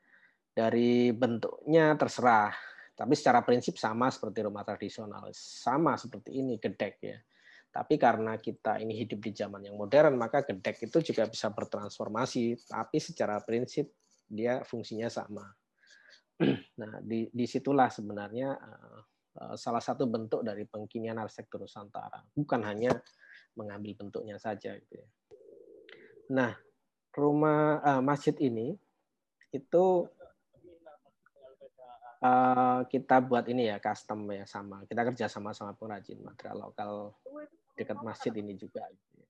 dari 0.58 1.14
bentuknya 1.14 1.94
terserah 2.02 2.50
tapi 2.98 3.14
secara 3.14 3.46
prinsip 3.46 3.78
sama 3.78 4.10
seperti 4.10 4.42
rumah 4.42 4.66
tradisional 4.66 5.30
sama 5.38 6.02
seperti 6.02 6.42
ini 6.42 6.58
gedek 6.58 6.98
ya. 7.06 7.22
Tapi 7.70 8.02
karena 8.02 8.34
kita 8.42 8.82
ini 8.82 8.98
hidup 8.98 9.22
di 9.22 9.32
zaman 9.32 9.62
yang 9.62 9.78
modern, 9.78 10.18
maka 10.18 10.42
gedek 10.42 10.90
itu 10.90 11.14
juga 11.14 11.30
bisa 11.30 11.54
bertransformasi. 11.54 12.66
Tapi 12.66 12.98
secara 12.98 13.38
prinsip 13.46 13.94
dia 14.26 14.62
fungsinya 14.66 15.10
sama. 15.10 15.46
Nah, 16.80 17.04
di, 17.04 17.28
di 17.28 17.44
situlah 17.44 17.92
sebenarnya 17.92 18.56
uh, 18.56 19.04
Eh, 19.40 19.56
salah 19.56 19.80
satu 19.80 20.04
bentuk 20.10 20.44
dari 20.44 20.68
pengkinian 20.68 21.16
arsitektur 21.16 21.64
Nusantara. 21.64 22.20
Bukan 22.36 22.60
hanya 22.68 22.92
mengambil 23.56 23.96
bentuknya 23.96 24.36
saja. 24.36 24.76
Gitu 24.76 25.00
ya. 25.00 25.08
Nah, 26.36 26.52
rumah 27.16 27.80
uh, 27.80 28.04
masjid 28.04 28.36
ini 28.42 28.76
itu 29.50 29.86
uh, 32.24 32.86
kita 32.88 33.24
buat 33.24 33.46
ini 33.48 33.72
ya 33.72 33.78
custom 33.80 34.28
ya 34.32 34.46
sama. 34.48 34.84
Kita 34.88 35.02
kerja 35.08 35.26
sama 35.28 35.56
sama 35.56 35.76
pengrajin 35.76 36.20
material 36.24 36.72
lokal 36.72 37.16
dekat 37.76 38.00
masjid 38.04 38.34
ini 38.36 38.56
juga. 38.56 38.84
Ya. 38.88 39.26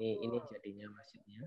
Ini 0.00 0.10
ini 0.24 0.36
jadinya 0.48 0.88
masjidnya 0.96 1.44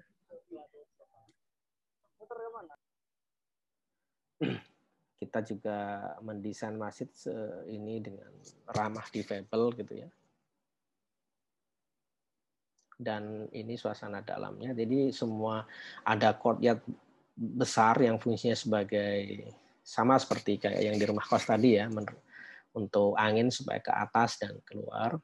kita 5.19 5.39
juga 5.43 5.77
mendesain 6.23 6.79
masjid 6.79 7.09
ini 7.67 7.99
dengan 7.99 8.31
ramah 8.71 9.03
difabel 9.11 9.75
gitu 9.75 9.93
ya. 10.05 10.09
Dan 12.99 13.47
ini 13.55 13.79
suasana 13.79 14.23
dalamnya. 14.23 14.75
Jadi 14.75 15.11
semua 15.11 15.63
ada 16.03 16.35
courtyard 16.35 16.83
besar 17.39 17.95
yang 18.03 18.19
fungsinya 18.19 18.57
sebagai 18.59 19.47
sama 19.79 20.19
seperti 20.19 20.59
kayak 20.59 20.81
yang 20.91 20.95
di 20.99 21.05
rumah 21.07 21.23
kos 21.23 21.47
tadi 21.47 21.79
ya, 21.79 21.87
untuk 22.75 23.15
angin 23.15 23.47
supaya 23.47 23.79
ke 23.79 23.95
atas 23.95 24.43
dan 24.43 24.59
keluar. 24.67 25.15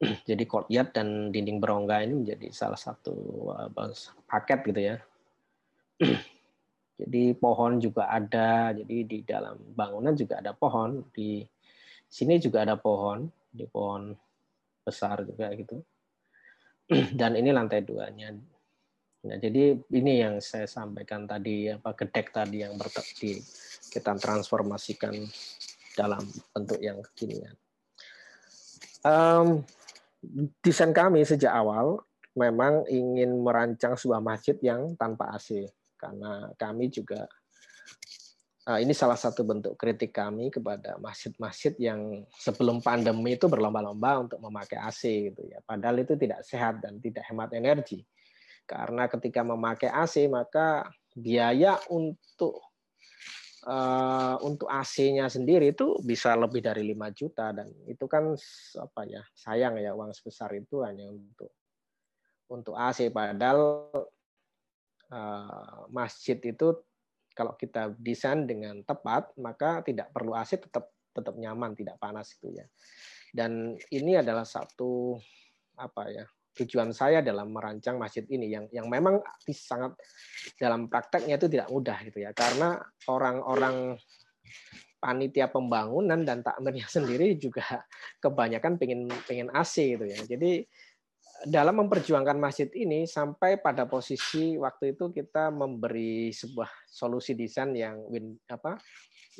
Jadi 0.28 0.44
courtyard 0.44 0.92
dan 0.92 1.32
dinding 1.32 1.60
berongga 1.60 2.04
ini 2.04 2.24
menjadi 2.24 2.48
salah 2.52 2.78
satu 2.78 3.12
paket 4.28 4.60
gitu 4.68 4.80
ya 4.80 4.96
jadi 7.00 7.36
pohon 7.36 7.80
juga 7.80 8.08
ada. 8.08 8.72
Jadi 8.72 8.96
di 9.04 9.18
dalam 9.22 9.56
bangunan 9.76 10.16
juga 10.16 10.40
ada 10.40 10.56
pohon. 10.56 11.04
Di 11.12 11.44
sini 12.08 12.40
juga 12.40 12.64
ada 12.64 12.76
pohon. 12.76 13.28
Di 13.52 13.68
pohon 13.68 14.16
besar 14.84 15.22
juga 15.28 15.52
gitu. 15.52 15.84
Dan 17.20 17.36
ini 17.36 17.52
lantai 17.52 17.84
duanya. 17.84 18.32
Nah, 19.20 19.36
jadi 19.36 19.76
ini 19.76 20.12
yang 20.24 20.40
saya 20.40 20.64
sampaikan 20.64 21.28
tadi 21.28 21.68
apa 21.68 21.92
gedek 21.92 22.32
tadi 22.32 22.64
yang 22.64 22.72
di 23.20 23.36
kita 23.92 24.16
transformasikan 24.16 25.12
dalam 25.92 26.24
bentuk 26.56 26.80
yang 26.80 27.04
kekinian. 27.04 27.52
Um, 29.04 29.64
desain 30.64 30.92
kami 30.96 31.24
sejak 31.24 31.52
awal 31.52 32.00
memang 32.32 32.88
ingin 32.88 33.44
merancang 33.44 33.96
sebuah 33.96 34.24
masjid 34.24 34.56
yang 34.64 34.96
tanpa 34.96 35.36
AC 35.36 35.68
karena 36.00 36.48
kami 36.56 36.88
juga 36.88 37.28
uh, 38.68 38.78
ini 38.80 38.96
salah 38.96 39.16
satu 39.16 39.44
bentuk 39.44 39.74
kritik 39.76 40.16
kami 40.16 40.48
kepada 40.48 40.96
masjid-masjid 40.96 41.76
yang 41.76 42.24
sebelum 42.40 42.80
pandemi 42.80 43.36
itu 43.36 43.50
berlomba-lomba 43.50 44.24
untuk 44.28 44.38
memakai 44.40 44.80
AC 44.80 45.32
gitu 45.32 45.42
ya. 45.44 45.60
Padahal 45.64 46.00
itu 46.00 46.16
tidak 46.16 46.40
sehat 46.46 46.80
dan 46.80 46.96
tidak 47.02 47.24
hemat 47.28 47.52
energi. 47.52 48.00
Karena 48.70 49.10
ketika 49.10 49.42
memakai 49.42 49.90
AC 49.90 50.30
maka 50.30 50.86
biaya 51.10 51.74
untuk 51.90 52.62
uh, 53.66 54.38
untuk 54.46 54.70
AC-nya 54.70 55.26
sendiri 55.26 55.74
itu 55.74 55.98
bisa 56.06 56.38
lebih 56.38 56.62
dari 56.62 56.86
5 56.86 57.18
juta. 57.18 57.50
Dan 57.50 57.66
itu 57.90 58.06
kan 58.06 58.38
apa 58.78 59.00
ya 59.10 59.26
sayang 59.34 59.74
ya 59.82 59.90
uang 59.98 60.14
sebesar 60.14 60.54
itu 60.54 60.86
hanya 60.86 61.10
untuk 61.10 61.50
untuk 62.46 62.78
AC 62.78 63.10
padahal 63.10 63.90
Eh, 65.10 65.78
masjid 65.90 66.38
itu 66.38 66.70
kalau 67.34 67.58
kita 67.58 67.90
desain 67.98 68.46
dengan 68.46 68.78
tepat 68.86 69.34
maka 69.42 69.82
tidak 69.82 70.14
perlu 70.14 70.38
AC 70.38 70.54
tetap 70.62 70.86
tetap 71.10 71.34
nyaman 71.34 71.74
tidak 71.74 71.98
panas 71.98 72.30
itu 72.38 72.54
ya. 72.54 72.62
Dan 73.34 73.74
ini 73.90 74.14
adalah 74.14 74.46
satu 74.46 75.18
apa 75.74 76.14
ya 76.14 76.26
tujuan 76.56 76.90
saya 76.90 77.22
dalam 77.22 77.54
merancang 77.54 77.96
masjid 77.96 78.26
ini 78.26 78.50
yang 78.50 78.66
yang 78.74 78.86
memang 78.90 79.22
sangat 79.50 79.94
dalam 80.58 80.90
prakteknya 80.90 81.38
itu 81.38 81.46
tidak 81.46 81.68
mudah 81.70 81.98
gitu 82.06 82.26
ya. 82.26 82.30
Karena 82.34 82.78
orang-orang 83.06 83.96
panitia 85.00 85.48
pembangunan 85.48 86.20
dan 86.22 86.44
takmirnya 86.44 86.86
sendiri 86.96 87.34
juga 87.40 87.86
kebanyakan 88.20 88.76
pengen 88.76 89.08
pengen 89.24 89.48
AC 89.54 89.96
gitu 89.96 90.04
ya. 90.04 90.18
Jadi 90.26 90.66
dalam 91.48 91.80
memperjuangkan 91.84 92.36
masjid 92.36 92.68
ini 92.76 93.08
sampai 93.08 93.56
pada 93.56 93.88
posisi 93.88 94.60
waktu 94.60 94.92
itu 94.92 95.08
kita 95.08 95.48
memberi 95.48 96.28
sebuah 96.36 96.68
solusi 96.84 97.32
desain 97.32 97.72
yang 97.72 97.96
win 98.12 98.36
apa 98.44 98.76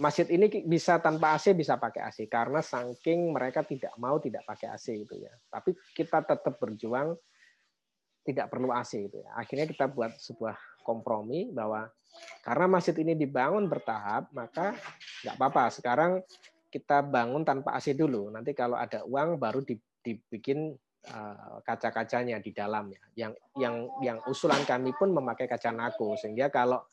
masjid 0.00 0.24
ini 0.32 0.64
bisa 0.64 0.96
tanpa 0.98 1.36
AC 1.36 1.52
bisa 1.52 1.76
pakai 1.76 2.08
AC 2.08 2.24
karena 2.26 2.64
saking 2.64 3.36
mereka 3.36 3.60
tidak 3.62 3.92
mau 4.00 4.16
tidak 4.16 4.42
pakai 4.48 4.72
AC 4.72 4.96
itu 4.96 5.14
ya. 5.20 5.32
Tapi 5.52 5.76
kita 5.92 6.24
tetap 6.24 6.56
berjuang 6.56 7.12
tidak 8.24 8.48
perlu 8.48 8.72
AC 8.72 9.12
itu 9.12 9.20
ya. 9.20 9.30
Akhirnya 9.36 9.68
kita 9.68 9.86
buat 9.92 10.16
sebuah 10.16 10.56
kompromi 10.80 11.52
bahwa 11.52 11.92
karena 12.42 12.66
masjid 12.66 12.96
ini 12.96 13.12
dibangun 13.14 13.68
bertahap 13.68 14.32
maka 14.32 14.72
nggak 15.22 15.36
apa-apa. 15.36 15.64
Sekarang 15.68 16.24
kita 16.72 17.04
bangun 17.04 17.44
tanpa 17.44 17.76
AC 17.76 17.92
dulu. 17.92 18.32
Nanti 18.32 18.56
kalau 18.56 18.80
ada 18.80 19.04
uang 19.04 19.36
baru 19.36 19.60
dibikin 20.00 20.74
Eh, 21.00 21.56
kaca-kacanya 21.64 22.36
di 22.44 22.52
dalamnya. 22.52 23.00
Yang 23.16 23.32
yang 23.56 23.88
yang 24.04 24.18
usulan 24.28 24.60
kami 24.68 24.92
pun 24.92 25.16
memakai 25.16 25.48
kaca 25.48 25.72
nako 25.72 26.12
sehingga 26.20 26.52
kalau 26.52 26.84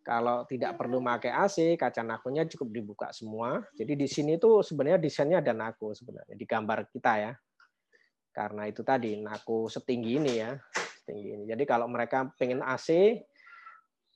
kalau 0.00 0.48
tidak 0.48 0.80
perlu 0.80 1.04
pakai 1.04 1.28
AC, 1.28 1.76
kaca 1.76 2.00
nakonya 2.00 2.48
cukup 2.48 2.68
dibuka 2.72 3.08
semua. 3.12 3.60
Jadi 3.76 4.00
di 4.00 4.08
sini 4.08 4.40
tuh 4.40 4.64
sebenarnya 4.64 4.96
desainnya 4.96 5.44
ada 5.44 5.52
nako 5.52 5.92
sebenarnya 5.92 6.32
di 6.32 6.46
gambar 6.48 6.88
kita 6.88 7.12
ya. 7.20 7.32
Karena 8.32 8.64
itu 8.64 8.80
tadi 8.80 9.20
nako 9.20 9.68
setinggi 9.68 10.12
ini 10.16 10.32
ya, 10.40 10.56
setinggi 11.04 11.28
ini. 11.36 11.44
Jadi 11.44 11.64
kalau 11.68 11.84
mereka 11.84 12.32
pengen 12.40 12.64
AC, 12.64 13.20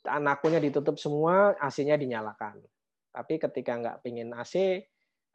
nakonya 0.08 0.56
ditutup 0.62 0.96
semua, 0.96 1.52
AC-nya 1.60 2.00
dinyalakan. 2.00 2.64
Tapi 3.12 3.36
ketika 3.36 3.76
nggak 3.76 4.00
pengen 4.00 4.32
AC 4.32 4.80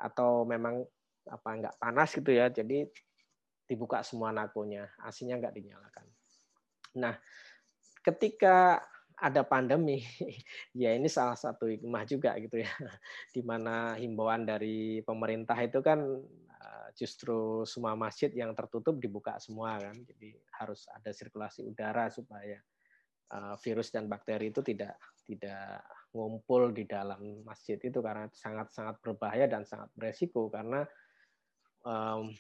atau 0.02 0.50
memang 0.50 0.82
apa 1.30 1.50
nggak 1.62 1.76
panas 1.78 2.10
gitu 2.10 2.34
ya, 2.34 2.50
jadi 2.50 2.89
dibuka 3.70 4.02
semua 4.02 4.34
nakonya, 4.34 4.89
AC-nya 5.06 5.38
nggak 5.38 5.54
dinyalakan. 5.54 6.06
Nah, 6.97 7.14
ketika 8.02 8.82
ada 9.20 9.44
pandemi, 9.44 10.00
ya 10.84 10.96
ini 10.96 11.12
salah 11.12 11.36
satu 11.36 11.68
hikmah 11.68 12.04
juga 12.08 12.36
gitu 12.40 12.64
ya, 12.64 12.72
di 13.36 13.42
mana 13.44 13.96
himbauan 14.00 14.48
dari 14.48 15.04
pemerintah 15.04 15.60
itu 15.60 15.84
kan 15.84 16.00
eh, 16.50 16.88
justru 16.96 17.68
semua 17.68 17.94
masjid 18.00 18.32
yang 18.32 18.56
tertutup 18.56 18.96
dibuka 18.98 19.36
semua 19.38 19.78
kan, 19.80 19.96
jadi 20.08 20.40
harus 20.64 20.88
ada 20.90 21.12
sirkulasi 21.12 21.68
udara 21.68 22.08
supaya 22.08 22.58
eh, 23.32 23.56
virus 23.62 23.92
dan 23.92 24.08
bakteri 24.08 24.56
itu 24.56 24.64
tidak 24.64 24.96
tidak 25.30 25.86
ngumpul 26.10 26.74
di 26.74 26.90
dalam 26.90 27.46
masjid 27.46 27.78
itu 27.78 28.02
karena 28.02 28.26
sangat 28.34 28.74
sangat 28.74 28.98
berbahaya 28.98 29.46
dan 29.46 29.62
sangat 29.62 29.94
beresiko. 29.94 30.50
Karena 30.50 30.82
um, 31.86 32.34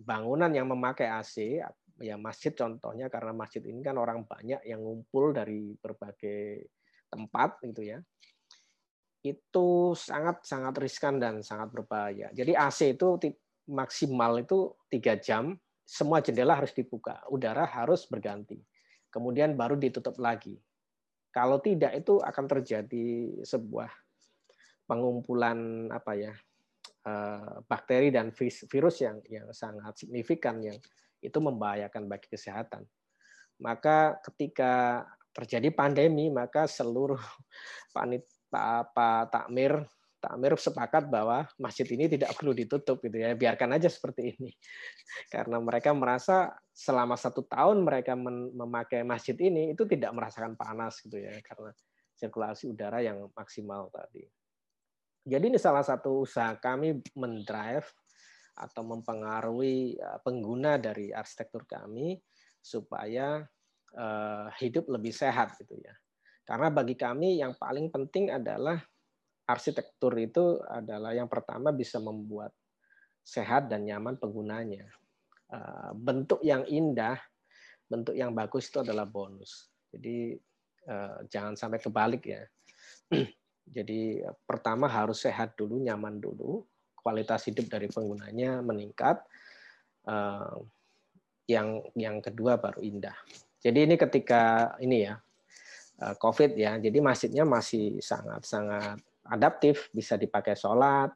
bangunan 0.00 0.48
yang 0.48 0.66
memakai 0.72 1.12
AC, 1.12 1.60
ya 2.02 2.18
masjid 2.18 2.50
contohnya 2.50 3.06
karena 3.06 3.30
masjid 3.30 3.62
ini 3.62 3.80
kan 3.80 3.94
orang 3.96 4.26
banyak 4.26 4.60
yang 4.66 4.82
ngumpul 4.82 5.30
dari 5.30 5.72
berbagai 5.78 6.66
tempat 7.06 7.62
gitu 7.62 7.82
ya. 7.86 7.98
Itu 9.22 9.94
sangat 9.94 10.42
sangat 10.42 10.74
riskan 10.82 11.22
dan 11.22 11.46
sangat 11.46 11.70
berbahaya. 11.70 12.34
Jadi 12.34 12.58
AC 12.58 12.98
itu 12.98 13.16
maksimal 13.70 14.42
itu 14.42 14.74
tiga 14.90 15.14
jam, 15.14 15.54
semua 15.86 16.18
jendela 16.18 16.58
harus 16.58 16.74
dibuka, 16.74 17.22
udara 17.30 17.62
harus 17.62 18.04
berganti. 18.10 18.58
Kemudian 19.08 19.54
baru 19.54 19.78
ditutup 19.78 20.18
lagi. 20.18 20.58
Kalau 21.30 21.62
tidak 21.62 21.96
itu 21.96 22.18
akan 22.18 22.44
terjadi 22.44 23.40
sebuah 23.46 23.88
pengumpulan 24.84 25.88
apa 25.88 26.12
ya 26.18 26.34
Eh, 27.02 27.54
bakteri 27.66 28.14
dan 28.14 28.30
virus 28.70 29.02
yang 29.02 29.18
yang 29.26 29.50
sangat 29.50 29.98
signifikan 29.98 30.62
yang 30.62 30.78
itu 31.22 31.38
membahayakan 31.38 32.10
bagi 32.10 32.26
kesehatan. 32.28 32.82
Maka 33.62 34.18
ketika 34.26 35.06
terjadi 35.32 35.72
pandemi 35.72 36.28
maka 36.28 36.68
seluruh 36.68 37.18
panit 37.96 38.26
apa 38.52 39.32
takmir 39.32 39.88
takmir 40.22 40.54
sepakat 40.54 41.10
bahwa 41.10 41.50
masjid 41.58 41.82
ini 41.90 42.06
tidak 42.06 42.30
perlu 42.38 42.54
ditutup 42.54 43.02
gitu 43.02 43.18
ya. 43.18 43.34
Biarkan 43.34 43.74
aja 43.74 43.90
seperti 43.90 44.38
ini. 44.38 44.54
Karena 45.34 45.58
mereka 45.58 45.90
merasa 45.90 46.54
selama 46.70 47.18
satu 47.18 47.42
tahun 47.42 47.82
mereka 47.82 48.14
memakai 48.14 49.02
masjid 49.02 49.34
ini 49.42 49.74
itu 49.74 49.82
tidak 49.90 50.14
merasakan 50.14 50.54
panas 50.54 51.02
gitu 51.02 51.18
ya. 51.18 51.34
Karena 51.42 51.74
sirkulasi 52.14 52.70
udara 52.70 53.02
yang 53.02 53.26
maksimal 53.34 53.90
tadi. 53.90 54.22
Jadi 55.22 55.54
ini 55.54 55.58
salah 55.58 55.86
satu 55.86 56.26
usaha 56.26 56.54
kami 56.58 56.98
mendrive 57.14 57.86
atau 58.52 58.82
mempengaruhi 58.84 59.96
eh, 59.96 60.18
pengguna 60.20 60.76
dari 60.76 61.08
arsitektur 61.10 61.64
kami 61.64 62.20
supaya 62.62 63.42
uh, 63.98 64.46
hidup 64.62 64.86
lebih 64.86 65.10
sehat 65.10 65.58
gitu 65.58 65.74
ya. 65.82 65.90
Karena 66.46 66.70
bagi 66.70 66.94
kami 66.94 67.42
yang 67.42 67.58
paling 67.58 67.90
penting 67.90 68.30
adalah 68.30 68.78
arsitektur 69.50 70.14
itu 70.14 70.62
adalah 70.70 71.10
yang 71.10 71.26
pertama 71.26 71.74
bisa 71.74 71.98
membuat 71.98 72.54
sehat 73.26 73.66
dan 73.66 73.82
nyaman 73.82 74.14
penggunanya. 74.14 74.86
Uh, 75.50 75.90
bentuk 75.98 76.38
yang 76.46 76.62
indah, 76.70 77.18
bentuk 77.90 78.14
yang 78.14 78.30
bagus 78.30 78.70
itu 78.70 78.78
adalah 78.78 79.10
bonus. 79.10 79.66
Jadi 79.90 80.38
jangan 81.30 81.54
sampai 81.54 81.78
kebalik 81.82 82.22
ya. 82.26 82.42
Jadi 83.76 84.22
pertama 84.42 84.90
harus 84.90 85.22
sehat 85.22 85.54
dulu, 85.54 85.78
nyaman 85.78 86.18
dulu, 86.18 86.66
kualitas 87.02 87.44
hidup 87.50 87.66
dari 87.68 87.90
penggunanya 87.90 88.62
meningkat. 88.62 89.20
Uh, 90.02 90.62
yang 91.50 91.82
yang 91.98 92.22
kedua 92.22 92.56
baru 92.56 92.78
indah. 92.80 93.14
Jadi 93.62 93.86
ini 93.86 93.94
ketika 93.98 94.74
ini 94.78 95.06
ya 95.06 95.18
uh, 96.02 96.14
COVID 96.18 96.54
ya, 96.54 96.78
jadi 96.78 96.98
masjidnya 97.02 97.42
masih 97.42 97.98
sangat 97.98 98.46
sangat 98.46 98.98
adaptif, 99.26 99.90
bisa 99.94 100.18
dipakai 100.18 100.54
sholat, 100.58 101.10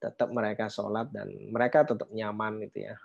tetap 0.00 0.28
mereka 0.32 0.68
sholat 0.72 1.12
dan 1.12 1.28
mereka 1.52 1.84
tetap 1.84 2.08
nyaman 2.12 2.64
gitu 2.68 2.88
ya, 2.88 2.96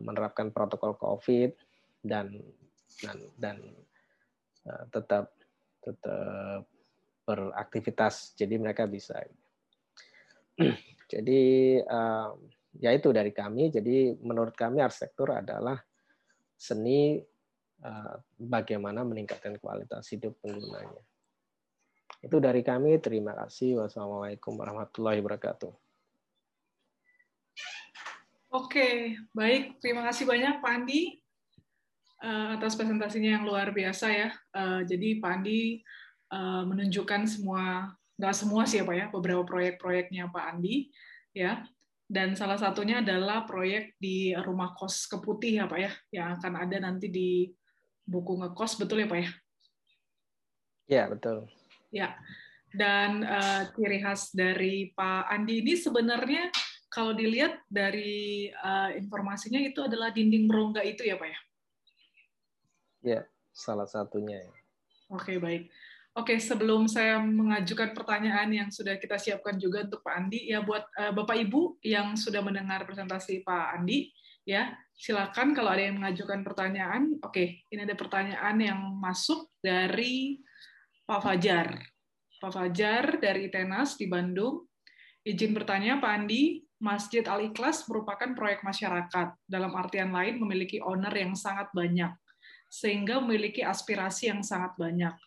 menerapkan 0.00 0.48
protokol 0.48 0.96
COVID 0.96 1.52
dan 2.04 2.40
dan 3.04 3.18
dan 3.36 3.56
tetap 4.88 5.36
tetap 5.84 6.64
beraktivitas, 7.24 8.32
jadi 8.36 8.56
mereka 8.56 8.88
bisa. 8.88 9.20
Jadi 11.12 11.42
uh, 11.82 12.30
ya 12.78 12.90
itu 12.94 13.08
dari 13.10 13.30
kami. 13.34 13.70
Jadi 13.70 14.14
menurut 14.22 14.54
kami 14.54 14.80
arsitektur 14.82 15.34
adalah 15.34 15.78
seni 16.54 17.18
uh, 17.82 18.14
bagaimana 18.38 19.02
meningkatkan 19.02 19.58
kualitas 19.58 20.08
hidup 20.14 20.38
penggunanya. 20.40 21.02
Itu 22.24 22.40
dari 22.40 22.64
kami. 22.64 22.98
Terima 23.02 23.36
kasih. 23.36 23.84
Wassalamualaikum 23.84 24.56
warahmatullahi 24.56 25.20
wabarakatuh. 25.20 25.72
Oke, 28.54 29.18
baik. 29.34 29.82
Terima 29.82 30.06
kasih 30.06 30.30
banyak 30.30 30.62
Pak 30.62 30.72
Andi 30.72 31.18
uh, 32.22 32.54
atas 32.54 32.78
presentasinya 32.78 33.34
yang 33.34 33.44
luar 33.44 33.74
biasa 33.74 34.06
ya. 34.14 34.30
Jadi 34.86 35.18
Pak 35.18 35.32
Andi 35.42 35.82
menunjukkan 36.34 37.30
semua 37.30 37.94
nggak 38.14 38.34
semua 38.34 38.62
sih 38.64 38.80
ya 38.80 38.84
Pak 38.86 38.96
ya, 38.96 39.06
beberapa 39.10 39.42
proyek-proyeknya 39.46 40.30
Pak 40.30 40.44
Andi 40.54 40.90
ya. 41.34 41.62
Dan 42.04 42.36
salah 42.36 42.60
satunya 42.60 43.00
adalah 43.00 43.48
proyek 43.48 43.96
di 43.96 44.36
rumah 44.36 44.76
kos 44.76 45.08
Keputih 45.08 45.62
ya 45.62 45.64
Pak 45.64 45.80
ya, 45.80 45.92
yang 46.12 46.26
akan 46.36 46.52
ada 46.60 46.76
nanti 46.78 47.08
di 47.08 47.48
buku 48.04 48.36
ngekos 48.44 48.76
betul 48.76 49.00
ya 49.02 49.08
Pak 49.08 49.18
ya? 49.18 49.30
Ya 50.84 51.02
betul. 51.08 51.48
Ya. 51.88 52.12
Dan 52.74 53.22
uh, 53.22 53.70
ciri 53.72 54.02
khas 54.02 54.34
dari 54.34 54.90
Pak 54.92 55.30
Andi 55.30 55.62
ini 55.62 55.78
sebenarnya 55.78 56.50
kalau 56.90 57.14
dilihat 57.14 57.62
dari 57.70 58.50
uh, 58.50 58.90
informasinya 58.94 59.62
itu 59.62 59.82
adalah 59.82 60.10
dinding 60.10 60.50
berongga 60.50 60.82
itu 60.82 61.06
ya 61.06 61.14
Pak 61.14 61.28
ya? 61.30 61.40
Ya, 63.04 63.20
salah 63.54 63.86
satunya. 63.86 64.42
Oke, 65.06 65.38
baik. 65.38 65.70
Oke, 66.14 66.38
sebelum 66.38 66.86
saya 66.86 67.18
mengajukan 67.18 67.90
pertanyaan 67.90 68.46
yang 68.54 68.68
sudah 68.70 69.02
kita 69.02 69.18
siapkan 69.18 69.58
juga 69.58 69.82
untuk 69.82 69.98
Pak 70.06 70.14
Andi, 70.14 70.46
ya 70.46 70.62
buat 70.62 70.86
uh, 70.94 71.10
Bapak 71.10 71.34
Ibu 71.42 71.82
yang 71.82 72.14
sudah 72.14 72.38
mendengar 72.38 72.86
presentasi 72.86 73.42
Pak 73.42 73.74
Andi, 73.74 74.14
ya 74.46 74.78
silakan 74.94 75.50
kalau 75.58 75.74
ada 75.74 75.90
yang 75.90 75.98
mengajukan 75.98 76.46
pertanyaan. 76.46 77.18
Oke, 77.18 77.66
ini 77.66 77.82
ada 77.82 77.98
pertanyaan 77.98 78.56
yang 78.62 78.78
masuk 78.94 79.50
dari 79.58 80.38
Pak 81.02 81.18
Fajar. 81.18 81.82
Pak 82.38 82.52
Fajar 82.62 83.18
dari 83.18 83.50
Tenas 83.50 83.98
di 83.98 84.06
Bandung. 84.06 84.70
Izin 85.26 85.50
bertanya, 85.50 85.98
Pak 85.98 86.14
Andi, 86.14 86.62
Masjid 86.78 87.26
Al 87.26 87.50
Ikhlas 87.50 87.90
merupakan 87.90 88.30
proyek 88.38 88.62
masyarakat. 88.62 89.34
Dalam 89.50 89.74
artian 89.74 90.14
lain, 90.14 90.38
memiliki 90.38 90.78
owner 90.78 91.10
yang 91.10 91.34
sangat 91.34 91.74
banyak, 91.74 92.14
sehingga 92.70 93.18
memiliki 93.18 93.66
aspirasi 93.66 94.30
yang 94.30 94.46
sangat 94.46 94.78
banyak 94.78 95.18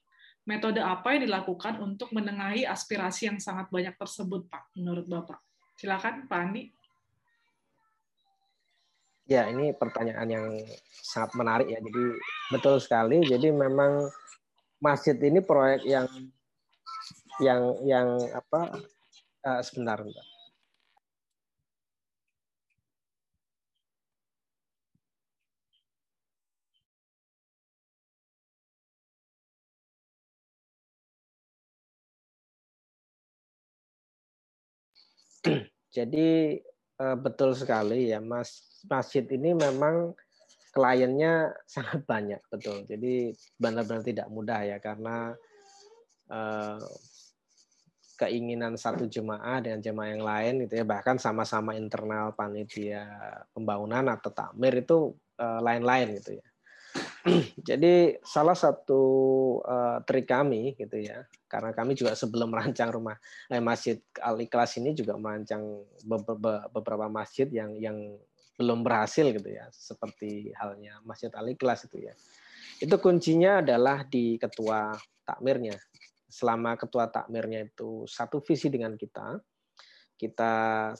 metode 0.47 0.79
apa 0.79 1.13
yang 1.13 1.27
dilakukan 1.27 1.83
untuk 1.83 2.15
menengahi 2.15 2.63
aspirasi 2.63 3.27
yang 3.27 3.37
sangat 3.37 3.67
banyak 3.67 3.93
tersebut, 3.99 4.47
Pak, 4.47 4.71
menurut 4.79 5.03
Bapak? 5.03 5.43
Silakan, 5.75 6.25
Pak 6.25 6.39
Andi. 6.39 6.63
Ya, 9.27 9.51
ini 9.51 9.75
pertanyaan 9.75 10.27
yang 10.31 10.47
sangat 11.03 11.35
menarik 11.35 11.67
ya. 11.67 11.83
Jadi 11.83 12.15
betul 12.47 12.79
sekali. 12.79 13.19
Jadi 13.27 13.51
memang 13.51 14.07
masjid 14.79 15.19
ini 15.19 15.43
proyek 15.43 15.83
yang 15.83 16.07
yang 17.43 17.61
yang 17.83 18.07
apa? 18.31 18.79
Uh, 19.43 19.59
sebentar, 19.59 19.99
sebentar. 19.99 20.36
Jadi 35.97 36.59
eh, 37.01 37.17
betul 37.17 37.55
sekali 37.55 38.11
ya 38.11 38.19
Mas 38.19 38.81
masjid 38.85 39.25
ini 39.27 39.55
memang 39.55 40.13
kliennya 40.75 41.53
sangat 41.73 42.03
banyak 42.05 42.41
betul. 42.51 42.85
Jadi 42.85 43.33
benar-benar 43.57 44.03
tidak 44.05 44.27
mudah 44.29 44.61
ya 44.63 44.77
karena 44.77 45.33
eh, 46.29 46.81
keinginan 48.17 48.73
satu 48.73 49.05
jemaah 49.05 49.61
dengan 49.61 49.77
jemaah 49.77 50.09
yang 50.09 50.25
lain 50.25 50.53
gitu 50.65 50.81
ya 50.81 50.85
bahkan 50.89 51.21
sama-sama 51.21 51.77
internal 51.77 52.33
panitia 52.33 53.05
pembangunan 53.53 54.09
atau 54.09 54.33
takmir 54.33 54.81
itu 54.81 55.13
eh, 55.37 55.61
lain-lain 55.61 56.17
gitu 56.17 56.41
ya. 56.41 56.47
Jadi 57.69 58.17
salah 58.23 58.55
satu 58.55 59.01
uh, 59.61 59.99
trik 60.07 60.31
kami 60.31 60.75
gitu 60.79 60.97
ya, 60.97 61.27
karena 61.51 61.75
kami 61.75 61.93
juga 61.93 62.15
sebelum 62.15 62.49
merancang 62.53 62.89
rumah 62.91 63.19
eh, 63.51 63.59
masjid 63.59 63.99
Al 64.23 64.39
Ikhlas 64.39 64.79
ini 64.79 64.95
juga 64.95 65.19
merancang 65.19 65.83
beberapa, 66.07 66.67
beberapa 66.71 67.07
masjid 67.11 67.47
yang 67.51 67.75
yang 67.77 67.97
belum 68.57 68.81
berhasil 68.81 69.29
gitu 69.29 69.49
ya, 69.53 69.69
seperti 69.69 70.49
halnya 70.57 70.97
Masjid 71.05 71.29
Al 71.37 71.45
Ikhlas 71.53 71.85
itu 71.85 72.09
ya. 72.09 72.13
Itu 72.81 72.97
kuncinya 72.97 73.61
adalah 73.61 74.01
di 74.05 74.41
ketua 74.41 74.97
takmirnya. 75.25 75.77
Selama 76.27 76.73
ketua 76.73 77.07
takmirnya 77.07 77.69
itu 77.69 78.09
satu 78.09 78.41
visi 78.41 78.73
dengan 78.73 78.97
kita, 78.97 79.37
kita 80.17 80.53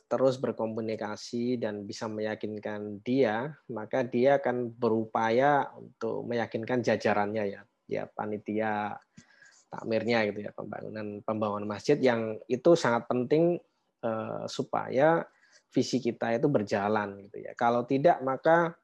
terus 0.06 0.38
berkomunikasi 0.38 1.58
dan 1.58 1.90
bisa 1.90 2.06
meyakinkan 2.06 3.02
dia, 3.02 3.50
maka 3.74 4.06
dia 4.06 4.38
akan 4.38 4.70
berupaya 4.78 5.66
untuk 5.74 6.22
meyakinkan 6.30 6.86
jajarannya 6.86 7.44
ya, 7.50 7.62
ya 7.90 8.04
panitia 8.06 8.94
takmirnya 9.74 10.30
gitu 10.30 10.46
ya, 10.46 10.54
pembangunan 10.54 11.20
pembangunan 11.26 11.68
masjid 11.68 11.98
yang 11.98 12.38
itu 12.46 12.78
sangat 12.78 13.10
penting 13.10 13.58
eh, 14.06 14.44
supaya 14.46 15.26
visi 15.74 15.98
kita 15.98 16.38
itu 16.38 16.48
berjalan 16.48 17.26
gitu 17.26 17.42
ya. 17.42 17.58
Kalau 17.58 17.90
tidak 17.90 18.22
maka 18.22 18.78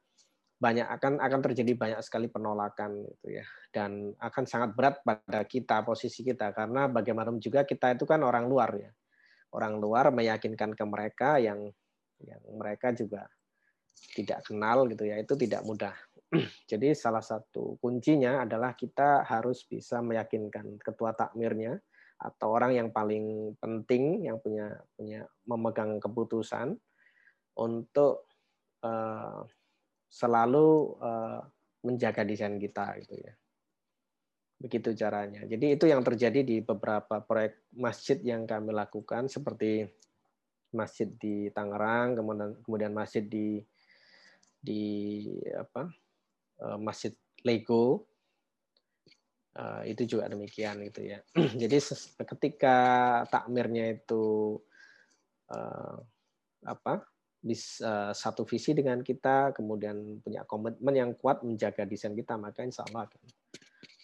banyak 0.58 0.86
akan 0.86 1.20
akan 1.20 1.40
terjadi 1.50 1.72
banyak 1.76 2.00
sekali 2.00 2.30
penolakan 2.30 3.04
gitu 3.04 3.36
ya 3.36 3.44
dan 3.68 4.14
akan 4.16 4.44
sangat 4.48 4.70
berat 4.72 5.02
pada 5.04 5.44
kita 5.44 5.82
posisi 5.84 6.24
kita 6.24 6.54
karena 6.56 6.88
bagaimanapun 6.88 7.42
juga 7.42 7.66
kita 7.66 7.98
itu 7.98 8.08
kan 8.08 8.22
orang 8.24 8.48
luar 8.48 8.72
ya 8.78 8.88
orang 9.54 9.78
luar 9.78 10.10
meyakinkan 10.10 10.74
ke 10.74 10.84
mereka 10.84 11.38
yang 11.38 11.70
yang 12.22 12.42
mereka 12.58 12.90
juga 12.90 13.30
tidak 14.14 14.42
kenal 14.46 14.90
gitu 14.90 15.06
ya 15.06 15.16
itu 15.22 15.34
tidak 15.38 15.62
mudah. 15.62 15.94
Jadi 16.70 16.92
salah 16.98 17.22
satu 17.22 17.78
kuncinya 17.78 18.42
adalah 18.42 18.74
kita 18.74 19.22
harus 19.22 19.62
bisa 19.64 20.02
meyakinkan 20.02 20.82
ketua 20.82 21.14
takmirnya 21.14 21.78
atau 22.18 22.54
orang 22.54 22.74
yang 22.74 22.88
paling 22.94 23.54
penting 23.58 24.26
yang 24.26 24.38
punya 24.42 24.70
punya 24.94 25.26
memegang 25.46 25.98
keputusan 25.98 26.74
untuk 27.58 28.26
uh, 28.82 29.42
selalu 30.10 30.98
uh, 31.02 31.42
menjaga 31.84 32.22
desain 32.26 32.56
kita 32.58 32.98
gitu 33.02 33.18
ya. 33.18 33.34
Begitu 34.58 34.94
caranya. 34.94 35.42
Jadi 35.44 35.74
itu 35.76 35.84
yang 35.90 36.00
terjadi 36.00 36.40
di 36.46 36.62
beberapa 36.62 37.20
proyek 37.20 37.68
masjid 37.74 38.18
yang 38.22 38.46
kami 38.46 38.70
lakukan 38.70 39.26
seperti 39.26 39.86
masjid 40.74 41.06
di 41.06 41.50
Tangerang, 41.54 42.18
kemudian 42.18 42.50
kemudian 42.66 42.92
masjid 42.94 43.22
di 43.22 43.62
di 44.58 44.82
apa? 45.54 45.90
Eh, 46.62 46.78
masjid 46.78 47.12
Lego. 47.44 48.06
Eh, 49.54 49.94
itu 49.94 50.16
juga 50.16 50.26
demikian 50.26 50.82
gitu 50.82 51.06
ya. 51.06 51.18
Jadi 51.62 51.78
ketika 52.26 52.78
takmirnya 53.30 53.94
itu 53.94 54.58
eh, 55.50 55.96
apa? 56.66 57.06
bisa 57.44 58.16
satu 58.16 58.48
visi 58.48 58.72
dengan 58.72 59.04
kita, 59.04 59.52
kemudian 59.52 60.24
punya 60.24 60.48
komitmen 60.48 60.96
yang 60.96 61.12
kuat 61.12 61.44
menjaga 61.44 61.84
desain 61.84 62.16
kita, 62.16 62.40
maka 62.40 62.64
insya 62.64 62.88
Allah 62.88 63.04
akan 63.04 63.20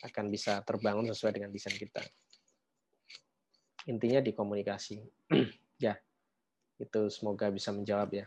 akan 0.04 0.32
bisa 0.32 0.64
terbangun 0.64 1.08
sesuai 1.12 1.36
dengan 1.36 1.50
desain 1.52 1.76
kita. 1.76 2.00
Intinya 3.88 4.20
di 4.20 4.32
komunikasi. 4.32 5.00
ya, 5.84 5.96
itu 6.80 7.00
semoga 7.12 7.48
bisa 7.48 7.72
menjawab 7.72 8.10
ya. 8.12 8.26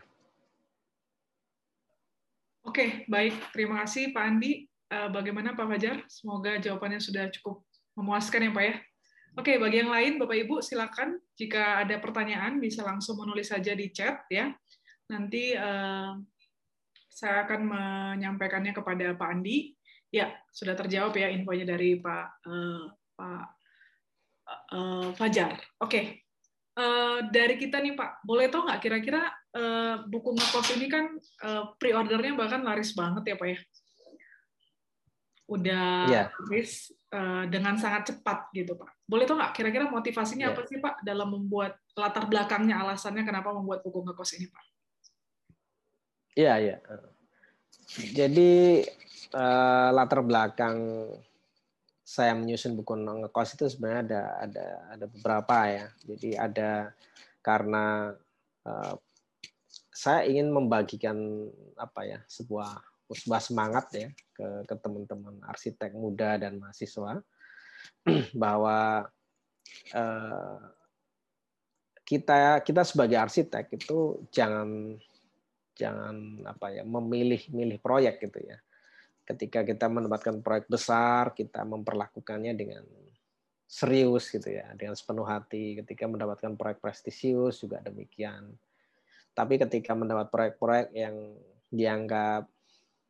Oke, 2.64 3.04
baik. 3.06 3.52
Terima 3.52 3.84
kasih 3.84 4.10
Pak 4.16 4.24
Andi. 4.24 4.64
Eh, 4.88 5.08
bagaimana 5.12 5.52
Pak 5.52 5.66
Fajar? 5.68 5.96
Semoga 6.08 6.56
jawabannya 6.56 7.02
sudah 7.02 7.28
cukup 7.28 7.66
memuaskan 7.98 8.48
ya 8.48 8.52
Pak 8.54 8.64
ya. 8.64 8.74
Oke, 9.34 9.58
bagi 9.58 9.82
yang 9.82 9.90
lain 9.90 10.22
Bapak 10.22 10.38
Ibu 10.46 10.62
silakan 10.62 11.18
jika 11.34 11.82
ada 11.82 11.98
pertanyaan 11.98 12.62
bisa 12.62 12.86
langsung 12.86 13.18
menulis 13.18 13.50
saja 13.50 13.74
di 13.74 13.90
chat 13.90 14.22
ya. 14.30 14.54
Nanti 15.10 15.52
uh, 15.58 16.14
saya 17.10 17.42
akan 17.42 17.60
menyampaikannya 17.66 18.70
kepada 18.70 19.18
Pak 19.18 19.28
Andi. 19.28 19.74
Ya, 20.14 20.30
sudah 20.54 20.78
terjawab 20.78 21.10
ya 21.18 21.26
infonya 21.26 21.66
dari 21.66 21.98
Pak 21.98 22.46
uh, 22.46 22.86
Pak 23.18 23.44
uh, 24.70 25.10
Fajar. 25.18 25.58
Oke, 25.82 25.90
okay. 25.90 26.04
uh, 26.78 27.26
dari 27.34 27.58
kita 27.58 27.82
nih 27.82 27.98
Pak, 27.98 28.22
boleh 28.22 28.46
tahu 28.46 28.62
nggak 28.62 28.78
kira-kira 28.78 29.26
uh, 29.58 30.06
buku 30.06 30.38
ngekos 30.38 30.78
ini 30.78 30.86
kan 30.86 31.18
uh, 31.42 31.74
pre-ordernya 31.82 32.38
bahkan 32.38 32.62
laris 32.62 32.94
banget 32.94 33.34
ya 33.34 33.34
Pak 33.34 33.48
ya? 33.50 33.58
Udah 35.50 35.86
yeah. 36.06 36.26
laris 36.46 36.94
uh, 37.10 37.50
dengan 37.50 37.74
sangat 37.74 38.14
cepat 38.14 38.54
gitu 38.54 38.78
Pak. 38.78 38.94
Boleh 39.10 39.26
tahu 39.26 39.42
nggak 39.42 39.50
kira-kira 39.50 39.90
motivasinya 39.90 40.46
yeah. 40.46 40.54
apa 40.54 40.62
sih 40.70 40.78
Pak 40.78 41.02
dalam 41.02 41.26
membuat 41.34 41.74
latar 41.98 42.30
belakangnya 42.30 42.78
alasannya 42.86 43.26
kenapa 43.26 43.50
membuat 43.50 43.82
buku 43.82 43.98
ngekos 43.98 44.38
ini 44.38 44.46
Pak? 44.46 44.64
Iya, 46.38 46.46
yeah, 46.46 46.56
iya. 46.62 46.76
Yeah. 46.78 47.13
Jadi 47.92 48.82
uh, 49.34 49.88
latar 49.92 50.20
belakang 50.24 51.08
saya 52.04 52.36
menyusun 52.36 52.76
buku 52.76 53.00
ngekos 53.00 53.56
itu 53.56 53.64
sebenarnya 53.72 54.02
ada 54.04 54.22
ada 54.44 54.66
ada 54.92 55.06
beberapa 55.08 55.56
ya. 55.68 55.86
Jadi 56.04 56.30
ada 56.36 56.92
karena 57.40 58.12
uh, 58.64 58.94
saya 59.94 60.26
ingin 60.26 60.50
membagikan 60.50 61.16
apa 61.78 62.00
ya 62.04 62.18
sebuah 62.26 62.82
sebuah 63.08 63.40
semangat 63.40 63.86
ya 63.94 64.08
ke 64.34 64.66
ke 64.66 64.74
teman-teman 64.80 65.38
arsitek 65.46 65.92
muda 65.94 66.40
dan 66.40 66.58
mahasiswa 66.58 67.20
bahwa 68.42 69.06
uh, 69.94 70.58
kita 72.04 72.60
kita 72.60 72.82
sebagai 72.84 73.16
arsitek 73.16 73.70
itu 73.72 74.20
jangan 74.28 75.00
jangan 75.74 76.46
apa 76.46 76.70
ya 76.70 76.82
memilih-milih 76.86 77.82
proyek 77.82 78.22
gitu 78.22 78.40
ya 78.46 78.58
ketika 79.24 79.64
kita 79.64 79.88
mendapatkan 79.88 80.44
proyek 80.44 80.68
besar, 80.68 81.32
kita 81.32 81.64
memperlakukannya 81.64 82.52
dengan 82.52 82.84
serius 83.64 84.28
gitu 84.28 84.52
ya, 84.52 84.68
dengan 84.76 84.92
sepenuh 84.92 85.24
hati. 85.24 85.80
Ketika 85.80 86.04
mendapatkan 86.04 86.52
proyek 86.54 86.78
prestisius 86.84 87.64
juga 87.64 87.80
demikian. 87.80 88.52
Tapi 89.34 89.58
ketika 89.58 89.96
mendapat 89.96 90.30
proyek-proyek 90.30 90.88
yang 90.94 91.16
dianggap 91.72 92.46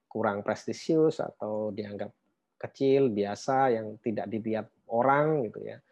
kurang 0.08 0.40
prestisius 0.46 1.20
atau 1.20 1.74
dianggap 1.74 2.08
kecil, 2.56 3.10
biasa, 3.10 3.76
yang 3.76 3.98
tidak 4.00 4.30
dilihat 4.30 4.70
orang 4.88 5.50
gitu 5.50 5.60
ya, 5.66 5.82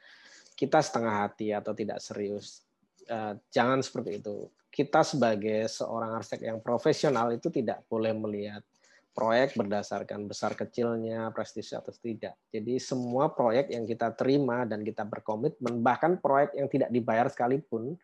kita 0.56 0.78
setengah 0.78 1.26
hati 1.26 1.52
atau 1.52 1.74
tidak 1.74 1.98
serius. 1.98 2.64
Eh, 3.04 3.34
jangan 3.50 3.82
seperti 3.82 4.22
itu. 4.22 4.46
Kita 4.72 5.04
sebagai 5.04 5.68
seorang 5.68 6.16
arsitek 6.16 6.48
yang 6.48 6.60
profesional 6.64 7.28
itu 7.36 7.52
tidak 7.52 7.84
boleh 7.92 8.16
melihat 8.16 8.64
proyek 9.12 9.52
berdasarkan 9.60 10.24
besar 10.24 10.56
kecilnya, 10.56 11.28
prestisi 11.36 11.76
atau 11.76 11.92
tidak. 11.92 12.32
Jadi 12.48 12.80
semua 12.80 13.28
proyek 13.28 13.68
yang 13.68 13.84
kita 13.84 14.16
terima 14.16 14.64
dan 14.64 14.80
kita 14.80 15.04
berkomitmen, 15.04 15.84
bahkan 15.84 16.16
proyek 16.16 16.56
yang 16.56 16.72
tidak 16.72 16.88
dibayar 16.88 17.28
sekalipun, 17.28 18.00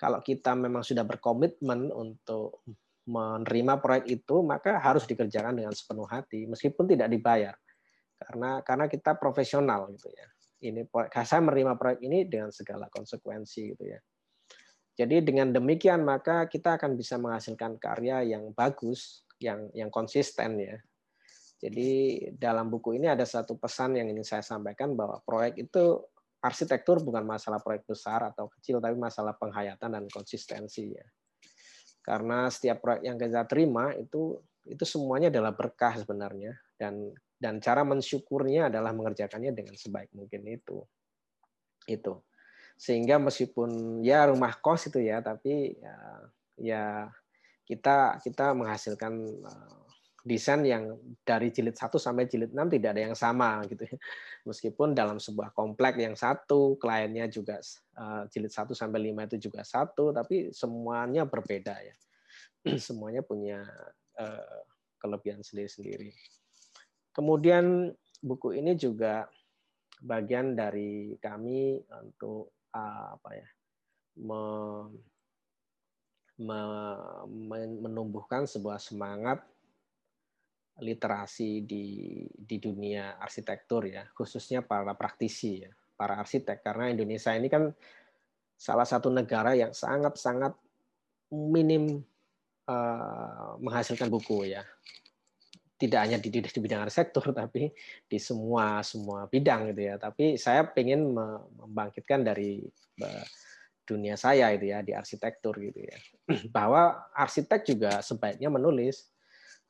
kalau 0.00 0.24
kita 0.24 0.56
memang 0.56 0.80
sudah 0.80 1.04
berkomitmen 1.04 1.92
untuk 1.92 2.64
menerima 3.04 3.84
proyek 3.84 4.08
itu, 4.08 4.40
maka 4.40 4.80
harus 4.80 5.04
dikerjakan 5.04 5.60
dengan 5.60 5.76
sepenuh 5.76 6.08
hati, 6.08 6.48
meskipun 6.48 6.88
tidak 6.88 7.12
dibayar. 7.12 7.52
Karena 8.16 8.64
karena 8.64 8.88
kita 8.88 9.20
profesional 9.20 9.92
gitu 9.92 10.08
ya. 10.08 10.28
Ini 10.60 10.88
saya 11.24 11.40
menerima 11.40 11.76
proyek 11.76 12.00
ini 12.04 12.28
dengan 12.28 12.52
segala 12.52 12.88
konsekuensi 12.88 13.76
gitu 13.76 13.84
ya. 13.84 14.00
Jadi 15.00 15.24
dengan 15.24 15.48
demikian 15.48 16.04
maka 16.04 16.44
kita 16.44 16.76
akan 16.76 16.92
bisa 16.92 17.16
menghasilkan 17.16 17.80
karya 17.80 18.20
yang 18.36 18.52
bagus 18.52 19.24
yang 19.40 19.72
yang 19.72 19.88
konsisten 19.88 20.60
ya. 20.60 20.76
Jadi 21.56 22.20
dalam 22.36 22.68
buku 22.68 23.00
ini 23.00 23.08
ada 23.08 23.24
satu 23.24 23.56
pesan 23.56 23.96
yang 23.96 24.12
ingin 24.12 24.28
saya 24.28 24.44
sampaikan 24.44 24.92
bahwa 24.92 25.24
proyek 25.24 25.56
itu 25.56 26.04
arsitektur 26.44 27.00
bukan 27.00 27.24
masalah 27.24 27.64
proyek 27.64 27.88
besar 27.88 28.28
atau 28.28 28.52
kecil 28.52 28.76
tapi 28.80 28.96
masalah 28.96 29.32
penghayatan 29.40 29.96
dan 29.96 30.04
konsistensi 30.12 30.92
ya. 30.92 31.06
Karena 32.04 32.52
setiap 32.52 32.84
proyek 32.84 33.00
yang 33.08 33.16
kita 33.16 33.48
terima 33.48 33.96
itu 33.96 34.36
itu 34.68 34.84
semuanya 34.84 35.32
adalah 35.32 35.56
berkah 35.56 35.96
sebenarnya 35.96 36.52
dan 36.76 37.08
dan 37.40 37.56
cara 37.64 37.88
mensyukurnya 37.88 38.68
adalah 38.68 38.92
mengerjakannya 38.92 39.56
dengan 39.56 39.72
sebaik 39.80 40.12
mungkin 40.12 40.44
itu. 40.44 40.84
Itu. 41.88 42.20
Sehingga 42.80 43.20
meskipun 43.20 44.00
ya 44.00 44.24
rumah 44.32 44.56
kos 44.56 44.88
itu 44.88 45.04
ya 45.04 45.20
tapi 45.20 45.76
ya 45.76 45.96
ya 46.56 46.84
kita 47.68 48.16
kita 48.24 48.56
menghasilkan 48.56 49.12
eh, 49.44 49.80
desain 50.20 50.60
yang 50.64 50.96
dari 51.24 51.48
jilid 51.48 51.76
1 51.76 51.96
sampai 51.96 52.28
jilid 52.28 52.52
6 52.52 52.76
tidak 52.76 52.90
ada 52.96 53.02
yang 53.08 53.16
sama 53.16 53.64
gitu 53.68 53.88
ya. 53.88 53.96
Meskipun 54.44 54.92
dalam 54.92 55.16
sebuah 55.16 55.56
komplek 55.56 55.96
yang 55.96 56.12
satu, 56.12 56.76
kliennya 56.76 57.32
juga 57.32 57.60
uh, 57.96 58.28
jilid 58.28 58.52
1 58.52 58.68
sampai 58.76 59.12
5 59.12 59.28
itu 59.32 59.36
juga 59.48 59.64
satu, 59.64 60.12
tapi 60.12 60.52
semuanya 60.52 61.24
berbeda 61.24 61.72
ya. 61.72 61.96
semuanya 62.86 63.24
punya 63.24 63.64
uh, 64.20 64.60
kelebihan 65.00 65.40
sendiri-sendiri. 65.40 66.12
Kemudian 67.16 67.88
buku 68.20 68.60
ini 68.60 68.76
juga 68.76 69.24
bagian 70.04 70.52
dari 70.52 71.16
kami 71.16 71.80
untuk 72.04 72.59
apa 72.74 73.30
ya? 73.34 73.48
menumbuhkan 77.80 78.48
sebuah 78.48 78.80
semangat 78.80 79.44
literasi 80.80 81.62
di 81.68 81.84
di 82.32 82.56
dunia 82.56 83.20
arsitektur 83.20 83.84
ya, 83.86 84.08
khususnya 84.16 84.64
para 84.64 84.96
praktisi 84.96 85.60
ya, 85.60 85.70
para 85.94 86.16
arsitek 86.16 86.64
karena 86.64 86.88
Indonesia 86.88 87.36
ini 87.36 87.52
kan 87.52 87.68
salah 88.56 88.88
satu 88.88 89.12
negara 89.12 89.52
yang 89.56 89.72
sangat-sangat 89.76 90.56
minim 91.32 92.00
uh, 92.68 93.56
menghasilkan 93.60 94.08
buku 94.08 94.52
ya. 94.52 94.64
Tidak 95.80 95.96
hanya 95.96 96.20
di, 96.20 96.28
di, 96.28 96.44
di 96.44 96.60
bidang 96.60 96.84
arsitektur 96.84 97.32
tapi 97.40 97.72
di 98.04 98.18
semua 98.20 98.84
semua 98.84 99.24
bidang 99.24 99.72
gitu 99.72 99.88
ya. 99.88 99.96
Tapi 99.96 100.36
saya 100.36 100.68
ingin 100.76 101.16
membangkitkan 101.56 102.20
dari 102.20 102.60
dunia 103.88 104.14
saya 104.14 104.52
itu 104.52 104.68
ya 104.68 104.84
di 104.84 104.92
arsitektur 104.92 105.56
gitu 105.56 105.80
ya. 105.80 105.96
Bahwa 106.54 107.10
arsitek 107.16 107.60
juga 107.64 107.92
sebaiknya 108.04 108.52
menulis. 108.52 109.08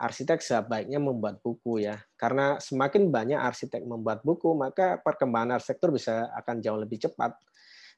Arsitek 0.00 0.40
sebaiknya 0.40 0.96
membuat 0.96 1.44
buku 1.44 1.84
ya. 1.84 2.00
Karena 2.18 2.58
semakin 2.58 3.12
banyak 3.12 3.38
arsitek 3.38 3.86
membuat 3.86 4.26
buku 4.26 4.50
maka 4.56 4.98
perkembangan 4.98 5.60
arsitektur 5.60 5.94
bisa 5.94 6.32
akan 6.34 6.58
jauh 6.58 6.80
lebih 6.80 7.06
cepat. 7.06 7.36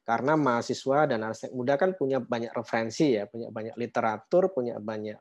Karena 0.02 0.34
mahasiswa 0.34 1.06
dan 1.06 1.22
arsitek 1.22 1.54
muda 1.54 1.78
kan 1.78 1.94
punya 1.94 2.18
banyak 2.18 2.50
referensi 2.50 3.14
ya 3.14 3.30
punya 3.30 3.54
banyak 3.54 3.78
literatur 3.78 4.50
punya 4.50 4.82
banyak 4.82 5.14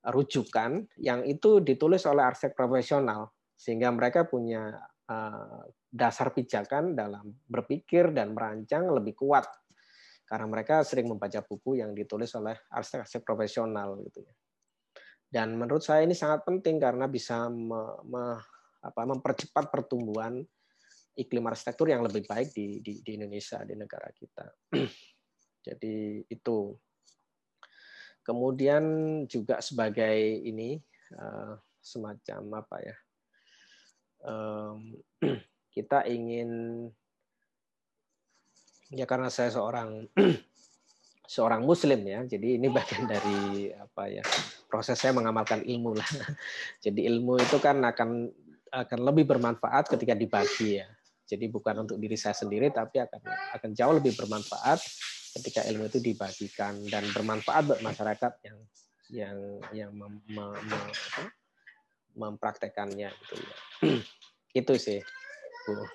rujukan 0.00 0.88
yang 0.96 1.24
itu 1.28 1.60
ditulis 1.60 2.08
oleh 2.08 2.24
arsitek 2.24 2.56
profesional 2.56 3.28
sehingga 3.52 3.92
mereka 3.92 4.24
punya 4.24 4.72
eh, 5.08 5.62
dasar 5.90 6.32
pijakan 6.32 6.96
dalam 6.96 7.28
berpikir 7.44 8.14
dan 8.14 8.32
merancang 8.32 8.88
lebih 8.88 9.18
kuat 9.18 9.44
karena 10.30 10.46
mereka 10.46 10.86
sering 10.86 11.10
membaca 11.10 11.42
buku 11.42 11.82
yang 11.82 11.90
ditulis 11.90 12.30
oleh 12.38 12.54
arsitek-arsitek 12.70 13.26
profesional 13.26 13.98
gitu 14.06 14.22
ya. 14.22 14.34
Dan 15.30 15.58
menurut 15.58 15.82
saya 15.82 16.06
ini 16.06 16.14
sangat 16.14 16.46
penting 16.46 16.78
karena 16.78 17.10
bisa 17.10 17.50
me, 17.50 17.98
me, 18.06 18.38
apa, 18.82 19.02
mempercepat 19.10 19.70
pertumbuhan 19.70 20.38
iklim 21.18 21.44
arsitektur 21.50 21.90
yang 21.90 22.06
lebih 22.06 22.26
baik 22.26 22.54
di, 22.54 22.78
di, 22.78 23.02
di 23.02 23.10
Indonesia 23.18 23.62
di 23.66 23.74
negara 23.74 24.10
kita. 24.14 24.46
Jadi 25.66 26.24
itu. 26.30 26.74
Kemudian 28.20 28.84
juga 29.26 29.58
sebagai 29.64 30.16
ini 30.44 30.76
uh, 31.16 31.56
semacam 31.80 32.64
apa 32.64 32.76
ya? 32.84 32.96
Kita 35.74 36.04
ingin 36.04 36.50
ya 38.90 39.06
karena 39.06 39.30
saya 39.30 39.54
seorang 39.54 40.10
seorang 41.34 41.62
muslim 41.62 42.02
ya 42.02 42.26
jadi 42.26 42.58
ini 42.58 42.66
bagian 42.74 43.06
dari 43.06 43.70
apa 43.70 44.10
ya 44.10 44.24
proses 44.66 44.98
saya 44.98 45.14
mengamalkan 45.14 45.62
ilmu 45.62 45.94
lah 45.94 46.10
jadi 46.84 47.06
ilmu 47.14 47.38
itu 47.38 47.62
kan 47.62 47.78
akan 47.86 48.26
akan 48.70 48.98
lebih 49.06 49.30
bermanfaat 49.30 49.94
ketika 49.94 50.18
dibagi 50.18 50.82
ya 50.82 50.90
jadi 51.30 51.46
bukan 51.46 51.86
untuk 51.86 52.02
diri 52.02 52.18
saya 52.18 52.34
sendiri 52.34 52.74
tapi 52.74 52.98
akan 52.98 53.22
akan 53.54 53.70
jauh 53.70 53.94
lebih 53.94 54.18
bermanfaat 54.18 54.82
ketika 55.38 55.62
ilmu 55.70 55.86
itu 55.86 56.02
dibagikan 56.02 56.74
dan 56.90 57.06
bermanfaat 57.14 57.62
buat 57.68 57.80
masyarakat 57.84 58.32
yang 58.42 58.58
yang 59.10 59.38
yang 59.70 59.90
mem, 59.94 60.22
mem, 60.30 60.54
mem, 60.54 60.86
mempraktekannya 62.14 63.10
gitu 63.10 63.34
ya 63.38 63.56
itu 64.54 64.74
sih 64.78 65.00
Bu. 65.66 65.86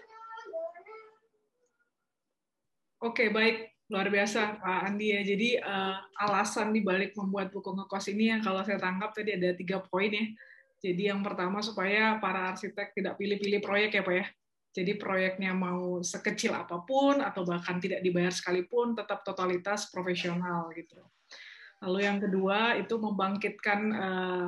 Oke, 3.04 3.30
baik. 3.30 3.76
Luar 3.86 4.10
biasa, 4.10 4.58
Pak 4.58 4.82
Andi 4.90 5.14
ya. 5.14 5.22
Jadi 5.22 5.62
uh, 5.62 6.02
alasan 6.26 6.74
dibalik 6.74 7.14
membuat 7.14 7.54
buku 7.54 7.70
ngekos 7.70 8.10
ini 8.10 8.34
yang 8.34 8.42
kalau 8.42 8.66
saya 8.66 8.82
tangkap 8.82 9.14
tadi 9.14 9.38
ada 9.38 9.54
tiga 9.54 9.78
poin 9.86 10.10
ya. 10.10 10.26
Jadi 10.82 11.14
yang 11.14 11.22
pertama 11.22 11.62
supaya 11.62 12.18
para 12.18 12.50
arsitek 12.50 12.98
tidak 12.98 13.14
pilih-pilih 13.22 13.62
proyek 13.62 13.94
ya 13.94 14.02
Pak 14.02 14.16
ya. 14.16 14.26
Jadi 14.76 15.00
proyeknya 15.00 15.56
mau 15.56 16.04
sekecil 16.04 16.52
apa 16.52 16.84
pun 16.84 17.24
atau 17.24 17.48
bahkan 17.48 17.80
tidak 17.80 18.04
dibayar 18.04 18.36
sekalipun 18.36 18.92
tetap 18.92 19.24
totalitas 19.24 19.88
profesional 19.88 20.68
gitu. 20.76 21.00
Lalu 21.80 22.00
yang 22.04 22.20
kedua 22.20 22.76
itu 22.76 23.00
membangkitkan 23.00 23.80
uh, 23.96 24.48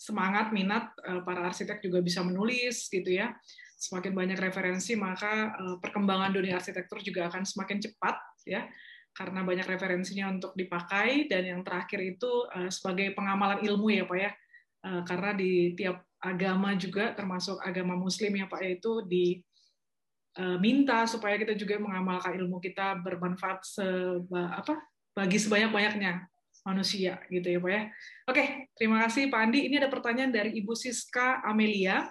semangat 0.00 0.56
minat 0.56 0.96
uh, 1.04 1.20
para 1.20 1.52
arsitek 1.52 1.84
juga 1.84 2.00
bisa 2.00 2.24
menulis 2.24 2.88
gitu 2.88 3.20
ya. 3.20 3.36
Semakin 3.76 4.16
banyak 4.16 4.40
referensi 4.40 4.96
maka 4.96 5.52
eh, 5.52 5.76
perkembangan 5.76 6.32
dunia 6.32 6.56
arsitektur 6.56 7.04
juga 7.04 7.28
akan 7.28 7.44
semakin 7.44 7.78
cepat 7.84 8.16
ya. 8.48 8.64
Karena 9.12 9.44
banyak 9.44 9.68
referensinya 9.68 10.32
untuk 10.32 10.56
dipakai 10.56 11.28
dan 11.28 11.44
yang 11.44 11.60
terakhir 11.60 12.00
itu 12.00 12.48
eh, 12.56 12.72
sebagai 12.72 13.12
pengamalan 13.12 13.60
ilmu 13.60 13.92
ya 13.92 14.08
Pak 14.08 14.18
ya. 14.18 14.30
Eh, 14.80 15.02
karena 15.04 15.30
di 15.36 15.76
tiap 15.76 16.08
agama 16.24 16.72
juga 16.80 17.12
termasuk 17.12 17.60
agama 17.60 18.00
muslim 18.00 18.32
ya 18.40 18.48
Pak 18.48 18.64
yaitu 18.64 19.04
diminta 20.36 21.08
supaya 21.08 21.40
kita 21.40 21.56
juga 21.56 21.80
mengamalkan 21.80 22.36
ilmu 22.36 22.60
kita 22.60 23.00
bermanfaat 23.00 23.64
seba, 23.64 24.52
apa 24.52 24.76
bagi 25.16 25.40
sebanyak-banyaknya 25.40 26.28
manusia 26.66 27.16
gitu 27.32 27.46
ya 27.46 27.58
Pak 27.62 27.70
ya. 27.72 27.82
Oke, 28.28 28.44
terima 28.76 29.00
kasih 29.06 29.32
Pak 29.32 29.40
Andi. 29.48 29.70
Ini 29.70 29.80
ada 29.80 29.88
pertanyaan 29.88 30.34
dari 30.34 30.58
Ibu 30.60 30.76
Siska 30.76 31.40
Amelia. 31.46 32.10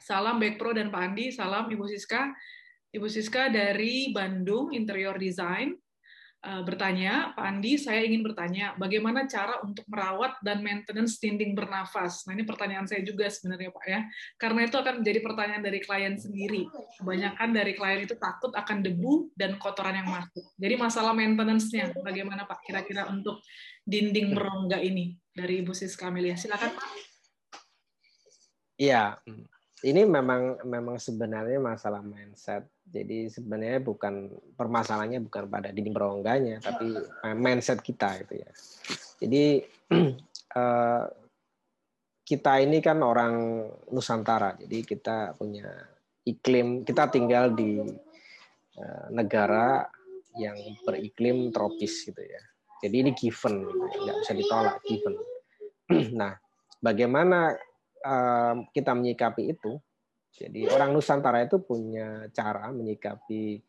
Salam 0.00 0.38
Back 0.38 0.56
Pro 0.56 0.70
dan 0.72 0.92
Pak 0.92 1.00
Andi, 1.00 1.32
salam 1.32 1.66
Ibu 1.66 1.84
Siska. 1.90 2.30
Ibu 2.92 3.06
Siska 3.08 3.50
dari 3.50 4.10
Bandung 4.10 4.74
Interior 4.74 5.16
Design 5.16 5.72
eh, 5.74 5.89
bertanya, 6.40 7.36
Pak 7.36 7.44
Andi, 7.44 7.76
saya 7.76 8.00
ingin 8.00 8.24
bertanya, 8.24 8.72
bagaimana 8.80 9.28
cara 9.28 9.60
untuk 9.60 9.84
merawat 9.92 10.40
dan 10.40 10.64
maintenance 10.64 11.20
dinding 11.20 11.52
bernafas? 11.52 12.24
Nah, 12.24 12.32
ini 12.32 12.48
pertanyaan 12.48 12.88
saya 12.88 13.04
juga 13.04 13.28
sebenarnya, 13.28 13.68
Pak 13.68 13.84
ya. 13.84 14.00
Karena 14.40 14.64
itu 14.64 14.76
akan 14.80 15.04
menjadi 15.04 15.20
pertanyaan 15.20 15.62
dari 15.62 15.78
klien 15.84 16.16
sendiri. 16.16 16.64
Kebanyakan 16.96 17.48
dari 17.52 17.72
klien 17.76 18.00
itu 18.08 18.16
takut 18.16 18.56
akan 18.56 18.80
debu 18.80 19.36
dan 19.36 19.60
kotoran 19.60 20.00
yang 20.00 20.08
masuk. 20.08 20.44
Jadi 20.56 20.74
masalah 20.80 21.12
maintenance-nya, 21.12 21.92
bagaimana 22.00 22.48
Pak 22.48 22.64
kira-kira 22.64 23.04
untuk 23.12 23.44
dinding 23.84 24.32
berongga 24.32 24.80
ini? 24.80 25.12
Dari 25.30 25.60
Ibu 25.60 25.76
Siska 25.76 26.08
Amelia. 26.08 26.40
Silakan, 26.40 26.72
Pak. 26.72 26.88
Iya, 28.80 29.20
ini 29.80 30.04
memang 30.04 30.60
memang 30.68 31.00
sebenarnya 31.00 31.56
masalah 31.56 32.04
mindset. 32.04 32.68
Jadi 32.84 33.30
sebenarnya 33.32 33.80
bukan 33.80 34.28
permasalahannya 34.58 35.24
bukan 35.24 35.48
pada 35.48 35.72
dinding 35.72 35.94
berongganya, 35.94 36.60
tapi 36.60 37.00
mindset 37.38 37.80
kita 37.80 38.20
itu 38.20 38.44
ya. 38.44 38.50
Jadi 39.20 39.44
uh, 40.56 41.04
kita 42.30 42.52
ini 42.60 42.78
kan 42.84 43.00
orang 43.00 43.66
Nusantara, 43.90 44.54
jadi 44.60 44.84
kita 44.84 45.34
punya 45.34 45.66
iklim, 46.28 46.84
kita 46.84 47.08
tinggal 47.08 47.54
di 47.56 47.80
uh, 48.76 49.06
negara 49.10 49.88
yang 50.38 50.56
beriklim 50.84 51.50
tropis 51.50 52.06
gitu 52.06 52.20
ya. 52.20 52.42
Jadi 52.80 52.96
ini 52.96 53.10
given, 53.12 53.66
gitu 53.66 53.86
ya. 53.86 53.96
nggak 54.04 54.16
bisa 54.24 54.32
ditolak, 54.36 54.76
given. 54.84 55.14
nah, 56.20 56.32
bagaimana 56.80 57.56
kita 58.72 58.92
menyikapi 58.96 59.52
itu. 59.52 59.76
Jadi 60.30 60.64
orang 60.70 60.94
Nusantara 60.94 61.42
itu 61.42 61.58
punya 61.60 62.30
cara 62.30 62.70
menyikapi 62.70 63.60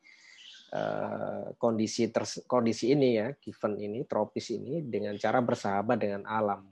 kondisi 1.60 2.08
kondisi 2.48 2.96
ini 2.96 3.20
ya, 3.20 3.28
given 3.36 3.76
ini, 3.76 4.08
tropis 4.08 4.56
ini 4.56 4.80
dengan 4.86 5.18
cara 5.20 5.44
bersahabat 5.44 5.98
dengan 6.00 6.24
alam. 6.24 6.64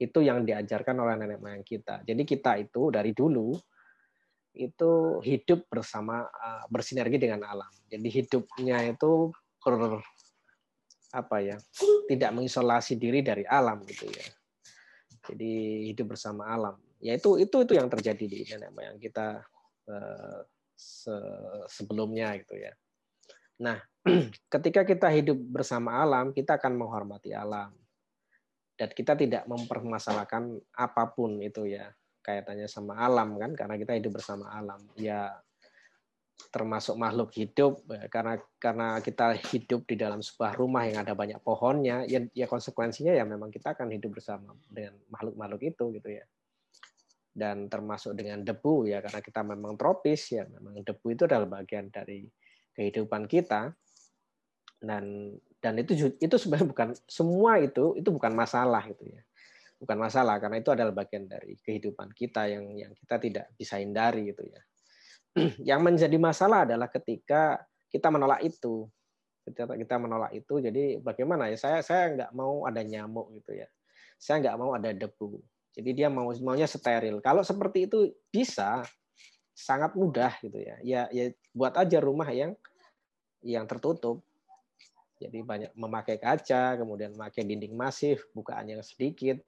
Itu 0.00 0.24
yang 0.24 0.48
diajarkan 0.48 0.96
oleh 0.96 1.14
nenek 1.20 1.38
moyang 1.42 1.66
kita. 1.66 2.00
Jadi 2.06 2.22
kita 2.24 2.56
itu 2.56 2.88
dari 2.88 3.12
dulu 3.12 3.52
itu 4.54 5.18
hidup 5.18 5.66
bersama 5.66 6.24
bersinergi 6.70 7.18
dengan 7.18 7.42
alam. 7.44 7.72
Jadi 7.90 8.08
hidupnya 8.08 8.86
itu 8.86 9.34
ber, 9.60 9.98
apa 11.10 11.36
ya, 11.42 11.58
tidak 12.06 12.30
mengisolasi 12.32 12.96
diri 12.96 13.20
dari 13.20 13.42
alam 13.44 13.82
gitu 13.84 14.06
ya. 14.08 14.26
Jadi 15.26 15.84
hidup 15.90 16.14
bersama 16.14 16.48
alam 16.48 16.78
ya 17.04 17.12
itu 17.20 17.36
itu 17.36 17.56
itu 17.68 17.72
yang 17.76 17.92
terjadi 17.92 18.24
di 18.24 18.38
nenek 18.48 18.72
moyang 18.72 18.96
kita 18.96 19.44
uh, 19.92 20.40
se 20.72 21.14
sebelumnya 21.68 22.32
gitu 22.40 22.56
ya. 22.56 22.72
Nah, 23.60 23.78
ketika 24.56 24.82
kita 24.82 25.12
hidup 25.12 25.38
bersama 25.38 26.00
alam, 26.00 26.32
kita 26.32 26.56
akan 26.56 26.74
menghormati 26.74 27.30
alam. 27.36 27.70
Dan 28.74 28.90
kita 28.90 29.14
tidak 29.14 29.46
mempermasalahkan 29.46 30.58
apa 30.74 31.04
pun 31.14 31.38
itu 31.38 31.70
ya, 31.70 31.94
kaitannya 32.26 32.66
sama 32.66 32.98
alam 32.98 33.38
kan 33.38 33.54
karena 33.54 33.78
kita 33.78 33.94
hidup 33.94 34.18
bersama 34.18 34.50
alam. 34.50 34.82
Ya 34.98 35.30
termasuk 36.50 36.98
makhluk 36.98 37.30
hidup 37.38 37.86
ya, 37.86 38.10
karena 38.10 38.34
karena 38.58 38.98
kita 38.98 39.38
hidup 39.54 39.86
di 39.86 39.94
dalam 39.94 40.18
sebuah 40.18 40.58
rumah 40.58 40.82
yang 40.82 41.06
ada 41.06 41.14
banyak 41.14 41.38
pohonnya 41.38 42.02
ya, 42.10 42.26
ya 42.34 42.50
konsekuensinya 42.50 43.14
ya 43.14 43.22
memang 43.22 43.54
kita 43.54 43.78
akan 43.78 43.94
hidup 43.94 44.18
bersama 44.18 44.50
dengan 44.66 44.98
makhluk-makhluk 45.14 45.62
itu 45.62 45.94
gitu 45.94 46.08
ya 46.10 46.26
dan 47.34 47.66
termasuk 47.66 48.14
dengan 48.14 48.46
debu 48.46 48.86
ya 48.86 49.02
karena 49.02 49.18
kita 49.18 49.42
memang 49.42 49.74
tropis 49.74 50.38
ya 50.38 50.46
memang 50.46 50.86
debu 50.86 51.06
itu 51.10 51.26
adalah 51.26 51.60
bagian 51.60 51.90
dari 51.90 52.22
kehidupan 52.78 53.26
kita. 53.26 53.74
Dan 54.84 55.34
dan 55.58 55.74
itu 55.80 56.14
itu 56.20 56.36
sebenarnya 56.38 56.68
bukan 56.70 56.88
semua 57.10 57.58
itu 57.58 57.98
itu 57.98 58.08
bukan 58.14 58.30
masalah 58.30 58.86
itu 58.86 59.02
ya. 59.10 59.22
Bukan 59.82 59.98
masalah 59.98 60.38
karena 60.38 60.62
itu 60.62 60.70
adalah 60.70 60.94
bagian 60.94 61.26
dari 61.26 61.58
kehidupan 61.58 62.14
kita 62.14 62.46
yang 62.46 62.70
yang 62.78 62.92
kita 62.94 63.18
tidak 63.18 63.46
bisa 63.58 63.82
hindari 63.82 64.30
itu 64.30 64.46
ya. 64.46 64.62
Yang 65.74 65.80
menjadi 65.82 66.14
masalah 66.14 66.62
adalah 66.62 66.86
ketika 66.86 67.58
kita 67.90 68.06
menolak 68.06 68.38
itu. 68.46 68.86
Ketika 69.42 69.74
kita 69.74 69.98
menolak 69.98 70.30
itu 70.30 70.62
jadi 70.62 71.02
bagaimana 71.02 71.50
ya 71.50 71.58
saya 71.58 71.82
saya 71.82 72.14
nggak 72.14 72.30
mau 72.38 72.62
ada 72.70 72.86
nyamuk 72.86 73.34
gitu 73.42 73.58
ya. 73.58 73.66
Saya 74.14 74.46
nggak 74.46 74.56
mau 74.62 74.78
ada 74.78 74.94
debu 74.94 75.42
jadi 75.74 75.90
dia 75.90 76.08
mau 76.08 76.30
maunya 76.30 76.70
steril. 76.70 77.18
Kalau 77.18 77.42
seperti 77.42 77.90
itu 77.90 78.14
bisa 78.30 78.86
sangat 79.50 79.98
mudah 79.98 80.34
gitu 80.38 80.54
ya. 80.54 80.78
Ya 80.86 81.02
ya 81.10 81.34
buat 81.50 81.74
aja 81.74 81.98
rumah 81.98 82.30
yang 82.30 82.54
yang 83.42 83.66
tertutup. 83.66 84.22
Jadi 85.18 85.42
banyak 85.42 85.70
memakai 85.78 86.18
kaca, 86.18 86.78
kemudian 86.78 87.14
memakai 87.14 87.46
dinding 87.46 87.74
masif, 87.74 88.26
bukaan 88.34 88.70
yang 88.70 88.82
sedikit, 88.82 89.38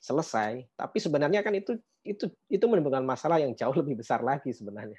selesai. 0.00 0.64
Tapi 0.76 0.98
sebenarnya 1.00 1.40
kan 1.40 1.52
itu 1.56 1.76
itu 2.04 2.28
itu 2.48 2.64
menimbulkan 2.68 3.04
masalah 3.04 3.40
yang 3.40 3.56
jauh 3.56 3.72
lebih 3.72 4.00
besar 4.00 4.20
lagi 4.20 4.52
sebenarnya. 4.52 4.98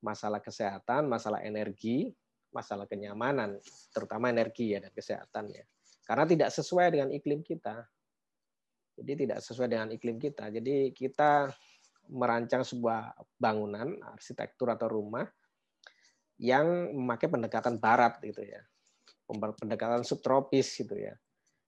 Masalah 0.00 0.40
kesehatan, 0.40 1.06
masalah 1.06 1.44
energi, 1.44 2.10
masalah 2.50 2.88
kenyamanan, 2.88 3.58
terutama 3.94 4.32
energi 4.32 4.74
ya 4.74 4.82
dan 4.82 4.90
kesehatan 4.90 5.54
ya. 5.54 5.64
Karena 6.02 6.24
tidak 6.26 6.50
sesuai 6.50 6.86
dengan 6.98 7.08
iklim 7.14 7.44
kita. 7.46 7.84
Jadi 9.00 9.24
tidak 9.24 9.40
sesuai 9.40 9.68
dengan 9.72 9.88
iklim 9.96 10.20
kita. 10.20 10.52
Jadi 10.52 10.92
kita 10.92 11.48
merancang 12.12 12.60
sebuah 12.60 13.16
bangunan, 13.40 13.96
arsitektur 14.12 14.68
atau 14.68 14.92
rumah 14.92 15.24
yang 16.36 16.92
memakai 16.92 17.32
pendekatan 17.32 17.80
barat 17.80 18.20
gitu 18.20 18.44
ya. 18.44 18.60
Pendekatan 19.30 20.04
subtropis 20.04 20.76
gitu 20.76 21.00
ya. 21.00 21.16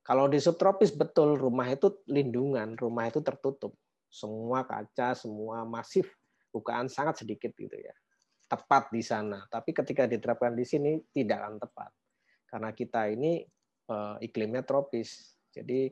Kalau 0.03 0.27
di 0.27 0.43
subtropis 0.43 0.91
betul 0.93 1.39
rumah 1.39 1.71
itu 1.71 2.03
lindungan, 2.11 2.75
rumah 2.75 3.07
itu 3.07 3.23
tertutup. 3.23 3.73
Semua 4.11 4.67
kaca, 4.67 5.15
semua 5.15 5.63
masif, 5.63 6.11
bukaan 6.51 6.91
sangat 6.91 7.23
sedikit 7.23 7.55
gitu 7.57 7.79
ya. 7.79 7.95
tepat 8.53 8.93
di 8.93 9.01
sana. 9.01 9.49
Tapi 9.49 9.73
ketika 9.73 10.05
diterapkan 10.05 10.53
di 10.53 10.69
sini 10.69 11.01
tidak 11.09 11.41
akan 11.41 11.57
tepat. 11.57 11.91
Karena 12.45 12.69
kita 12.77 13.09
ini 13.09 13.41
uh, 13.89 14.21
iklimnya 14.21 14.61
tropis. 14.61 15.41
Jadi 15.49 15.89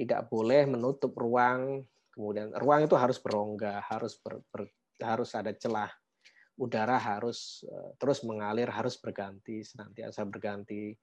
tidak 0.00 0.32
boleh 0.32 0.64
menutup 0.64 1.12
ruang, 1.12 1.84
kemudian 2.16 2.48
ruang 2.56 2.88
itu 2.88 2.96
harus 2.96 3.20
berongga, 3.20 3.84
harus 3.84 4.16
ber, 4.16 4.40
ber, 4.48 4.64
harus 4.96 5.36
ada 5.36 5.52
celah. 5.52 5.92
Udara 6.56 6.96
harus 6.96 7.64
uh, 7.68 7.92
terus 8.00 8.24
mengalir, 8.24 8.72
harus 8.72 8.96
berganti, 8.96 9.60
senantiasa 9.60 10.24
berganti 10.24 10.96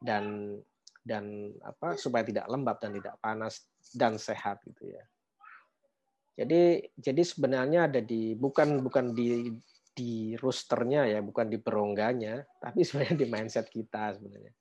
dan 0.00 0.56
dan 1.04 1.52
apa 1.60 2.00
supaya 2.00 2.24
tidak 2.24 2.48
lembab 2.48 2.80
dan 2.80 2.96
tidak 2.96 3.20
panas 3.20 3.68
dan 3.92 4.16
sehat 4.16 4.64
gitu 4.64 4.88
ya. 4.88 5.04
Jadi 6.32 6.88
jadi 6.96 7.22
sebenarnya 7.24 7.92
ada 7.92 8.00
di 8.00 8.32
bukan 8.32 8.80
bukan 8.80 9.12
di 9.12 9.52
di 9.92 10.32
rosternya 10.40 11.04
ya, 11.04 11.20
bukan 11.20 11.52
di 11.52 11.60
berongganya, 11.60 12.40
tapi 12.56 12.80
sebenarnya 12.88 13.16
di 13.20 13.28
mindset 13.28 13.68
kita 13.68 14.16
sebenarnya 14.16 14.56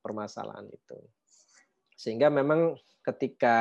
permasalahan 0.00 0.68
itu. 0.68 0.98
Sehingga 1.96 2.32
memang 2.32 2.76
ketika 3.00 3.56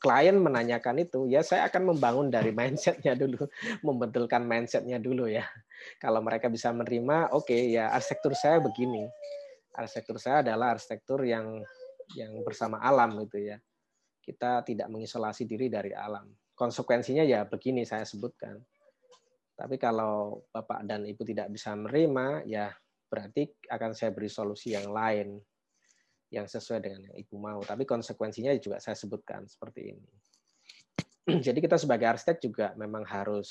klien 0.00 0.36
menanyakan 0.40 1.04
itu, 1.04 1.28
ya 1.28 1.44
saya 1.44 1.68
akan 1.68 1.94
membangun 1.94 2.28
dari 2.32 2.50
mindsetnya 2.50 3.14
dulu, 3.14 3.44
membetulkan 3.86 4.44
mindsetnya 4.44 5.00
dulu 5.00 5.28
ya. 5.28 5.44
Kalau 6.02 6.24
mereka 6.24 6.50
bisa 6.50 6.74
menerima, 6.74 7.32
oke 7.32 7.48
okay, 7.48 7.72
ya 7.72 7.92
arsitektur 7.94 8.34
saya 8.34 8.58
begini. 8.58 9.06
Arsitektur 9.76 10.18
saya 10.18 10.42
adalah 10.42 10.74
arsitektur 10.74 11.22
yang 11.22 11.62
yang 12.16 12.40
bersama 12.40 12.80
alam 12.80 13.20
gitu 13.20 13.52
ya 13.52 13.60
kita 14.28 14.60
tidak 14.60 14.92
mengisolasi 14.92 15.48
diri 15.48 15.72
dari 15.72 15.96
alam. 15.96 16.28
Konsekuensinya 16.52 17.24
ya 17.24 17.48
begini 17.48 17.88
saya 17.88 18.04
sebutkan. 18.04 18.60
Tapi 19.56 19.80
kalau 19.80 20.44
Bapak 20.52 20.84
dan 20.84 21.08
Ibu 21.08 21.24
tidak 21.24 21.48
bisa 21.48 21.72
menerima, 21.72 22.44
ya 22.44 22.68
berarti 23.08 23.48
akan 23.72 23.96
saya 23.96 24.12
beri 24.12 24.28
solusi 24.28 24.76
yang 24.76 24.92
lain 24.92 25.40
yang 26.28 26.44
sesuai 26.44 26.80
dengan 26.84 27.00
yang 27.08 27.16
Ibu 27.16 27.36
mau. 27.40 27.60
Tapi 27.64 27.88
konsekuensinya 27.88 28.52
juga 28.60 28.80
saya 28.80 28.96
sebutkan 28.96 29.48
seperti 29.48 29.96
ini. 29.96 30.08
Jadi 31.46 31.58
kita 31.60 31.76
sebagai 31.76 32.08
arsitek 32.08 32.36
juga 32.40 32.66
memang 32.76 33.04
harus 33.04 33.48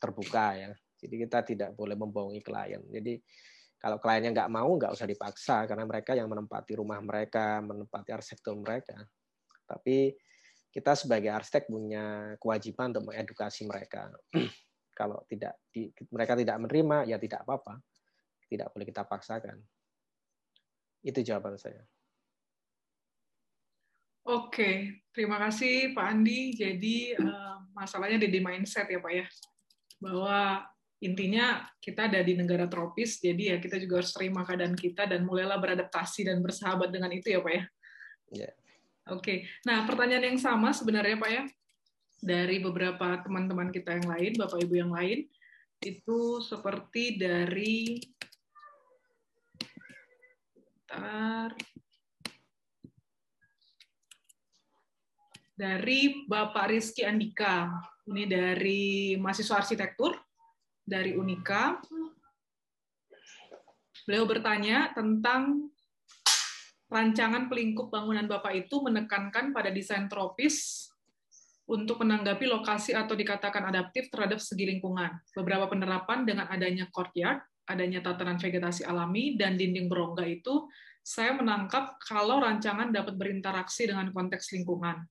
terbuka 0.00 0.56
ya. 0.56 0.72
Jadi 0.98 1.14
kita 1.14 1.38
tidak 1.46 1.70
boleh 1.78 1.94
membohongi 1.94 2.42
klien. 2.42 2.82
Jadi 2.90 3.22
kalau 3.78 4.02
kliennya 4.02 4.34
nggak 4.34 4.50
mau, 4.50 4.66
nggak 4.74 4.90
usah 4.90 5.06
dipaksa 5.06 5.62
karena 5.70 5.86
mereka 5.86 6.10
yang 6.18 6.26
menempati 6.26 6.74
rumah 6.74 6.98
mereka, 6.98 7.62
menempati 7.62 8.10
arsitektur 8.10 8.58
mereka. 8.58 8.98
Tapi 9.68 10.18
kita 10.74 10.98
sebagai 10.98 11.30
arsitek 11.30 11.70
punya 11.70 12.34
kewajiban 12.42 12.90
untuk 12.90 13.14
mengedukasi 13.14 13.64
mereka. 13.70 14.10
Kalau 14.98 15.22
tidak 15.30 15.54
di, 15.70 15.94
mereka 16.10 16.34
tidak 16.34 16.58
menerima, 16.58 17.06
ya 17.06 17.16
tidak 17.22 17.46
apa-apa. 17.46 17.78
Tidak 18.50 18.66
boleh 18.74 18.86
kita 18.88 19.06
paksakan. 19.06 19.62
Itu 21.06 21.22
jawaban 21.22 21.54
saya. 21.54 21.86
Oke, 24.28 25.00
terima 25.16 25.40
kasih 25.40 25.96
Pak 25.96 26.04
Andi. 26.04 26.52
Jadi 26.52 27.16
uh, 27.16 27.64
masalahnya 27.72 28.20
di 28.20 28.40
mindset 28.44 28.84
ya 28.92 29.00
Pak 29.00 29.12
ya, 29.16 29.26
bahwa 30.04 30.68
intinya 31.00 31.64
kita 31.80 32.12
ada 32.12 32.20
di 32.20 32.36
negara 32.36 32.68
tropis, 32.68 33.24
jadi 33.24 33.54
ya 33.54 33.56
kita 33.56 33.80
juga 33.80 34.04
harus 34.04 34.12
terima 34.12 34.44
keadaan 34.44 34.76
kita 34.76 35.08
dan 35.08 35.24
mulailah 35.24 35.56
beradaptasi 35.56 36.28
dan 36.28 36.44
bersahabat 36.44 36.92
dengan 36.92 37.08
itu 37.16 37.32
ya 37.32 37.40
Pak 37.40 37.52
ya. 37.56 37.64
Yeah. 38.28 38.52
Oke, 39.08 39.48
nah 39.64 39.88
pertanyaan 39.88 40.36
yang 40.36 40.40
sama 40.42 40.76
sebenarnya 40.76 41.16
Pak 41.16 41.30
ya, 41.32 41.42
dari 42.20 42.60
beberapa 42.60 43.24
teman-teman 43.24 43.72
kita 43.72 43.96
yang 43.96 44.12
lain, 44.12 44.36
Bapak 44.36 44.60
Ibu 44.60 44.74
yang 44.76 44.92
lain, 44.92 45.24
itu 45.80 46.44
seperti 46.44 47.16
dari 47.16 47.96
Bentar. 50.88 51.52
Dari 55.58 56.22
Bapak 56.30 56.70
Rizky 56.70 57.02
Andika. 57.02 57.66
Ini 58.06 58.30
dari 58.30 59.18
mahasiswa 59.18 59.58
arsitektur 59.58 60.14
dari 60.86 61.18
Unika. 61.18 61.82
Beliau 64.06 64.24
bertanya 64.24 64.94
tentang 64.94 65.66
rancangan 66.88 67.50
pelingkup 67.50 67.90
bangunan 67.90 68.30
Bapak 68.30 68.54
itu 68.54 68.80
menekankan 68.80 69.50
pada 69.50 69.74
desain 69.74 70.06
tropis 70.06 70.88
untuk 71.68 72.00
menanggapi 72.00 72.48
lokasi 72.48 72.96
atau 72.96 73.12
dikatakan 73.12 73.68
adaptif 73.68 74.08
terhadap 74.08 74.40
segi 74.40 74.64
lingkungan. 74.64 75.20
Beberapa 75.36 75.68
penerapan 75.68 76.24
dengan 76.24 76.48
adanya 76.48 76.88
courtyard, 76.88 77.44
adanya 77.68 78.00
tatanan 78.00 78.40
vegetasi 78.40 78.88
alami, 78.88 79.36
dan 79.36 79.60
dinding 79.60 79.90
berongga 79.90 80.24
itu, 80.24 80.64
saya 81.04 81.36
menangkap 81.36 82.00
kalau 82.00 82.40
rancangan 82.40 82.88
dapat 82.88 83.20
berinteraksi 83.20 83.84
dengan 83.84 84.08
konteks 84.16 84.56
lingkungan. 84.56 85.04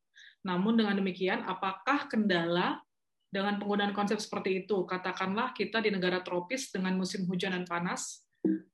Namun 0.48 0.80
dengan 0.80 0.96
demikian, 0.96 1.44
apakah 1.44 2.08
kendala 2.08 2.80
dengan 3.28 3.60
penggunaan 3.60 3.92
konsep 3.92 4.16
seperti 4.24 4.64
itu? 4.64 4.88
Katakanlah 4.88 5.52
kita 5.52 5.84
di 5.84 5.92
negara 5.92 6.24
tropis 6.24 6.72
dengan 6.72 6.96
musim 6.96 7.28
hujan 7.28 7.52
dan 7.52 7.68
panas, 7.68 8.24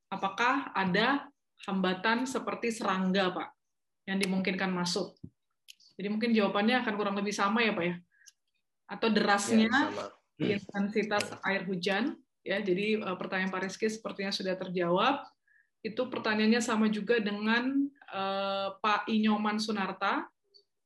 apakah 0.06 0.70
ada 0.70 1.26
hambatan 1.66 2.30
seperti 2.30 2.70
serangga, 2.70 3.34
Pak, 3.34 3.48
yang 4.06 4.22
dimungkinkan 4.22 4.70
masuk. 4.70 5.18
Jadi 5.98 6.08
mungkin 6.10 6.30
jawabannya 6.30 6.86
akan 6.86 6.94
kurang 6.94 7.16
lebih 7.18 7.34
sama 7.34 7.66
ya, 7.66 7.74
Pak 7.74 7.84
ya. 7.84 7.94
Atau 8.86 9.08
derasnya 9.10 9.70
ya, 10.38 10.54
intensitas 10.58 11.34
air 11.42 11.66
hujan, 11.66 12.14
ya. 12.46 12.62
Jadi 12.62 13.02
eh, 13.02 13.16
pertanyaan 13.18 13.50
Pak 13.50 13.62
Rizky 13.66 13.90
sepertinya 13.90 14.30
sudah 14.30 14.54
terjawab. 14.54 15.26
Itu 15.84 16.08
pertanyaannya 16.08 16.64
sama 16.64 16.88
juga 16.88 17.20
dengan 17.20 17.68
uh, 18.08 18.72
Pak 18.80 19.04
Inyoman 19.04 19.60
Sunarta. 19.60 20.24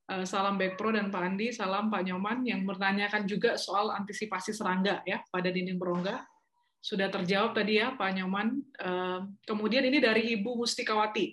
Uh, 0.08 0.24
salam 0.24 0.56
Back 0.56 0.80
Pro 0.80 0.88
dan 0.88 1.12
Pak 1.12 1.20
Andi, 1.20 1.52
salam 1.52 1.92
Pak 1.92 2.00
Nyoman 2.00 2.40
yang 2.40 2.64
bertanyakan 2.64 3.28
juga 3.28 3.60
soal 3.60 3.92
antisipasi 3.92 4.56
serangga 4.56 5.04
ya 5.04 5.20
pada 5.28 5.52
dinding 5.52 5.76
berongga 5.76 6.24
sudah 6.78 7.10
terjawab 7.10 7.52
tadi 7.52 7.82
ya 7.82 7.94
Pak 7.94 8.10
Nyoman. 8.16 8.48
Eh, 8.78 9.20
kemudian 9.44 9.84
ini 9.86 9.98
dari 9.98 10.38
Ibu 10.38 10.56
Mustikawati. 10.56 11.26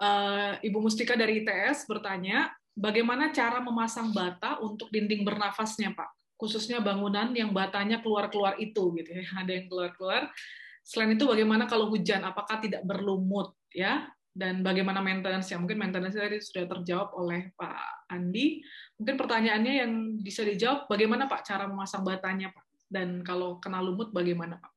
Eh, 0.00 0.52
Ibu 0.64 0.78
Mustika 0.80 1.18
dari 1.18 1.44
ITS 1.44 1.84
bertanya, 1.84 2.48
bagaimana 2.72 3.34
cara 3.34 3.60
memasang 3.60 4.14
bata 4.14 4.62
untuk 4.62 4.88
dinding 4.88 5.26
bernafasnya 5.26 5.92
Pak? 5.92 6.38
Khususnya 6.40 6.80
bangunan 6.80 7.36
yang 7.36 7.52
batanya 7.52 8.00
keluar-keluar 8.00 8.56
itu 8.56 8.96
gitu 8.96 9.10
ya, 9.12 9.26
ada 9.44 9.52
yang 9.52 9.68
keluar-keluar. 9.68 10.32
Selain 10.80 11.12
itu 11.12 11.28
bagaimana 11.28 11.68
kalau 11.68 11.92
hujan, 11.92 12.24
apakah 12.24 12.56
tidak 12.64 12.80
berlumut 12.88 13.52
ya? 13.76 14.08
Dan 14.30 14.62
bagaimana 14.62 15.02
maintenance-nya? 15.02 15.58
Mungkin 15.58 15.78
maintenance 15.78 16.14
tadi 16.14 16.38
sudah 16.38 16.64
terjawab 16.70 17.10
oleh 17.18 17.50
Pak 17.58 18.10
Andi. 18.14 18.62
Mungkin 18.96 19.16
pertanyaannya 19.18 19.74
yang 19.82 19.92
bisa 20.22 20.46
dijawab, 20.46 20.86
bagaimana 20.86 21.26
Pak 21.26 21.42
cara 21.42 21.66
memasang 21.66 22.06
batanya 22.06 22.54
Pak? 22.54 22.64
Dan 22.86 23.26
kalau 23.26 23.58
kena 23.58 23.82
lumut 23.82 24.14
bagaimana 24.14 24.58
Pak? 24.62 24.72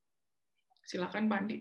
Silakan 0.82 1.30
Pak 1.30 1.38
Andi. 1.38 1.58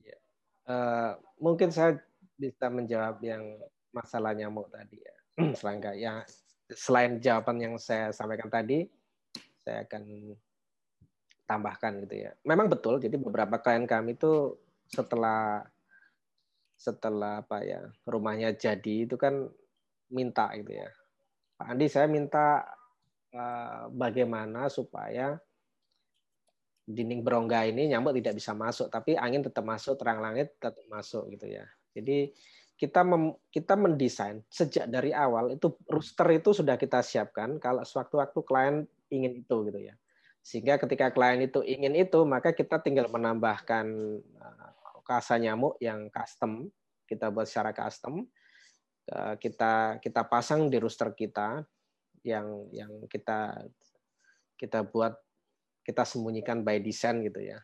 Ya. 0.00 0.16
Uh, 0.64 1.12
mungkin 1.36 1.68
saya 1.68 2.00
bisa 2.40 2.72
menjawab 2.72 3.20
yang 3.20 3.44
masalah 3.92 4.32
nyamuk 4.32 4.72
tadi 4.72 4.98
ya. 4.98 5.16
Ya, 5.96 6.24
selain 6.72 7.20
jawaban 7.20 7.60
yang 7.60 7.74
saya 7.76 8.12
sampaikan 8.16 8.48
tadi, 8.48 8.88
saya 9.60 9.84
akan 9.84 10.34
tambahkan 11.46 12.00
gitu 12.08 12.28
ya. 12.28 12.30
Memang 12.48 12.72
betul. 12.72 12.96
Jadi 12.96 13.20
beberapa 13.20 13.60
klien 13.60 13.84
kami 13.84 14.16
itu 14.16 14.56
setelah 14.88 15.64
setelah 16.82 17.46
apa 17.46 17.62
ya 17.62 17.86
rumahnya 18.02 18.58
jadi 18.58 19.06
itu 19.06 19.14
kan 19.14 19.46
minta 20.10 20.50
gitu 20.58 20.74
ya. 20.82 20.90
Pak 21.54 21.66
Andi 21.70 21.86
saya 21.86 22.10
minta 22.10 22.66
Eh, 23.32 23.84
bagaimana 23.96 24.68
supaya 24.68 25.40
dinding 26.84 27.24
berongga 27.24 27.64
ini 27.64 27.88
nyamuk 27.88 28.12
tidak 28.20 28.36
bisa 28.36 28.52
masuk, 28.52 28.92
tapi 28.92 29.16
angin 29.16 29.40
tetap 29.40 29.64
masuk, 29.64 29.96
terang 29.96 30.20
langit 30.20 30.52
tetap 30.60 30.84
masuk 30.92 31.32
gitu 31.32 31.48
ya. 31.48 31.64
Jadi 31.96 32.28
kita 32.76 33.00
mem, 33.00 33.32
kita 33.48 33.72
mendesain 33.72 34.44
sejak 34.52 34.84
dari 34.84 35.16
awal 35.16 35.56
itu 35.56 35.72
rooster 35.88 36.28
itu 36.28 36.52
sudah 36.52 36.76
kita 36.76 37.00
siapkan 37.00 37.56
kalau 37.56 37.80
sewaktu-waktu 37.88 38.40
klien 38.44 38.76
ingin 39.08 39.40
itu 39.40 39.56
gitu 39.72 39.80
ya. 39.80 39.96
Sehingga 40.44 40.76
ketika 40.76 41.08
klien 41.16 41.40
itu 41.40 41.64
ingin 41.64 41.96
itu, 41.96 42.20
maka 42.28 42.52
kita 42.52 42.84
tinggal 42.84 43.08
menambahkan 43.08 43.86
uh, 44.20 44.61
kasa 45.02 45.38
nyamuk 45.38 45.78
yang 45.82 46.08
custom, 46.08 46.70
kita 47.06 47.28
buat 47.28 47.46
secara 47.46 47.74
custom, 47.74 48.24
uh, 49.12 49.34
kita 49.36 49.98
kita 49.98 50.22
pasang 50.26 50.70
di 50.70 50.78
rooster 50.78 51.12
kita 51.12 51.62
yang 52.22 52.70
yang 52.70 52.92
kita 53.10 53.66
kita 54.54 54.86
buat 54.86 55.18
kita 55.82 56.06
sembunyikan 56.06 56.62
by 56.62 56.78
design 56.78 57.26
gitu 57.26 57.42
ya. 57.42 57.58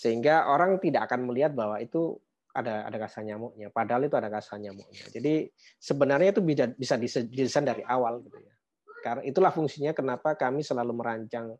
Sehingga 0.00 0.48
orang 0.48 0.80
tidak 0.80 1.12
akan 1.12 1.28
melihat 1.28 1.52
bahwa 1.52 1.76
itu 1.76 2.16
ada 2.50 2.88
ada 2.88 2.98
kasa 2.98 3.22
nyamuknya 3.22 3.70
padahal 3.70 4.08
itu 4.08 4.16
ada 4.16 4.32
kasa 4.32 4.56
nyamuknya. 4.56 5.06
Jadi 5.12 5.46
sebenarnya 5.78 6.34
itu 6.34 6.42
bisa 6.42 6.96
bisa 6.96 7.20
didesain 7.22 7.68
dari 7.68 7.84
awal 7.84 8.24
gitu 8.24 8.40
ya. 8.40 8.54
Karena 9.00 9.22
itulah 9.24 9.52
fungsinya 9.52 9.92
kenapa 9.96 10.36
kami 10.36 10.64
selalu 10.64 10.92
merancang 10.92 11.56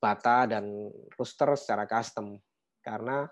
bata 0.00 0.44
dan 0.48 0.68
rooster 1.16 1.56
secara 1.56 1.88
custom. 1.88 2.36
Karena 2.84 3.24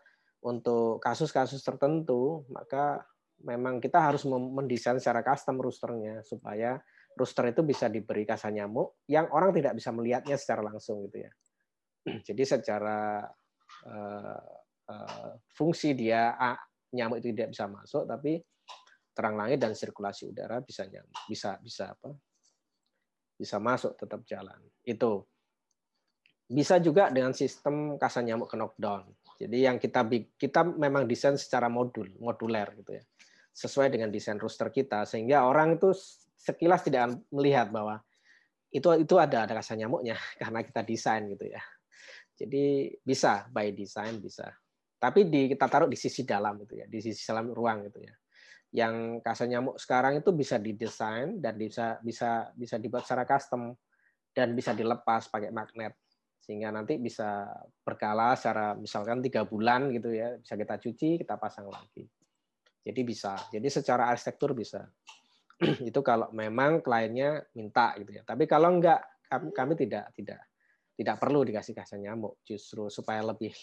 untuk 0.43 0.99
kasus-kasus 0.99 1.63
tertentu, 1.63 2.43
maka 2.51 3.07
memang 3.43 3.83
kita 3.83 3.99
harus 3.99 4.27
mendesain 4.27 4.99
secara 4.99 5.23
custom 5.23 5.59
roosternya 5.59 6.23
supaya 6.23 6.79
rooster 7.19 7.51
itu 7.51 7.63
bisa 7.67 7.91
diberi 7.91 8.25
kasar 8.25 8.55
nyamuk 8.55 9.05
yang 9.11 9.29
orang 9.35 9.53
tidak 9.53 9.77
bisa 9.77 9.91
melihatnya 9.93 10.39
secara 10.39 10.65
langsung 10.65 11.05
gitu 11.07 11.27
ya. 11.27 11.33
Jadi 12.27 12.43
secara 12.43 13.27
uh, 13.87 14.43
uh, 14.91 15.33
fungsi 15.53 15.95
dia 15.95 16.35
nyamuk 16.93 17.23
itu 17.23 17.35
tidak 17.35 17.55
bisa 17.55 17.67
masuk, 17.71 18.05
tapi 18.07 18.43
terang 19.13 19.37
langit 19.37 19.61
dan 19.61 19.77
sirkulasi 19.77 20.33
udara 20.33 20.59
bisa 20.65 20.89
nyamuk, 20.89 21.19
bisa 21.29 21.61
bisa 21.61 21.93
apa? 21.93 22.11
Bisa 23.37 23.59
masuk 23.59 23.99
tetap 23.99 24.23
jalan. 24.25 24.59
Itu 24.83 25.27
bisa 26.53 26.77
juga 26.83 27.09
dengan 27.09 27.33
sistem 27.33 27.97
kasar 27.97 28.25
nyamuk 28.25 28.53
knockdown. 28.53 29.09
Jadi 29.41 29.59
yang 29.65 29.77
kita 29.81 30.07
kita 30.37 30.61
memang 30.65 31.09
desain 31.09 31.37
secara 31.37 31.67
modul, 31.67 32.09
moduler 32.21 32.73
gitu 32.79 32.97
ya. 32.99 33.03
Sesuai 33.53 33.93
dengan 33.93 34.09
desain 34.09 34.41
roster 34.41 34.73
kita 34.73 35.05
sehingga 35.05 35.45
orang 35.45 35.77
itu 35.77 35.93
sekilas 36.43 36.83
tidak 36.83 37.15
melihat 37.31 37.69
bahwa 37.71 38.01
itu 38.73 38.89
itu 38.97 39.15
ada 39.21 39.45
ada 39.45 39.61
rasa 39.61 39.77
nyamuknya 39.77 40.17
karena 40.41 40.61
kita 40.65 40.81
desain 40.83 41.29
gitu 41.29 41.47
ya. 41.49 41.63
Jadi 42.33 42.97
bisa 43.05 43.47
by 43.53 43.71
design 43.77 44.19
bisa. 44.19 44.49
Tapi 44.97 45.27
di 45.27 45.51
kita 45.51 45.67
taruh 45.67 45.91
di 45.91 45.99
sisi 45.99 46.23
dalam 46.23 46.63
gitu 46.63 46.79
ya, 46.79 46.87
di 46.87 46.99
sisi 47.03 47.23
dalam 47.27 47.51
ruang 47.51 47.91
gitu 47.91 48.01
ya. 48.03 48.15
Yang 48.73 49.21
kasar 49.21 49.47
nyamuk 49.53 49.77
sekarang 49.77 50.25
itu 50.25 50.31
bisa 50.33 50.57
didesain 50.57 51.37
dan 51.43 51.61
bisa 51.61 52.01
bisa 52.01 52.49
bisa 52.57 52.81
dibuat 52.81 53.05
secara 53.05 53.29
custom 53.29 53.77
dan 54.33 54.57
bisa 54.57 54.73
dilepas 54.73 55.29
pakai 55.29 55.53
magnet 55.53 55.93
sehingga 56.43 56.75
nanti 56.75 56.99
bisa 56.99 57.47
berkala 57.87 58.35
secara 58.35 58.75
misalkan 58.75 59.23
tiga 59.23 59.47
bulan 59.47 59.95
gitu 59.95 60.11
ya 60.11 60.35
bisa 60.43 60.59
kita 60.59 60.75
cuci 60.83 61.23
kita 61.23 61.39
pasang 61.39 61.71
lagi. 61.71 62.03
Jadi 62.83 63.01
bisa. 63.07 63.39
Jadi 63.47 63.69
secara 63.71 64.11
arsitektur 64.11 64.59
bisa. 64.59 64.83
Itu 65.89 66.03
kalau 66.03 66.35
memang 66.35 66.83
kliennya 66.83 67.47
minta 67.55 67.95
gitu 67.95 68.11
ya. 68.11 68.27
Tapi 68.27 68.51
kalau 68.51 68.75
enggak 68.75 68.99
kami, 69.31 69.79
tidak 69.79 70.11
tidak 70.19 70.51
tidak 70.99 71.17
perlu 71.23 71.47
dikasih 71.47 71.79
kasih 71.79 72.03
nyamuk. 72.03 72.43
Justru 72.43 72.91
supaya 72.91 73.23
lebih 73.23 73.55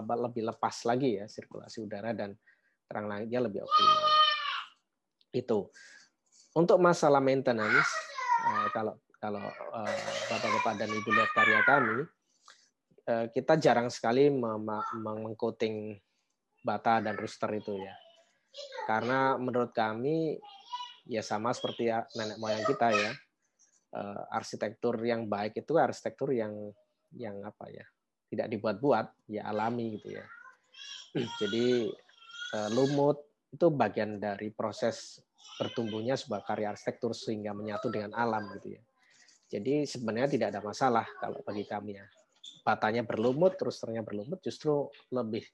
lebih 0.00 0.42
lepas 0.48 0.88
lagi 0.88 1.20
ya 1.20 1.28
sirkulasi 1.28 1.84
udara 1.84 2.16
dan 2.16 2.32
terang 2.88 3.04
langitnya 3.04 3.44
lebih 3.44 3.68
optimal. 3.68 4.08
Itu. 5.36 5.68
Untuk 6.56 6.80
masalah 6.80 7.20
maintenance 7.20 7.92
eh, 8.48 8.68
kalau 8.72 8.96
kalau 9.18 9.42
uh, 9.42 9.98
bapak-bapak 10.30 10.74
dan 10.78 10.90
ibu 10.94 11.10
lihat 11.10 11.30
karya 11.34 11.60
kami, 11.66 12.06
uh, 13.10 13.26
kita 13.34 13.58
jarang 13.58 13.90
sekali 13.90 14.30
mengcoating 14.30 15.98
bata 16.62 17.02
dan 17.02 17.18
rooster 17.18 17.50
itu 17.58 17.74
ya. 17.82 17.94
Karena 18.86 19.34
menurut 19.34 19.74
kami 19.74 20.38
ya 21.10 21.22
sama 21.22 21.50
seperti 21.50 21.90
ya, 21.90 22.06
nenek 22.14 22.38
moyang 22.38 22.62
kita 22.62 22.88
ya, 22.94 23.10
uh, 23.98 24.22
arsitektur 24.30 25.02
yang 25.02 25.26
baik 25.26 25.58
itu 25.58 25.74
arsitektur 25.74 26.30
yang 26.30 26.54
yang 27.18 27.42
apa 27.42 27.66
ya, 27.74 27.84
tidak 28.30 28.48
dibuat-buat, 28.54 29.30
ya 29.34 29.50
alami 29.50 29.98
gitu 29.98 30.14
ya. 30.14 30.24
Jadi 31.16 31.90
lumut 32.72 33.48
itu 33.48 33.66
bagian 33.72 34.20
dari 34.20 34.52
proses 34.52 35.20
bertumbuhnya 35.56 36.14
sebuah 36.14 36.44
karya 36.44 36.72
arsitektur 36.76 37.16
sehingga 37.16 37.56
menyatu 37.56 37.88
dengan 37.88 38.12
alam 38.12 38.44
gitu 38.60 38.76
ya. 38.76 38.82
Jadi 39.48 39.88
sebenarnya 39.88 40.28
tidak 40.28 40.48
ada 40.52 40.60
masalah 40.60 41.06
kalau 41.18 41.40
bagi 41.40 41.64
kami 41.64 41.96
ya. 41.96 42.06
Batanya 42.60 43.00
berlumut, 43.04 43.56
terus 43.56 43.80
ternyata 43.80 44.12
berlumut, 44.12 44.44
justru 44.44 44.92
lebih 45.08 45.44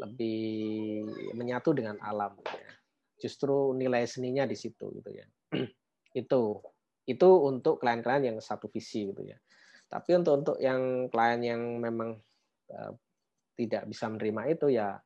lebih 0.00 1.04
menyatu 1.36 1.76
dengan 1.76 2.00
alam. 2.00 2.32
Ya. 2.48 2.72
Justru 3.20 3.76
nilai 3.76 4.08
seninya 4.08 4.48
di 4.48 4.56
situ 4.56 4.88
gitu 4.96 5.10
ya. 5.12 5.28
itu 6.20 6.42
itu 7.04 7.28
untuk 7.28 7.82
klien-klien 7.82 8.32
yang 8.32 8.38
satu 8.40 8.72
visi 8.72 9.12
gitu 9.12 9.28
ya. 9.28 9.36
Tapi 9.92 10.10
untuk 10.16 10.34
untuk 10.40 10.56
yang 10.56 11.12
klien 11.12 11.40
yang 11.44 11.62
memang 11.76 12.16
uh, 12.72 12.92
tidak 13.52 13.84
bisa 13.92 14.08
menerima 14.08 14.42
itu 14.56 14.66
ya 14.72 14.96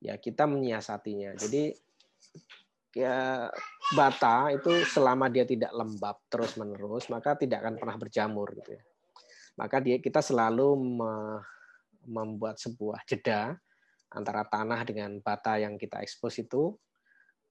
ya 0.00 0.16
kita 0.16 0.48
menyiasatinya. 0.48 1.36
Jadi 1.36 1.76
ya 2.94 3.50
bata 3.98 4.54
itu 4.54 4.86
selama 4.86 5.26
dia 5.26 5.42
tidak 5.42 5.74
lembab 5.74 6.22
terus 6.30 6.54
menerus 6.54 7.10
maka 7.10 7.34
tidak 7.34 7.66
akan 7.66 7.74
pernah 7.76 7.96
berjamur 7.98 8.54
gitu 8.54 8.78
ya. 8.78 8.82
Maka 9.54 9.82
dia 9.82 9.98
kita 10.02 10.18
selalu 10.22 10.98
me, 10.98 11.12
membuat 12.06 12.58
sebuah 12.58 13.02
jeda 13.06 13.54
antara 14.14 14.46
tanah 14.46 14.86
dengan 14.86 15.18
bata 15.18 15.58
yang 15.58 15.74
kita 15.74 16.02
ekspos 16.02 16.38
itu 16.38 16.74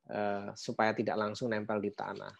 eh, 0.07 0.51
supaya 0.55 0.95
tidak 0.95 1.19
langsung 1.19 1.51
nempel 1.51 1.79
di 1.83 1.91
tanah. 1.91 2.31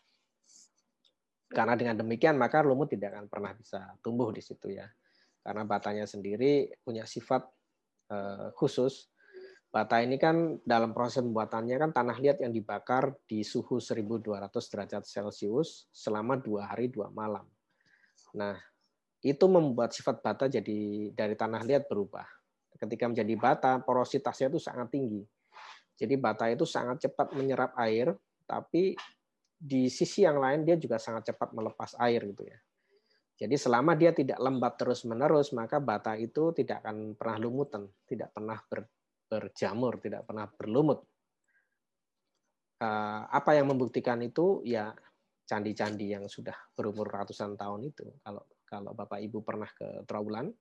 Karena 1.54 1.78
dengan 1.78 2.02
demikian 2.02 2.40
maka 2.40 2.66
lumut 2.66 2.92
tidak 2.92 3.14
akan 3.14 3.28
pernah 3.30 3.52
bisa 3.56 3.94
tumbuh 4.00 4.32
di 4.32 4.44
situ 4.44 4.74
ya. 4.74 4.88
Karena 5.44 5.68
batanya 5.68 6.08
sendiri 6.08 6.72
punya 6.84 7.04
sifat 7.04 7.44
eh, 8.12 8.48
khusus 8.56 9.13
Bata 9.74 10.06
ini 10.06 10.22
kan 10.22 10.62
dalam 10.62 10.94
proses 10.94 11.26
pembuatannya 11.26 11.82
kan 11.82 11.90
tanah 11.90 12.22
liat 12.22 12.46
yang 12.46 12.54
dibakar 12.54 13.18
di 13.26 13.42
suhu 13.42 13.82
1200 13.82 14.22
derajat 14.54 15.02
Celcius 15.02 15.90
selama 15.90 16.38
dua 16.38 16.70
hari 16.70 16.94
dua 16.94 17.10
malam. 17.10 17.42
Nah, 18.38 18.54
itu 19.26 19.42
membuat 19.50 19.98
sifat 19.98 20.22
bata 20.22 20.46
jadi 20.46 21.10
dari 21.18 21.34
tanah 21.34 21.66
liat 21.66 21.90
berubah. 21.90 22.22
Ketika 22.78 23.10
menjadi 23.10 23.34
bata, 23.34 23.82
porositasnya 23.82 24.54
itu 24.54 24.62
sangat 24.62 24.94
tinggi. 24.94 25.26
Jadi 25.98 26.22
bata 26.22 26.54
itu 26.54 26.70
sangat 26.70 27.10
cepat 27.10 27.34
menyerap 27.34 27.74
air, 27.82 28.14
tapi 28.46 28.94
di 29.58 29.90
sisi 29.90 30.22
yang 30.22 30.38
lain 30.38 30.70
dia 30.70 30.78
juga 30.78 31.02
sangat 31.02 31.34
cepat 31.34 31.50
melepas 31.50 31.98
air 31.98 32.22
gitu 32.30 32.46
ya. 32.46 32.62
Jadi 33.42 33.58
selama 33.58 33.98
dia 33.98 34.14
tidak 34.14 34.38
lembab 34.38 34.78
terus-menerus, 34.78 35.50
maka 35.50 35.82
bata 35.82 36.14
itu 36.14 36.54
tidak 36.54 36.86
akan 36.86 37.18
pernah 37.18 37.38
lumutan, 37.42 37.90
tidak 38.06 38.30
pernah 38.36 38.62
ber, 38.70 38.86
berjamur, 39.34 39.98
tidak 39.98 40.30
pernah 40.30 40.46
berlumut. 40.46 41.02
Eh, 42.78 43.22
apa 43.26 43.58
yang 43.58 43.74
membuktikan 43.74 44.22
itu 44.22 44.62
ya 44.62 44.94
candi-candi 45.50 46.14
yang 46.14 46.30
sudah 46.30 46.56
berumur 46.78 47.10
ratusan 47.10 47.58
tahun 47.58 47.90
itu. 47.90 48.06
Kalau 48.22 48.46
kalau 48.70 48.92
Bapak 48.94 49.18
Ibu 49.22 49.42
pernah 49.42 49.70
ke 49.74 50.06
Trawulan 50.06 50.54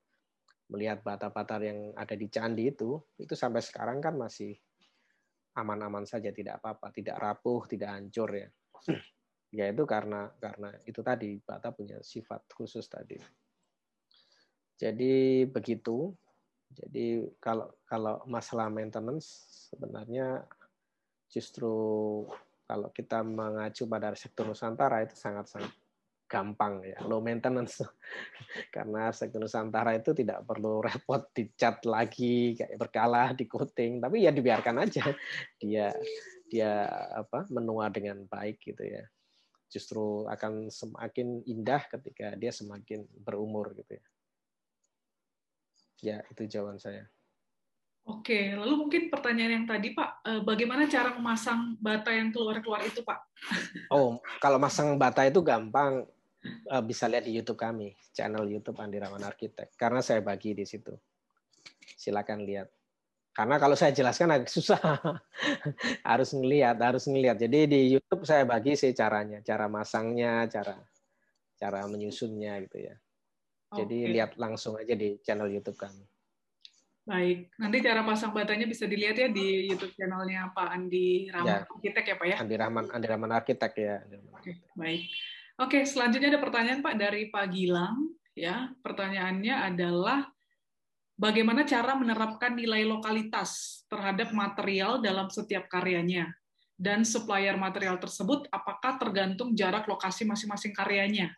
melihat 0.72 1.04
bata-bata 1.04 1.60
yang 1.60 1.92
ada 1.92 2.16
di 2.16 2.32
candi 2.32 2.72
itu, 2.72 2.96
itu 3.20 3.34
sampai 3.36 3.60
sekarang 3.60 4.00
kan 4.00 4.16
masih 4.16 4.56
aman-aman 5.52 6.08
saja, 6.08 6.32
tidak 6.32 6.64
apa-apa, 6.64 6.88
tidak 6.96 7.20
rapuh, 7.20 7.68
tidak 7.68 7.92
hancur 7.92 8.30
ya. 8.32 8.48
Ya 9.52 9.68
itu 9.68 9.84
karena 9.84 10.32
karena 10.40 10.72
itu 10.88 11.04
tadi 11.04 11.36
bata 11.36 11.76
punya 11.76 12.00
sifat 12.00 12.48
khusus 12.56 12.88
tadi. 12.88 13.20
Jadi 14.80 15.44
begitu 15.44 16.16
jadi 16.76 17.28
kalau 17.42 17.68
kalau 17.84 18.24
masalah 18.24 18.72
maintenance 18.72 19.28
sebenarnya 19.72 20.44
justru 21.28 21.72
kalau 22.68 22.88
kita 22.88 23.20
mengacu 23.20 23.84
pada 23.84 24.16
sektor 24.16 24.48
Nusantara 24.48 25.04
itu 25.04 25.12
sangat-sangat 25.12 25.72
gampang 26.32 26.80
ya, 26.80 26.96
low 27.04 27.20
maintenance. 27.20 27.84
Karena 28.74 29.12
sektor 29.12 29.36
Nusantara 29.36 29.92
itu 29.92 30.16
tidak 30.16 30.48
perlu 30.48 30.80
repot 30.80 31.28
dicat 31.36 31.84
lagi 31.84 32.56
kayak 32.56 32.80
berkala, 32.80 33.36
di 33.36 33.44
coating, 33.44 34.00
tapi 34.00 34.24
ya 34.24 34.32
dibiarkan 34.32 34.88
aja 34.88 35.12
dia 35.60 35.92
dia 36.48 36.88
apa 37.12 37.44
menua 37.52 37.92
dengan 37.92 38.24
baik 38.24 38.64
gitu 38.64 38.80
ya. 38.80 39.04
Justru 39.68 40.24
akan 40.24 40.72
semakin 40.72 41.44
indah 41.44 41.84
ketika 41.92 42.32
dia 42.40 42.52
semakin 42.52 43.04
berumur 43.20 43.76
gitu 43.76 44.00
ya. 44.00 44.04
Ya, 46.02 46.20
itu 46.28 46.50
jawaban 46.50 46.82
saya. 46.82 47.06
Oke, 48.02 48.50
lalu 48.58 48.74
mungkin 48.82 49.02
pertanyaan 49.14 49.62
yang 49.62 49.66
tadi 49.70 49.94
Pak, 49.94 50.26
eh, 50.26 50.40
bagaimana 50.42 50.90
cara 50.90 51.14
memasang 51.14 51.78
bata 51.78 52.10
yang 52.10 52.34
keluar-keluar 52.34 52.82
itu 52.82 53.06
Pak? 53.06 53.18
Oh, 53.94 54.18
kalau 54.42 54.58
masang 54.58 54.98
bata 54.98 55.22
itu 55.22 55.38
gampang, 55.38 56.02
eh, 56.42 56.82
bisa 56.82 57.06
lihat 57.06 57.22
di 57.22 57.38
YouTube 57.38 57.62
kami, 57.62 57.94
channel 58.10 58.50
YouTube 58.50 58.82
Andi 58.82 58.98
Raman 58.98 59.22
Arsitek, 59.22 59.78
karena 59.78 60.02
saya 60.02 60.18
bagi 60.18 60.50
di 60.50 60.66
situ. 60.66 60.90
Silakan 61.94 62.42
lihat. 62.42 62.66
Karena 63.32 63.56
kalau 63.62 63.78
saya 63.78 63.94
jelaskan 63.94 64.34
agak 64.34 64.50
susah, 64.58 64.82
harus 66.02 66.30
ngelihat, 66.34 66.82
harus 66.82 67.06
ngelihat. 67.06 67.38
Jadi 67.38 67.70
di 67.70 67.80
YouTube 67.94 68.26
saya 68.26 68.42
bagi 68.42 68.74
sih 68.74 68.90
caranya, 68.98 69.38
cara 69.46 69.70
masangnya, 69.70 70.50
cara 70.50 70.74
cara 71.54 71.86
menyusunnya 71.86 72.58
gitu 72.66 72.82
ya. 72.82 72.98
Jadi 73.72 73.96
okay. 74.04 74.12
lihat 74.12 74.30
langsung 74.36 74.76
aja 74.76 74.92
di 74.92 75.16
channel 75.24 75.48
YouTube 75.48 75.80
kami. 75.80 76.04
Baik, 77.02 77.50
nanti 77.58 77.82
cara 77.82 78.06
pasang 78.06 78.30
batanya 78.30 78.62
bisa 78.62 78.86
dilihat 78.86 79.18
ya 79.18 79.26
di 79.26 79.66
YouTube 79.66 79.90
channelnya 79.98 80.54
Pak 80.54 80.68
Andi 80.70 81.26
Rahman 81.34 81.50
ya. 81.50 81.66
Arsitek 81.66 82.04
ya 82.06 82.14
Pak 82.14 82.26
ya? 82.30 82.36
Andi 82.38 82.54
Rahman, 82.54 82.84
Andi 82.94 83.06
Rahman 83.10 83.32
Arsitek 83.34 83.72
ya. 83.74 83.96
Oke, 84.38 84.52
baik. 84.78 85.02
Oke, 85.58 85.78
selanjutnya 85.82 86.30
ada 86.30 86.38
pertanyaan 86.38 86.78
Pak 86.78 86.94
dari 86.94 87.26
Pak 87.26 87.46
Gilang. 87.50 88.06
ya. 88.38 88.70
Pertanyaannya 88.86 89.54
adalah 89.74 90.30
bagaimana 91.18 91.66
cara 91.66 91.98
menerapkan 91.98 92.54
nilai 92.54 92.86
lokalitas 92.86 93.82
terhadap 93.90 94.30
material 94.30 95.02
dalam 95.02 95.26
setiap 95.26 95.66
karyanya 95.66 96.30
dan 96.78 97.06
supplier 97.06 97.54
material 97.58 97.98
tersebut 97.98 98.46
apakah 98.50 98.98
tergantung 98.98 99.58
jarak 99.58 99.90
lokasi 99.90 100.22
masing-masing 100.22 100.70
karyanya? 100.70 101.34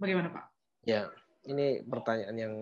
Bagaimana 0.00 0.32
Pak? 0.32 0.44
Ya, 0.88 1.12
ini 1.44 1.84
pertanyaan 1.84 2.36
yang 2.40 2.54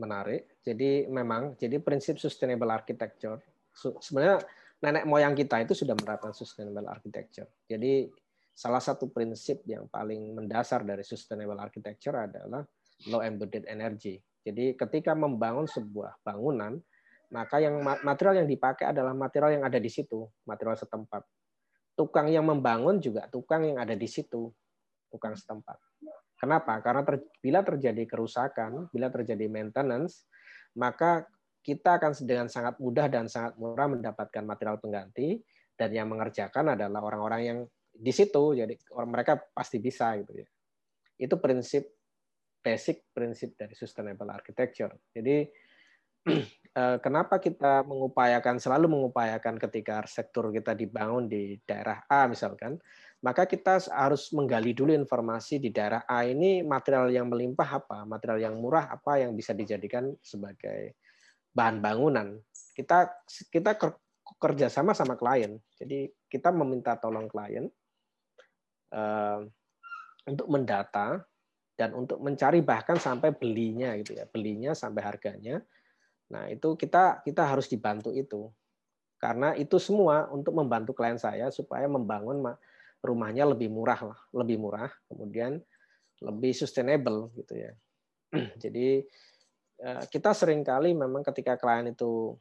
menarik. 0.00 0.56
Jadi 0.64 1.04
memang, 1.12 1.52
jadi 1.60 1.76
prinsip 1.84 2.16
sustainable 2.16 2.72
architecture 2.72 3.36
sebenarnya 4.00 4.42
nenek 4.82 5.04
moyang 5.06 5.34
kita 5.36 5.62
itu 5.62 5.74
sudah 5.76 5.94
menerapkan 5.94 6.34
sustainable 6.34 6.88
architecture. 6.88 7.46
Jadi 7.68 8.08
salah 8.56 8.82
satu 8.82 9.12
prinsip 9.12 9.62
yang 9.70 9.86
paling 9.86 10.34
mendasar 10.34 10.82
dari 10.82 11.04
sustainable 11.06 11.60
architecture 11.60 12.16
adalah 12.16 12.64
low 13.06 13.22
embedded 13.22 13.68
energy. 13.70 14.18
Jadi 14.42 14.74
ketika 14.74 15.14
membangun 15.14 15.68
sebuah 15.68 16.24
bangunan, 16.24 16.80
maka 17.28 17.60
yang 17.60 17.84
material 17.84 18.42
yang 18.42 18.48
dipakai 18.48 18.88
adalah 18.88 19.12
material 19.12 19.60
yang 19.60 19.64
ada 19.68 19.76
di 19.76 19.90
situ, 19.92 20.24
material 20.48 20.80
setempat. 20.80 21.22
Tukang 21.92 22.30
yang 22.32 22.46
membangun 22.48 23.02
juga 23.02 23.28
tukang 23.28 23.66
yang 23.66 23.78
ada 23.82 23.92
di 23.92 24.08
situ, 24.08 24.48
tukang 25.12 25.36
setempat. 25.36 25.76
Kenapa? 26.38 26.78
Karena 26.78 27.02
ter, 27.02 27.26
bila 27.42 27.66
terjadi 27.66 28.02
kerusakan, 28.06 28.86
bila 28.94 29.10
terjadi 29.10 29.50
maintenance, 29.50 30.24
maka 30.78 31.26
kita 31.60 31.98
akan 31.98 32.14
dengan 32.22 32.46
sangat 32.46 32.78
mudah 32.78 33.10
dan 33.10 33.26
sangat 33.26 33.58
murah 33.58 33.90
mendapatkan 33.90 34.46
material 34.46 34.78
pengganti 34.78 35.42
dan 35.74 35.90
yang 35.90 36.08
mengerjakan 36.08 36.78
adalah 36.78 37.02
orang-orang 37.02 37.40
yang 37.42 37.58
di 37.90 38.12
situ. 38.14 38.54
Jadi 38.54 38.78
orang 38.94 39.10
mereka 39.10 39.36
pasti 39.50 39.82
bisa 39.82 40.14
gitu 40.22 40.38
ya. 40.38 40.48
Itu 41.18 41.42
prinsip 41.42 41.90
basic 42.62 43.10
prinsip 43.10 43.58
dari 43.58 43.74
sustainable 43.74 44.30
architecture. 44.30 44.94
Jadi 45.10 45.66
Eh, 46.78 46.98
kenapa 47.02 47.42
kita 47.42 47.82
mengupayakan 47.82 48.62
selalu 48.62 48.86
mengupayakan 48.86 49.58
ketika 49.58 50.06
sektor 50.06 50.54
kita 50.54 50.78
dibangun 50.78 51.26
di 51.26 51.58
daerah 51.66 52.06
A 52.06 52.30
misalkan, 52.30 52.78
maka 53.18 53.50
kita 53.50 53.82
harus 53.90 54.30
menggali 54.30 54.70
dulu 54.72 54.94
informasi 54.94 55.58
di 55.58 55.74
daerah 55.74 56.06
A 56.06 56.22
ini 56.22 56.62
material 56.62 57.10
yang 57.10 57.26
melimpah 57.26 57.82
apa, 57.82 57.98
material 58.06 58.38
yang 58.50 58.54
murah 58.58 58.86
apa 58.88 59.22
yang 59.22 59.34
bisa 59.34 59.52
dijadikan 59.52 60.14
sebagai 60.22 60.94
bahan 61.50 61.82
bangunan. 61.82 62.38
Kita 62.74 63.10
kita 63.50 63.74
kerja 64.38 64.70
sama 64.70 64.94
sama 64.94 65.18
klien, 65.18 65.58
jadi 65.74 66.06
kita 66.30 66.54
meminta 66.54 66.94
tolong 66.94 67.26
klien 67.26 67.66
uh, 68.94 69.40
untuk 70.28 70.46
mendata 70.46 71.26
dan 71.74 71.94
untuk 71.94 72.22
mencari 72.22 72.62
bahkan 72.62 73.00
sampai 73.00 73.34
belinya 73.34 73.98
gitu 73.98 74.14
ya, 74.14 74.28
belinya 74.30 74.74
sampai 74.78 75.02
harganya 75.02 75.58
Nah, 76.28 76.44
itu 76.52 76.76
kita 76.76 77.24
kita 77.24 77.42
harus 77.44 77.66
dibantu 77.68 78.12
itu. 78.12 78.52
Karena 79.18 79.56
itu 79.58 79.80
semua 79.82 80.30
untuk 80.30 80.54
membantu 80.54 80.94
klien 80.94 81.18
saya 81.18 81.50
supaya 81.50 81.90
membangun 81.90 82.38
rumahnya 83.02 83.46
lebih 83.46 83.70
murah 83.70 84.00
lah, 84.14 84.18
lebih 84.34 84.58
murah, 84.58 84.90
kemudian 85.06 85.58
lebih 86.22 86.52
sustainable 86.54 87.30
gitu 87.38 87.54
ya. 87.54 87.72
Jadi 88.62 89.02
eh, 89.82 90.02
kita 90.10 90.34
sering 90.34 90.66
kali 90.66 90.92
memang 90.92 91.22
ketika 91.22 91.54
klien 91.56 91.94
itu 91.94 92.34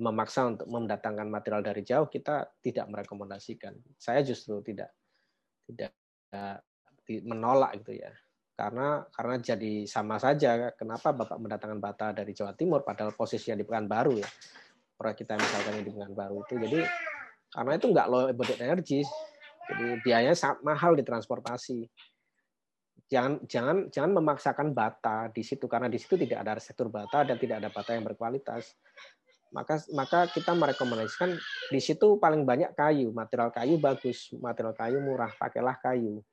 memaksa 0.00 0.48
untuk 0.48 0.66
mendatangkan 0.72 1.28
material 1.28 1.62
dari 1.62 1.84
jauh, 1.84 2.08
kita 2.08 2.48
tidak 2.64 2.88
merekomendasikan. 2.88 3.76
Saya 4.00 4.24
justru 4.24 4.64
tidak 4.64 4.90
tidak 5.68 5.92
menolak 7.22 7.76
gitu 7.84 8.00
ya 8.00 8.12
karena 8.52 9.02
karena 9.10 9.34
jadi 9.40 9.72
sama 9.88 10.20
saja 10.20 10.70
kenapa 10.76 11.10
Bapak 11.10 11.40
mendatangkan 11.40 11.80
bata 11.80 12.06
dari 12.12 12.36
Jawa 12.36 12.52
Timur 12.52 12.84
padahal 12.84 13.16
posisinya 13.16 13.58
di 13.58 13.64
Pekanbaru 13.64 14.20
ya 14.20 14.28
proyek 14.94 15.24
kita 15.24 15.34
misalkan 15.40 15.82
di 15.82 15.90
Pekanbaru 15.90 16.36
itu 16.46 16.54
jadi 16.60 16.80
karena 17.52 17.76
itu 17.76 17.86
nggak 17.92 18.08
low 18.08 18.24
budget 18.32 18.58
energy. 18.64 19.04
Jadi 19.68 20.00
biayanya 20.00 20.32
sangat 20.32 20.64
mahal 20.64 20.96
di 20.96 21.04
transportasi. 21.04 21.84
Jangan 23.12 23.44
jangan 23.44 23.76
jangan 23.92 24.10
memaksakan 24.16 24.68
bata 24.72 25.28
di 25.28 25.44
situ. 25.44 25.68
Karena 25.68 25.92
di 25.92 26.00
situ 26.00 26.16
tidak 26.16 26.48
ada 26.48 26.56
sektor 26.56 26.88
bata 26.88 27.28
dan 27.28 27.36
tidak 27.36 27.60
ada 27.60 27.68
bata 27.68 27.92
yang 27.92 28.08
berkualitas. 28.08 28.72
Maka 29.52 29.84
maka 29.92 30.32
kita 30.32 30.56
merekomendasikan 30.56 31.36
di 31.68 31.80
situ 31.80 32.16
paling 32.16 32.48
banyak 32.48 32.72
kayu. 32.72 33.12
Material 33.12 33.52
kayu 33.52 33.76
bagus 33.76 34.32
material 34.40 34.72
kayu 34.72 34.98
murah 35.04 35.28
pakailah 35.36 35.76
kayu. 35.76 36.24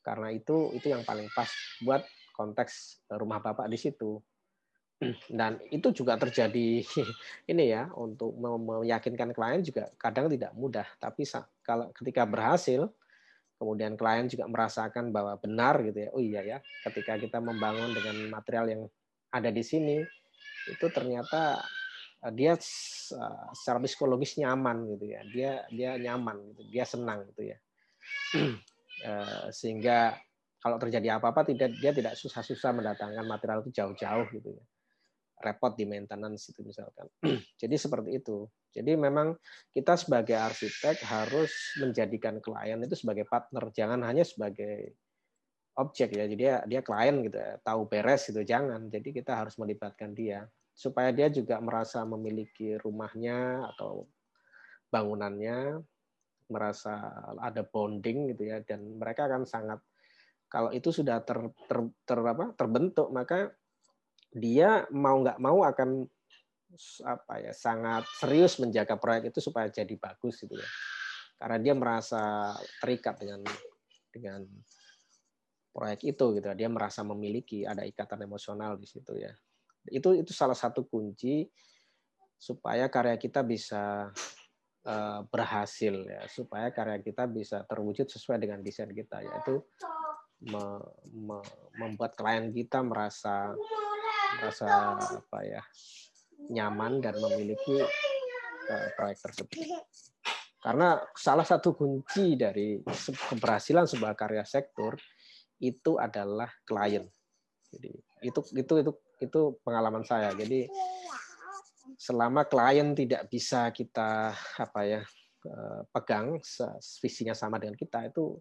Karena 0.00 0.32
itu 0.32 0.72
itu 0.72 0.88
yang 0.88 1.04
paling 1.04 1.28
pas 1.36 1.52
buat 1.84 2.00
konteks 2.32 3.04
rumah 3.12 3.44
bapak 3.44 3.68
di 3.68 3.76
situ 3.76 4.24
dan 5.28 5.58
itu 5.74 5.90
juga 5.90 6.14
terjadi 6.14 6.80
ini 7.52 7.64
ya 7.66 7.90
untuk 7.98 8.34
meyakinkan 8.38 9.34
klien 9.34 9.60
juga 9.60 9.90
kadang 9.98 10.30
tidak 10.30 10.54
mudah. 10.54 10.86
Tapi 11.02 11.26
kalau 11.64 11.90
ketika 11.92 12.22
berhasil 12.24 12.88
kemudian 13.58 13.98
klien 13.98 14.26
juga 14.30 14.46
merasakan 14.50 15.14
bahwa 15.14 15.38
benar 15.38 15.78
gitu 15.86 15.98
ya 16.04 16.10
oh 16.10 16.22
iya 16.22 16.40
ya 16.42 16.58
ketika 16.90 17.14
kita 17.16 17.38
membangun 17.38 17.94
dengan 17.94 18.16
material 18.34 18.66
yang 18.66 18.82
ada 19.30 19.50
di 19.50 19.62
sini 19.62 20.02
itu 20.66 20.86
ternyata 20.90 21.62
eh, 22.22 22.32
dia 22.34 22.54
eh, 22.54 23.44
secara 23.54 23.78
psikologis 23.82 24.38
nyaman 24.38 24.94
gitu 24.94 25.04
ya. 25.10 25.20
Dia 25.26 25.52
dia 25.70 25.90
nyaman 25.98 26.54
gitu 26.54 26.62
dia 26.70 26.84
senang 26.86 27.26
gitu 27.34 27.54
ya. 27.54 27.58
Eh, 29.04 29.50
sehingga 29.52 30.16
kalau 30.62 30.80
terjadi 30.80 31.20
apa-apa 31.20 31.44
tidak 31.44 31.76
dia 31.76 31.92
tidak 31.92 32.16
susah-susah 32.16 32.72
mendatangkan 32.72 33.26
material 33.26 33.60
itu 33.60 33.74
jauh-jauh 33.74 34.32
gitu 34.32 34.54
ya 34.54 34.64
repot 35.40 35.74
di 35.74 35.84
maintenance 35.88 36.54
itu 36.54 36.62
misalkan. 36.62 37.06
Jadi 37.60 37.74
seperti 37.74 38.10
itu. 38.22 38.46
Jadi 38.74 38.98
memang 38.98 39.34
kita 39.70 39.94
sebagai 39.94 40.34
arsitek 40.34 40.98
harus 41.06 41.50
menjadikan 41.78 42.42
klien 42.42 42.78
itu 42.82 42.94
sebagai 42.98 43.26
partner. 43.26 43.70
Jangan 43.70 44.02
hanya 44.02 44.26
sebagai 44.26 44.98
objek 45.78 46.14
ya. 46.14 46.26
Jadi 46.26 46.36
dia, 46.38 46.54
dia 46.66 46.80
klien 46.82 47.22
gitu 47.22 47.38
ya. 47.38 47.58
Tahu 47.62 47.86
beres 47.86 48.26
gitu 48.30 48.42
jangan. 48.42 48.90
Jadi 48.90 49.14
kita 49.14 49.46
harus 49.46 49.54
melibatkan 49.58 50.14
dia. 50.14 50.46
Supaya 50.74 51.14
dia 51.14 51.30
juga 51.30 51.62
merasa 51.62 52.02
memiliki 52.02 52.74
rumahnya 52.82 53.70
atau 53.74 54.10
bangunannya 54.90 55.78
merasa 56.50 57.14
ada 57.38 57.62
bonding 57.62 58.34
gitu 58.34 58.50
ya. 58.50 58.58
Dan 58.66 58.98
mereka 58.98 59.30
akan 59.30 59.46
sangat 59.46 59.78
kalau 60.50 60.70
itu 60.70 60.94
sudah 60.94 61.18
ter, 61.22 61.50
ter, 61.66 61.78
ter 62.06 62.18
apa 62.22 62.54
terbentuk 62.54 63.10
maka 63.10 63.50
dia 64.34 64.82
mau 64.90 65.22
nggak 65.22 65.38
mau 65.38 65.62
akan 65.62 66.02
apa 67.06 67.34
ya 67.38 67.52
sangat 67.54 68.02
serius 68.18 68.58
menjaga 68.58 68.98
proyek 68.98 69.30
itu 69.30 69.38
supaya 69.38 69.70
jadi 69.70 69.94
bagus 69.94 70.42
gitu 70.42 70.58
ya. 70.58 70.68
Karena 71.38 71.58
dia 71.62 71.74
merasa 71.78 72.50
terikat 72.82 73.14
dengan 73.22 73.40
dengan 74.10 74.42
proyek 75.70 76.02
itu 76.02 76.24
gitu. 76.38 76.46
Dia 76.54 76.66
merasa 76.66 77.06
memiliki 77.06 77.62
ada 77.62 77.86
ikatan 77.86 78.26
emosional 78.26 78.74
di 78.74 78.86
situ 78.90 79.14
ya. 79.14 79.30
Itu 79.86 80.18
itu 80.18 80.34
salah 80.34 80.58
satu 80.58 80.82
kunci 80.86 81.46
supaya 82.34 82.90
karya 82.90 83.14
kita 83.16 83.46
bisa 83.46 84.10
Eh, 84.84 85.20
berhasil 85.32 85.96
ya. 86.04 86.28
Supaya 86.28 86.68
karya 86.68 87.00
kita 87.00 87.24
bisa 87.24 87.64
terwujud 87.64 88.04
sesuai 88.04 88.36
dengan 88.36 88.60
desain 88.60 88.92
kita 88.92 89.24
yaitu 89.24 89.64
me, 90.44 90.60
me, 91.08 91.40
membuat 91.80 92.12
klien 92.12 92.52
kita 92.52 92.84
merasa 92.84 93.56
merasa 94.44 94.68
apa 95.00 95.38
ya 95.40 95.62
nyaman 96.52 97.00
dan 97.00 97.16
memiliki 97.16 97.80
uh, 97.80 98.88
proyek 98.92 99.18
tersebut. 99.24 99.64
Karena 100.60 100.96
salah 101.12 101.44
satu 101.44 101.76
kunci 101.76 102.36
dari 102.36 102.80
keberhasilan 103.32 103.84
sebuah 103.88 104.16
karya 104.16 104.44
sektor 104.44 104.96
itu 105.60 105.96
adalah 106.00 106.48
klien. 106.64 107.04
Jadi 107.68 107.92
itu 108.24 108.40
itu 108.56 108.74
itu 108.80 108.92
itu 109.20 109.40
pengalaman 109.60 110.04
saya. 110.04 110.32
Jadi 110.32 110.68
selama 112.00 112.48
klien 112.48 112.96
tidak 112.96 113.28
bisa 113.28 113.68
kita 113.76 114.32
apa 114.60 114.80
ya 114.88 115.00
eh, 115.44 115.80
pegang 115.92 116.40
visinya 117.00 117.36
sama 117.36 117.60
dengan 117.60 117.76
kita 117.76 118.08
itu 118.08 118.40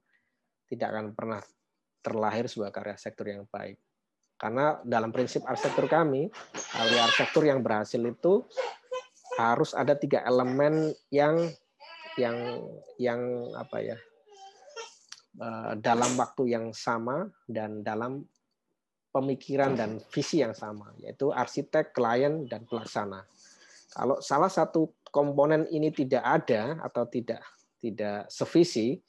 tidak 0.71 0.95
akan 0.95 1.05
pernah 1.11 1.41
terlahir 1.99 2.47
sebuah 2.47 2.71
karya 2.71 2.95
sektor 2.95 3.27
yang 3.27 3.43
baik. 3.51 3.79
Karena 4.43 4.75
dalam 4.83 5.15
prinsip 5.15 5.47
arsitektur 5.47 5.87
kami, 5.87 6.27
ahli 6.75 6.97
arsitektur 6.99 7.47
yang 7.47 7.63
berhasil 7.63 8.03
itu 8.03 8.43
harus 9.39 9.71
ada 9.71 9.95
tiga 9.95 10.19
elemen 10.27 10.91
yang 11.07 11.47
yang 12.19 12.35
yang 12.99 13.21
apa 13.55 13.77
ya 13.79 13.97
eh, 15.39 15.71
dalam 15.79 16.11
waktu 16.19 16.59
yang 16.59 16.75
sama 16.75 17.31
dan 17.47 17.87
dalam 17.87 18.27
pemikiran 19.15 19.79
dan 19.79 20.03
visi 20.11 20.43
yang 20.43 20.51
sama, 20.51 20.91
yaitu 20.99 21.31
arsitek, 21.31 21.95
klien, 21.95 22.43
dan 22.43 22.67
pelaksana. 22.67 23.23
Kalau 23.95 24.19
salah 24.19 24.51
satu 24.51 24.91
komponen 25.07 25.71
ini 25.71 25.87
tidak 25.95 26.25
ada 26.25 26.83
atau 26.83 27.07
tidak 27.07 27.39
tidak 27.79 28.27
sevisi, 28.27 28.99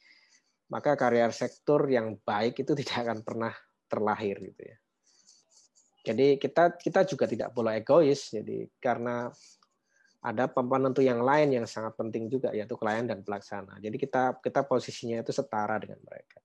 maka 0.70 0.94
karya 0.94 1.26
arsitektur 1.26 1.90
yang 1.90 2.22
baik 2.22 2.62
itu 2.62 2.70
tidak 2.86 3.02
akan 3.02 3.18
pernah 3.26 3.52
terlahir 3.90 4.38
gitu 4.38 4.62
ya. 4.62 4.78
Jadi 6.04 6.36
kita 6.36 6.76
kita 6.76 7.08
juga 7.08 7.24
tidak 7.24 7.56
boleh 7.56 7.80
egois. 7.80 8.28
Jadi 8.28 8.68
karena 8.76 9.32
ada 10.24 10.44
penentu 10.48 11.00
yang 11.00 11.20
lain 11.20 11.52
yang 11.52 11.66
sangat 11.68 11.96
penting 11.96 12.28
juga 12.28 12.52
yaitu 12.52 12.76
klien 12.76 13.08
dan 13.08 13.24
pelaksana. 13.24 13.80
Jadi 13.80 13.96
kita 13.96 14.36
kita 14.40 14.64
posisinya 14.68 15.24
itu 15.24 15.32
setara 15.32 15.80
dengan 15.80 16.00
mereka. 16.04 16.44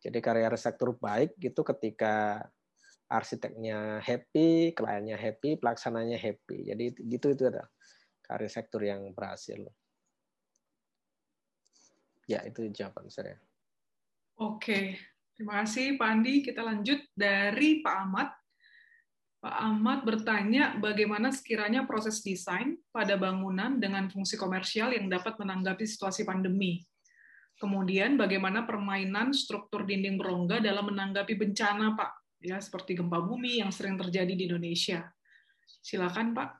Jadi 0.00 0.18
karya 0.20 0.48
arsitektur 0.48 0.96
baik 0.96 1.36
itu 1.40 1.60
ketika 1.60 2.44
arsiteknya 3.08 4.00
happy, 4.00 4.72
kliennya 4.72 5.16
happy, 5.16 5.56
pelaksananya 5.60 6.16
happy. 6.16 6.68
Jadi 6.72 6.84
gitu 7.08 7.32
itu 7.32 7.48
ada 7.48 7.68
karya 8.24 8.48
arsitektur 8.48 8.80
yang 8.84 9.12
berhasil. 9.12 9.60
Ya, 12.26 12.42
itu 12.42 12.66
jawaban 12.74 13.06
saya. 13.06 13.38
Oke, 14.36 14.98
terima 15.38 15.64
kasih 15.64 15.96
Pak 15.96 16.08
Andi. 16.10 16.34
Kita 16.44 16.60
lanjut 16.60 17.00
dari 17.14 17.80
Pak 17.80 17.96
Ahmad. 17.96 18.28
Pak 19.46 19.62
Ahmad 19.62 20.02
bertanya 20.02 20.74
bagaimana 20.74 21.30
sekiranya 21.30 21.86
proses 21.86 22.18
desain 22.18 22.82
pada 22.90 23.14
bangunan 23.14 23.78
dengan 23.78 24.10
fungsi 24.10 24.34
komersial 24.34 24.90
yang 24.90 25.06
dapat 25.06 25.38
menanggapi 25.38 25.86
situasi 25.86 26.26
pandemi. 26.26 26.82
Kemudian 27.54 28.18
bagaimana 28.18 28.66
permainan 28.66 29.30
struktur 29.30 29.86
dinding 29.86 30.18
berongga 30.18 30.58
dalam 30.58 30.90
menanggapi 30.90 31.38
bencana, 31.38 31.94
Pak, 31.94 32.42
ya 32.42 32.58
seperti 32.58 32.98
gempa 32.98 33.22
bumi 33.22 33.62
yang 33.62 33.70
sering 33.70 33.94
terjadi 33.94 34.34
di 34.34 34.50
Indonesia. 34.50 35.14
Silakan, 35.78 36.34
Pak. 36.34 36.50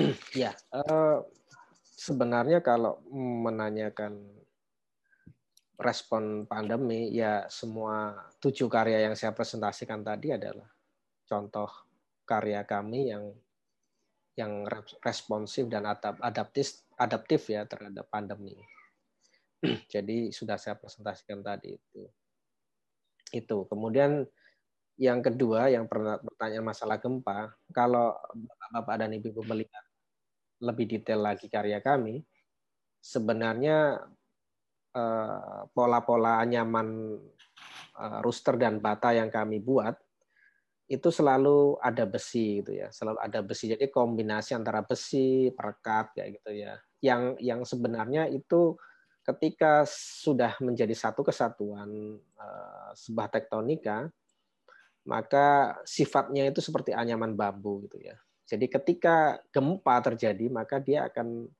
Ya, 0.40 0.56
uh, 0.72 1.20
sebenarnya 2.00 2.64
kalau 2.64 3.04
menanyakan 3.12 4.24
respon 5.76 6.48
pandemi, 6.48 7.12
ya 7.12 7.44
semua 7.52 8.16
tujuh 8.40 8.66
karya 8.66 9.08
yang 9.08 9.14
saya 9.14 9.36
presentasikan 9.36 10.00
tadi 10.00 10.32
adalah 10.32 10.68
contoh 11.28 11.68
karya 12.24 12.64
kami 12.64 13.12
yang 13.12 13.24
yang 14.36 14.68
responsif 15.00 15.64
dan 15.68 15.88
adaptif 16.20 16.84
adaptif 16.96 17.48
ya 17.48 17.64
terhadap 17.64 18.08
pandemi. 18.08 18.56
Jadi 19.92 20.32
sudah 20.32 20.60
saya 20.60 20.76
presentasikan 20.76 21.40
tadi 21.40 21.72
itu. 21.72 22.02
Itu. 23.32 23.64
Kemudian 23.68 24.24
yang 24.96 25.20
kedua 25.20 25.68
yang 25.68 25.88
pernah 25.88 26.16
bertanya 26.20 26.60
masalah 26.64 26.96
gempa, 27.00 27.52
kalau 27.72 28.16
Bapak 28.72 29.04
dan 29.04 29.12
Ibu 29.12 29.44
melihat 29.44 29.84
lebih 30.60 30.88
detail 30.88 31.20
lagi 31.20 31.52
karya 31.52 31.84
kami, 31.84 32.24
sebenarnya 33.00 34.00
pola-pola 35.72 36.40
anyaman 36.40 37.20
uh, 37.96 38.18
rooster 38.24 38.56
dan 38.56 38.80
bata 38.80 39.12
yang 39.12 39.28
kami 39.28 39.60
buat 39.60 39.96
itu 40.86 41.10
selalu 41.10 41.82
ada 41.82 42.06
besi 42.06 42.62
gitu 42.62 42.78
ya. 42.78 42.88
Selalu 42.94 43.18
ada 43.18 43.40
besi. 43.42 43.66
Jadi 43.66 43.90
kombinasi 43.90 44.54
antara 44.54 44.86
besi 44.86 45.50
perekat 45.50 46.14
kayak 46.14 46.28
gitu 46.40 46.50
ya. 46.54 46.78
Yang 47.02 47.22
yang 47.42 47.60
sebenarnya 47.66 48.30
itu 48.30 48.78
ketika 49.26 49.82
sudah 49.90 50.54
menjadi 50.62 50.94
satu 50.94 51.26
kesatuan 51.26 51.90
uh, 52.38 52.90
sebuah 52.94 53.26
tektonika 53.26 54.06
maka 55.06 55.78
sifatnya 55.86 56.50
itu 56.50 56.58
seperti 56.62 56.94
anyaman 56.94 57.34
bambu 57.34 57.82
gitu 57.86 57.98
ya. 58.02 58.14
Jadi 58.46 58.70
ketika 58.70 59.42
gempa 59.50 59.98
terjadi 60.02 60.46
maka 60.50 60.78
dia 60.78 61.10
akan 61.10 61.50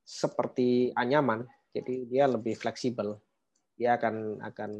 seperti 0.00 0.92
anyaman 0.96 1.44
jadi 1.72 1.94
dia 2.04 2.24
lebih 2.28 2.54
fleksibel. 2.54 3.16
Dia 3.72 3.96
akan 3.96 4.44
akan 4.44 4.70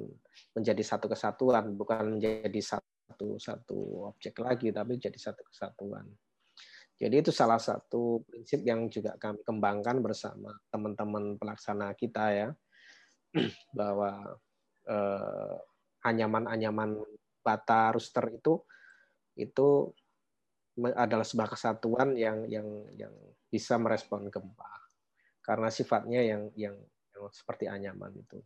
menjadi 0.52 0.82
satu 0.84 1.08
kesatuan, 1.08 1.72
bukan 1.72 2.20
menjadi 2.20 2.60
satu 2.60 3.40
satu 3.40 4.08
objek 4.12 4.36
lagi, 4.44 4.68
tapi 4.68 5.00
jadi 5.00 5.16
satu 5.16 5.42
kesatuan. 5.48 6.04
Jadi 7.00 7.18
itu 7.18 7.32
salah 7.34 7.58
satu 7.58 8.22
prinsip 8.28 8.62
yang 8.62 8.86
juga 8.92 9.16
kami 9.18 9.42
kembangkan 9.42 9.98
bersama 10.04 10.54
teman-teman 10.70 11.34
pelaksana 11.40 11.96
kita 11.96 12.24
ya, 12.30 12.48
bahwa 13.78 14.36
eh, 14.86 15.56
anyaman-anyaman 16.04 17.00
bata 17.42 17.90
rooster 17.96 18.28
itu 18.30 18.62
itu 19.34 19.90
adalah 20.94 21.24
sebuah 21.24 21.56
kesatuan 21.56 22.14
yang 22.14 22.44
yang 22.46 22.68
yang 22.94 23.12
bisa 23.48 23.76
merespon 23.80 24.28
gempa 24.28 24.81
karena 25.42 25.68
sifatnya 25.68 26.22
yang 26.22 26.42
yang, 26.54 26.76
yang 27.12 27.24
seperti 27.34 27.66
anyaman 27.66 28.14
itu. 28.14 28.38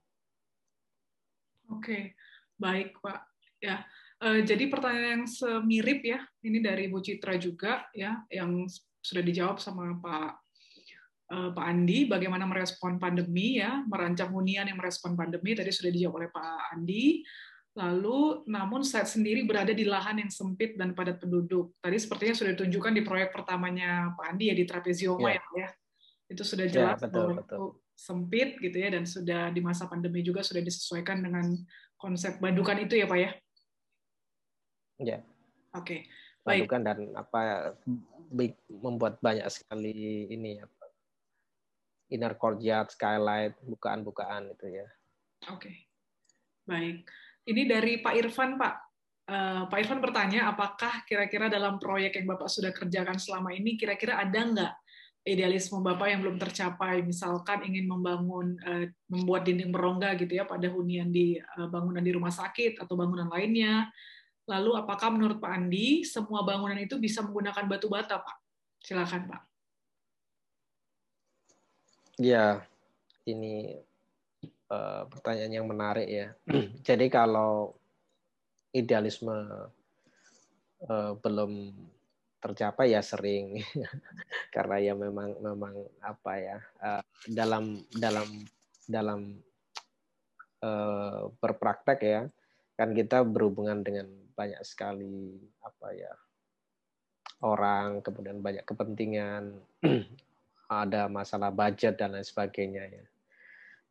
Oke, 1.71 2.17
baik 2.57 2.99
Pak. 3.05 3.21
Ya, 3.61 3.85
e, 4.21 4.45
jadi 4.45 4.69
pertanyaan 4.69 5.23
yang 5.23 5.27
semirip 5.29 6.01
ya, 6.05 6.21
ini 6.45 6.59
dari 6.61 6.89
Bu 6.89 7.01
Citra 7.05 7.37
juga 7.37 7.89
ya, 7.93 8.25
yang 8.33 8.65
sudah 9.01 9.23
dijawab 9.23 9.61
sama 9.61 9.97
Pak 10.01 10.31
e, 11.29 11.37
Pak 11.53 11.67
Andi, 11.67 12.07
bagaimana 12.09 12.49
merespon 12.49 12.97
pandemi 12.97 13.61
ya, 13.61 13.85
merancang 13.85 14.33
hunian 14.33 14.69
yang 14.69 14.79
merespon 14.79 15.19
pandemi 15.19 15.53
tadi 15.53 15.73
sudah 15.73 15.93
dijawab 15.93 16.25
oleh 16.25 16.29
Pak 16.33 16.77
Andi. 16.77 17.25
Lalu, 17.77 18.49
namun 18.49 18.81
saya 18.89 19.05
sendiri 19.05 19.45
berada 19.45 19.69
di 19.69 19.85
lahan 19.85 20.17
yang 20.17 20.33
sempit 20.33 20.81
dan 20.81 20.97
padat 20.97 21.21
penduduk. 21.21 21.77
Tadi 21.77 22.01
sepertinya 22.01 22.33
sudah 22.33 22.57
ditunjukkan 22.57 22.93
di 22.97 23.03
proyek 23.05 23.37
pertamanya 23.37 24.17
Pak 24.17 24.33
Andi 24.33 24.49
ya 24.49 24.57
di 24.57 24.65
Trapezioma 24.65 25.29
ya, 25.37 25.45
ya 25.53 25.69
itu 26.27 26.43
sudah 26.43 26.67
ya, 26.67 26.73
jelas 26.73 26.99
ya, 26.99 27.07
betul, 27.07 27.29
betul. 27.39 27.59
sempit 27.95 28.59
gitu 28.59 28.77
ya 28.77 28.89
dan 28.91 29.07
sudah 29.07 29.55
di 29.55 29.61
masa 29.63 29.87
pandemi 29.87 30.27
juga 30.27 30.43
sudah 30.43 30.63
disesuaikan 30.63 31.23
dengan 31.23 31.55
konsep 31.97 32.43
badukan 32.43 32.83
itu 32.83 32.99
ya 32.99 33.07
pak 33.07 33.19
ya 33.19 33.31
ya 35.01 35.19
oke 35.73 35.87
okay. 35.87 36.01
baik 36.43 36.67
badukan 36.67 36.83
dan 36.83 36.99
apa 37.15 37.41
membuat 38.69 39.23
banyak 39.23 39.47
sekali 39.47 40.27
ini 40.29 40.59
ya 40.59 40.67
inner 42.11 42.35
courtyard 42.35 42.91
skylight 42.91 43.55
bukaan-bukaan 43.63 44.51
itu 44.51 44.83
ya 44.83 44.87
oke 45.47 45.63
okay. 45.63 45.87
baik 46.67 47.07
ini 47.47 47.63
dari 47.71 48.03
Pak 48.03 48.15
Irfan 48.19 48.59
Pak 48.59 48.87
Uh, 49.27 49.67
Pak 49.67 49.83
Irfan 49.83 49.99
bertanya, 49.99 50.55
apakah 50.55 51.03
kira-kira 51.03 51.51
dalam 51.51 51.83
proyek 51.83 52.15
yang 52.15 52.31
Bapak 52.31 52.47
sudah 52.47 52.71
kerjakan 52.71 53.19
selama 53.19 53.51
ini, 53.51 53.75
kira-kira 53.75 54.23
ada 54.23 54.39
nggak 54.39 54.73
idealisme 55.27 55.83
Bapak 55.83 56.07
yang 56.07 56.23
belum 56.23 56.39
tercapai, 56.39 57.03
misalkan 57.03 57.67
ingin 57.67 57.91
membangun, 57.91 58.55
uh, 58.63 58.87
membuat 59.11 59.43
dinding 59.43 59.75
berongga 59.75 60.15
gitu 60.15 60.39
ya 60.39 60.47
pada 60.47 60.71
hunian 60.71 61.11
di 61.11 61.35
uh, 61.59 61.67
bangunan 61.67 61.99
di 61.99 62.15
rumah 62.15 62.31
sakit 62.31 62.79
atau 62.79 62.95
bangunan 62.95 63.27
lainnya. 63.27 63.91
Lalu 64.47 64.79
apakah 64.79 65.11
menurut 65.11 65.43
Pak 65.43 65.51
Andi 65.51 66.07
semua 66.07 66.47
bangunan 66.47 66.79
itu 66.79 66.95
bisa 67.03 67.27
menggunakan 67.27 67.67
batu 67.67 67.91
bata, 67.91 68.23
Pak? 68.23 68.37
Silakan, 68.79 69.27
Pak. 69.27 69.43
Ya, 72.23 72.63
ini 73.27 73.75
uh, 74.71 75.11
pertanyaan 75.11 75.53
yang 75.59 75.67
menarik 75.67 76.07
ya. 76.07 76.27
Jadi 76.87 77.11
kalau 77.11 77.75
idealisme 78.71 79.35
uh, 80.87 81.13
belum 81.19 81.75
tercapai 82.47 82.95
ya 82.95 83.03
sering. 83.03 83.59
Karena 84.55 84.77
ya 84.79 84.95
memang 84.95 85.37
memang 85.43 85.75
apa 86.03 86.33
ya 86.39 86.59
uh, 86.81 87.03
dalam 87.27 87.83
dalam 87.91 88.29
dalam 88.87 89.21
uh, 90.63 91.29
berpraktek 91.43 92.01
ya 92.03 92.23
kan 92.77 92.93
kita 92.93 93.25
berhubungan 93.25 93.81
dengan 93.81 94.07
banyak 94.37 94.61
sekali 94.63 95.33
apa 95.65 95.97
ya 95.97 96.13
orang 97.41 98.05
kemudian 98.05 98.45
banyak 98.45 98.63
kepentingan 98.69 99.57
ada 100.85 101.09
masalah 101.09 101.49
budget 101.49 101.97
dan 101.97 102.13
lain 102.13 102.27
sebagainya 102.27 102.85
ya 102.85 103.05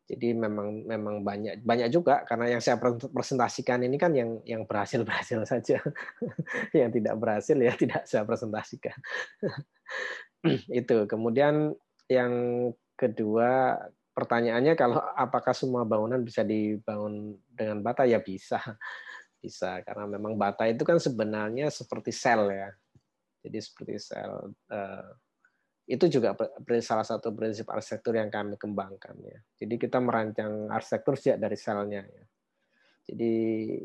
jadi 0.05 0.37
memang 0.37 0.85
memang 0.85 1.25
banyak 1.25 1.65
banyak 1.65 1.89
juga 1.89 2.21
karena 2.29 2.53
yang 2.53 2.61
saya 2.61 2.77
presentasikan 3.09 3.81
ini 3.81 3.97
kan 3.97 4.13
yang 4.13 4.37
yang 4.45 4.61
berhasil 4.69 5.01
berhasil 5.01 5.41
saja, 5.49 5.81
yang 6.77 6.93
tidak 6.93 7.17
berhasil 7.17 7.57
ya 7.57 7.73
tidak 7.73 8.05
saya 8.05 8.21
presentasikan. 8.21 8.93
Itu. 10.69 11.09
Kemudian 11.09 11.73
yang 12.05 12.33
kedua 12.93 13.81
pertanyaannya 14.13 14.77
kalau 14.77 15.01
apakah 15.17 15.57
semua 15.57 15.81
bangunan 15.89 16.21
bisa 16.21 16.45
dibangun 16.45 17.41
dengan 17.49 17.81
bata 17.81 18.05
ya 18.05 18.21
bisa, 18.21 18.61
bisa 19.41 19.81
karena 19.81 20.05
memang 20.05 20.37
bata 20.37 20.69
itu 20.69 20.85
kan 20.85 21.01
sebenarnya 21.01 21.73
seperti 21.73 22.13
sel 22.13 22.53
ya. 22.53 22.69
Jadi 23.41 23.57
seperti 23.57 23.97
sel. 23.97 24.53
Eh, 24.69 25.09
itu 25.85 26.05
juga 26.09 26.33
salah 26.81 27.05
satu 27.05 27.29
prinsip 27.29 27.69
arsitektur 27.69 28.17
yang 28.17 28.33
kami 28.33 28.57
kembangkan 28.57 29.13
ya. 29.21 29.37
Jadi 29.61 29.77
kita 29.77 30.01
merancang 30.01 30.65
arsitektur 30.73 31.13
sejak 31.13 31.37
dari 31.37 31.53
selnya 31.53 32.01
ya. 32.01 32.23
Jadi 33.05 33.33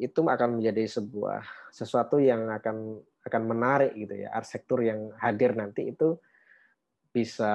itu 0.01 0.21
akan 0.25 0.57
menjadi 0.57 0.89
sebuah 0.89 1.45
sesuatu 1.69 2.17
yang 2.17 2.49
akan 2.49 3.05
akan 3.29 3.43
menarik 3.45 3.93
gitu 3.93 4.17
ya. 4.17 4.33
Arsitektur 4.33 4.81
yang 4.81 5.13
hadir 5.21 5.53
nanti 5.53 5.93
itu 5.93 6.17
bisa 7.13 7.53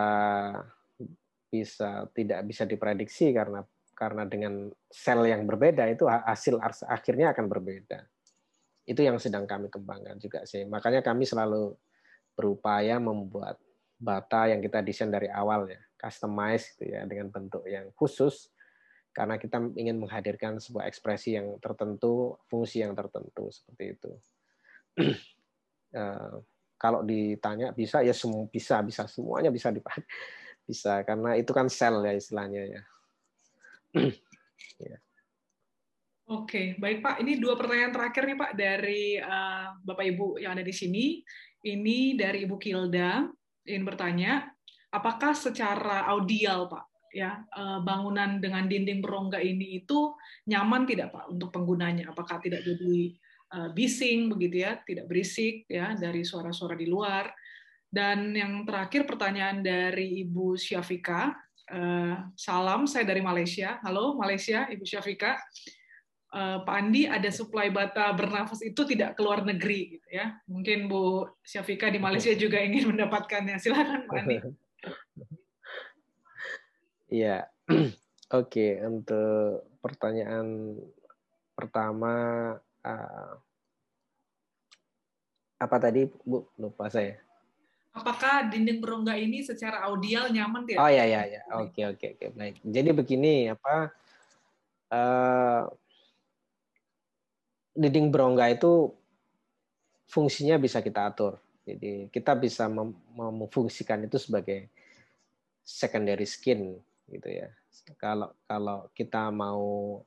bisa 1.50 2.06
tidak 2.14 2.46
bisa 2.46 2.70
diprediksi 2.70 3.34
karena 3.34 3.66
karena 3.98 4.30
dengan 4.30 4.70
sel 4.94 5.26
yang 5.26 5.50
berbeda 5.50 5.90
itu 5.90 6.06
hasil 6.06 6.62
akhirnya 6.86 7.34
akan 7.34 7.50
berbeda. 7.50 8.06
Itu 8.86 9.02
yang 9.02 9.18
sedang 9.18 9.50
kami 9.50 9.74
kembangkan 9.74 10.22
juga 10.22 10.46
sih. 10.46 10.70
Makanya 10.70 11.02
kami 11.02 11.26
selalu 11.26 11.74
berupaya 12.38 13.02
membuat 13.02 13.58
bata 13.96 14.52
yang 14.52 14.60
kita 14.60 14.84
desain 14.84 15.10
dari 15.10 15.32
awal 15.32 15.68
ya, 15.72 15.82
customize 16.00 16.76
gitu 16.76 16.92
ya 16.92 17.08
dengan 17.08 17.32
bentuk 17.32 17.64
yang 17.66 17.90
khusus 17.96 18.52
karena 19.16 19.40
kita 19.40 19.64
ingin 19.80 19.96
menghadirkan 19.96 20.60
sebuah 20.60 20.92
ekspresi 20.92 21.40
yang 21.40 21.56
tertentu, 21.64 22.36
fungsi 22.52 22.84
yang 22.84 22.92
tertentu 22.92 23.48
seperti 23.48 23.84
itu. 23.96 24.12
Eh, 25.96 26.36
kalau 26.76 27.08
ditanya 27.08 27.72
bisa 27.72 28.04
ya 28.04 28.12
semua 28.12 28.52
bisa 28.52 28.84
bisa 28.84 29.08
semuanya 29.08 29.48
bisa 29.48 29.72
dipakai 29.72 30.04
bisa 30.68 31.08
karena 31.08 31.40
itu 31.40 31.56
kan 31.56 31.72
sel 31.72 32.04
ya 32.04 32.12
istilahnya 32.12 32.68
ya. 32.68 32.82
ya. 34.92 34.98
Oke, 36.28 36.76
baik 36.76 37.00
Pak. 37.00 37.24
Ini 37.24 37.40
dua 37.40 37.56
pertanyaan 37.56 37.96
terakhir 37.96 38.28
nih 38.28 38.36
Pak 38.44 38.52
dari 38.60 39.04
uh, 39.24 39.80
Bapak 39.88 40.04
Ibu 40.04 40.44
yang 40.44 40.60
ada 40.60 40.68
di 40.68 40.76
sini. 40.76 41.24
Ini 41.64 42.20
dari 42.20 42.44
Ibu 42.44 42.60
Kilda 42.60 43.24
ingin 43.66 43.84
bertanya, 43.84 44.50
apakah 44.94 45.34
secara 45.34 46.06
audial 46.14 46.70
Pak 46.70 46.86
ya 47.16 47.42
eh, 47.42 47.80
bangunan 47.82 48.40
dengan 48.40 48.68
dinding 48.68 49.00
berongga 49.00 49.40
ini 49.40 49.84
itu 49.84 50.14
nyaman 50.48 50.86
tidak 50.88 51.12
Pak 51.12 51.26
untuk 51.34 51.50
penggunanya? 51.52 52.14
Apakah 52.14 52.40
tidak 52.40 52.62
jadi 52.64 53.12
eh, 53.52 53.70
bising 53.74 54.32
begitu 54.32 54.64
ya, 54.64 54.80
tidak 54.86 55.10
berisik 55.10 55.66
ya 55.68 55.98
dari 55.98 56.22
suara-suara 56.24 56.78
di 56.78 56.88
luar? 56.88 57.28
Dan 57.90 58.36
yang 58.36 58.68
terakhir 58.68 59.08
pertanyaan 59.08 59.64
dari 59.64 60.24
Ibu 60.28 60.60
Syafika. 60.60 61.34
Eh, 61.66 62.16
salam, 62.38 62.86
saya 62.86 63.08
dari 63.08 63.26
Malaysia. 63.26 63.82
Halo 63.82 64.14
Malaysia, 64.14 64.70
Ibu 64.70 64.86
Syafika. 64.86 65.40
Pak 66.36 66.76
Andi 66.76 67.08
ada 67.08 67.32
suplai 67.32 67.72
bata 67.72 68.12
bernafas 68.12 68.60
itu 68.60 68.84
tidak 68.84 69.16
keluar 69.16 69.48
negeri 69.48 69.96
gitu 69.96 70.10
ya. 70.12 70.36
Mungkin 70.52 70.92
Bu 70.92 71.32
Syafika 71.40 71.88
di 71.88 71.96
Malaysia 71.96 72.36
juga 72.36 72.60
ingin 72.60 72.88
mendapatkannya. 72.92 73.56
Silakan 73.56 74.04
Pak 74.08 74.16
Andi. 74.20 74.38
Iya, 77.06 77.46
oke. 78.40 78.68
Untuk 78.82 79.62
pertanyaan 79.80 80.74
pertama, 81.54 82.14
uh, 82.82 83.32
apa 85.62 85.78
tadi, 85.80 86.10
Bu? 86.26 86.50
Lupa 86.58 86.90
saya. 86.90 87.22
Apakah 87.96 88.52
dinding 88.52 88.84
berongga 88.84 89.16
ini 89.16 89.40
secara 89.46 89.88
audial 89.88 90.28
nyaman 90.28 90.68
tidak? 90.68 90.84
Oh 90.84 90.92
ya 90.92 91.08
ya 91.08 91.24
ya. 91.24 91.42
Oke 91.64 91.88
oke 91.88 92.20
oke 92.20 92.26
baik. 92.36 92.60
Jadi 92.66 92.90
begini 92.92 93.54
apa? 93.54 93.94
Uh, 94.92 95.72
dinding 97.76 98.08
berongga 98.10 98.48
itu 98.50 98.96
fungsinya 100.08 100.56
bisa 100.56 100.80
kita 100.80 101.12
atur. 101.12 101.38
Jadi 101.68 102.08
kita 102.10 102.38
bisa 102.38 102.70
memfungsikan 102.70 104.08
itu 104.08 104.16
sebagai 104.22 104.72
secondary 105.66 106.24
skin 106.24 106.78
gitu 107.12 107.30
ya. 107.30 107.50
Kalau 108.00 108.32
kalau 108.48 108.88
kita 108.96 109.34
mau 109.34 110.00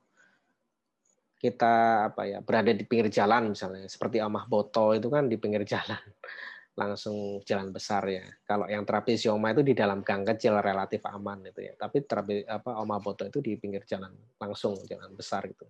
kita 1.39 2.07
apa 2.11 2.27
ya 2.27 2.39
berada 2.43 2.75
di 2.75 2.83
pinggir 2.83 3.07
jalan 3.07 3.55
misalnya 3.55 3.87
seperti 3.87 4.19
Amah 4.19 4.43
Boto 4.43 4.91
itu 4.91 5.07
kan 5.07 5.31
di 5.31 5.39
pinggir 5.39 5.63
jalan 5.63 5.99
langsung 6.79 7.43
jalan 7.43 7.75
besar 7.75 8.07
ya. 8.07 8.23
Kalau 8.47 8.67
yang 8.71 8.87
terapi 8.87 9.19
Sioma 9.19 9.51
itu 9.51 9.63
di 9.63 9.75
dalam 9.75 9.99
gang 10.03 10.23
kecil 10.23 10.59
relatif 10.63 11.03
aman 11.07 11.43
itu 11.47 11.59
ya. 11.63 11.75
Tapi 11.75 12.07
terapi 12.07 12.47
apa 12.47 12.75
Amah 12.79 12.99
Boto 13.03 13.27
itu 13.27 13.43
di 13.43 13.59
pinggir 13.59 13.83
jalan 13.83 14.15
langsung 14.39 14.79
jalan 14.87 15.11
besar 15.11 15.43
gitu. 15.47 15.67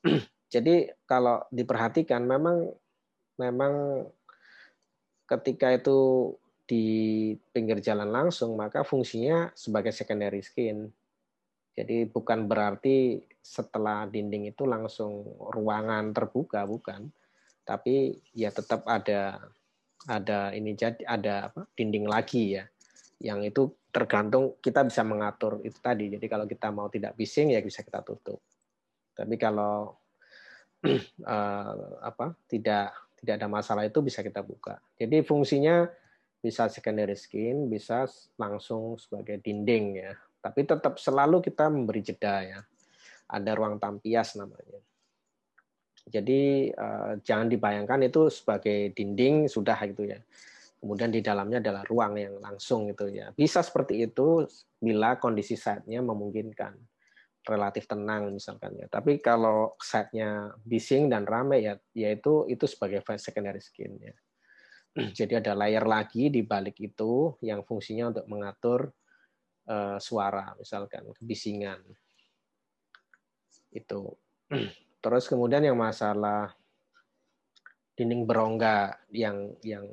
Jadi 0.50 0.90
kalau 1.06 1.46
diperhatikan 1.54 2.26
memang 2.26 2.66
memang 3.38 4.04
ketika 5.30 5.70
itu 5.70 6.30
di 6.66 6.86
pinggir 7.54 7.78
jalan 7.82 8.10
langsung, 8.10 8.58
maka 8.58 8.82
fungsinya 8.82 9.54
sebagai 9.54 9.94
secondary 9.94 10.42
skin. 10.42 10.90
Jadi 11.74 12.06
bukan 12.10 12.50
berarti 12.50 13.22
setelah 13.40 14.10
dinding 14.10 14.50
itu 14.50 14.66
langsung 14.66 15.22
ruangan 15.54 16.10
terbuka, 16.10 16.66
bukan. 16.66 17.10
Tapi 17.62 18.18
ya 18.34 18.50
tetap 18.50 18.82
ada 18.90 19.38
ada 20.08 20.54
ini 20.56 20.72
jadi 20.72 21.02
ada 21.04 21.52
apa 21.52 21.68
dinding 21.76 22.08
lagi 22.08 22.56
ya 22.56 22.64
yang 23.20 23.44
itu 23.44 23.68
tergantung 23.92 24.56
kita 24.64 24.86
bisa 24.86 25.04
mengatur 25.04 25.60
itu 25.60 25.76
tadi 25.76 26.08
jadi 26.08 26.24
kalau 26.24 26.48
kita 26.48 26.72
mau 26.72 26.88
tidak 26.88 27.12
bising 27.18 27.52
ya 27.52 27.60
bisa 27.60 27.84
kita 27.84 28.00
tutup 28.00 28.40
tapi 29.12 29.36
kalau 29.36 29.99
apa 32.08 32.32
tidak 32.48 32.92
tidak 33.20 33.34
ada 33.36 33.48
masalah 33.52 33.84
itu 33.84 34.00
bisa 34.00 34.24
kita 34.24 34.40
buka 34.40 34.80
jadi 34.96 35.20
fungsinya 35.20 35.88
bisa 36.40 36.72
secondary 36.72 37.14
skin, 37.14 37.68
bisa 37.68 38.08
langsung 38.40 38.96
sebagai 38.96 39.38
dinding 39.44 40.00
ya. 40.00 40.12
Tapi 40.40 40.64
tetap 40.64 40.96
selalu 40.96 41.44
kita 41.44 41.68
memberi 41.68 42.00
jeda 42.00 42.40
ya. 42.40 42.60
Ada 43.30 43.52
ruang 43.54 43.76
tampias 43.76 44.34
namanya. 44.40 44.80
Jadi 46.08 46.72
eh, 46.72 47.12
jangan 47.20 47.46
dibayangkan 47.46 48.00
itu 48.08 48.32
sebagai 48.32 48.90
dinding 48.96 49.46
sudah 49.46 49.76
gitu 49.84 50.08
ya. 50.08 50.18
Kemudian 50.80 51.12
di 51.12 51.20
dalamnya 51.20 51.60
adalah 51.60 51.84
ruang 51.84 52.16
yang 52.16 52.40
langsung 52.40 52.88
gitu 52.88 53.12
ya. 53.12 53.36
Bisa 53.36 53.60
seperti 53.60 54.00
itu 54.08 54.48
bila 54.80 55.20
kondisi 55.20 55.60
site-nya 55.60 56.00
memungkinkan 56.00 56.72
relatif 57.46 57.88
tenang 57.88 58.36
misalkan 58.36 58.76
ya. 58.76 58.86
Tapi 58.90 59.20
kalau 59.22 59.76
site-nya 59.80 60.52
bising 60.60 61.08
dan 61.08 61.24
ramai 61.24 61.64
ya 61.64 61.74
yaitu 61.96 62.44
itu 62.52 62.68
sebagai 62.68 63.00
secondary 63.16 63.62
skin 63.62 63.96
ya. 64.00 64.14
Jadi 65.18 65.38
ada 65.38 65.54
layer 65.54 65.86
lagi 65.86 66.28
di 66.28 66.42
balik 66.42 66.76
itu 66.82 67.38
yang 67.40 67.62
fungsinya 67.64 68.10
untuk 68.12 68.26
mengatur 68.26 68.90
uh, 69.70 69.96
suara, 70.02 70.52
misalkan 70.58 71.08
kebisingan. 71.14 71.80
Itu. 73.70 74.18
Terus 75.04 75.24
kemudian 75.30 75.64
yang 75.64 75.78
masalah 75.80 76.52
dinding 77.96 78.28
berongga 78.28 79.00
yang 79.12 79.56
yang 79.64 79.88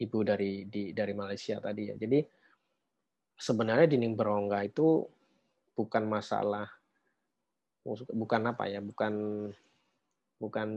ibu 0.00 0.18
dari 0.24 0.66
di, 0.66 0.90
dari 0.90 1.12
Malaysia 1.14 1.60
tadi 1.62 1.92
ya. 1.92 1.94
Jadi 1.94 2.18
sebenarnya 3.36 3.86
dinding 3.86 4.16
berongga 4.16 4.64
itu 4.66 5.04
bukan 5.76 6.04
masalah 6.08 6.79
bukan 7.86 8.42
apa 8.50 8.68
ya, 8.68 8.80
bukan 8.84 9.14
bukan 10.40 10.68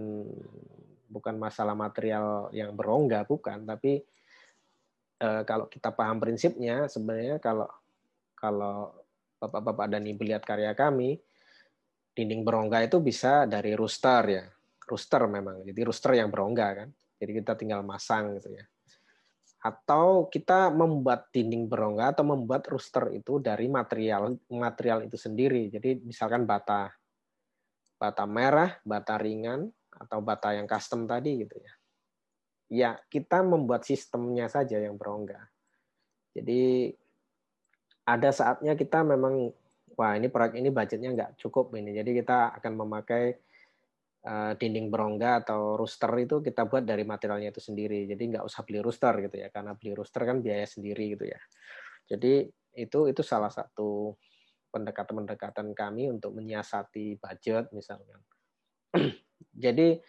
bukan 1.08 1.36
masalah 1.38 1.76
material 1.76 2.50
yang 2.56 2.74
berongga 2.74 3.28
bukan. 3.28 3.68
Tapi 3.68 4.02
e, 5.20 5.28
kalau 5.46 5.68
kita 5.68 5.92
paham 5.94 6.18
prinsipnya 6.20 6.88
sebenarnya 6.90 7.38
kalau 7.40 7.70
kalau 8.34 8.92
bapak-bapak 9.40 9.88
dan 9.92 10.04
ibu 10.08 10.24
lihat 10.24 10.44
karya 10.44 10.72
kami 10.76 11.20
dinding 12.16 12.44
berongga 12.48 12.84
itu 12.84 13.00
bisa 13.04 13.46
dari 13.46 13.76
rooster 13.76 14.24
ya. 14.28 14.46
Rooster 14.84 15.24
memang 15.32 15.64
jadi 15.64 15.82
rooster 15.88 16.16
yang 16.18 16.28
berongga 16.28 16.68
kan. 16.84 16.90
Jadi 17.20 17.32
kita 17.40 17.56
tinggal 17.56 17.86
masang 17.88 18.36
gitu 18.36 18.52
ya 18.52 18.68
atau 19.64 20.28
kita 20.28 20.68
membuat 20.76 21.32
dinding 21.32 21.72
berongga 21.72 22.12
atau 22.12 22.28
membuat 22.28 22.68
rooster 22.68 23.16
itu 23.16 23.40
dari 23.40 23.72
material 23.72 24.36
material 24.52 25.08
itu 25.08 25.16
sendiri 25.16 25.72
jadi 25.72 26.04
misalkan 26.04 26.44
bata 26.44 26.92
bata 27.96 28.28
merah 28.28 28.76
bata 28.84 29.16
ringan 29.16 29.72
atau 30.04 30.20
bata 30.20 30.52
yang 30.58 30.66
custom 30.66 31.06
tadi 31.06 31.46
gitu 31.46 31.56
ya. 31.56 31.74
Ya, 32.74 32.92
kita 33.08 33.46
membuat 33.46 33.86
sistemnya 33.86 34.50
saja 34.50 34.82
yang 34.82 34.98
berongga. 34.98 35.38
Jadi 36.34 36.90
ada 38.04 38.34
saatnya 38.34 38.74
kita 38.74 39.06
memang 39.06 39.54
wah 39.94 40.18
ini 40.18 40.28
proyek 40.28 40.58
ini 40.58 40.74
budgetnya 40.74 41.10
nggak 41.14 41.32
cukup 41.38 41.70
ini. 41.78 41.94
Jadi 41.94 42.18
kita 42.18 42.58
akan 42.58 42.74
memakai 42.74 43.38
dinding 44.56 44.88
berongga 44.88 45.44
atau 45.44 45.76
rooster 45.76 46.08
itu 46.16 46.40
kita 46.40 46.64
buat 46.64 46.88
dari 46.88 47.04
materialnya 47.04 47.52
itu 47.52 47.60
sendiri. 47.60 48.08
Jadi 48.08 48.24
nggak 48.32 48.46
usah 48.48 48.64
beli 48.64 48.80
rooster 48.80 49.14
gitu 49.20 49.36
ya, 49.36 49.52
karena 49.52 49.76
beli 49.76 49.92
rooster 49.92 50.24
kan 50.24 50.40
biaya 50.40 50.64
sendiri 50.64 51.20
gitu 51.20 51.28
ya. 51.28 51.40
Jadi 52.08 52.48
itu 52.80 53.00
itu 53.12 53.22
salah 53.22 53.52
satu 53.52 54.16
pendekatan-pendekatan 54.72 55.76
kami 55.76 56.08
untuk 56.10 56.32
menyiasati 56.40 57.20
budget 57.20 57.70
misalnya. 57.76 58.18
Jadi 59.64 60.00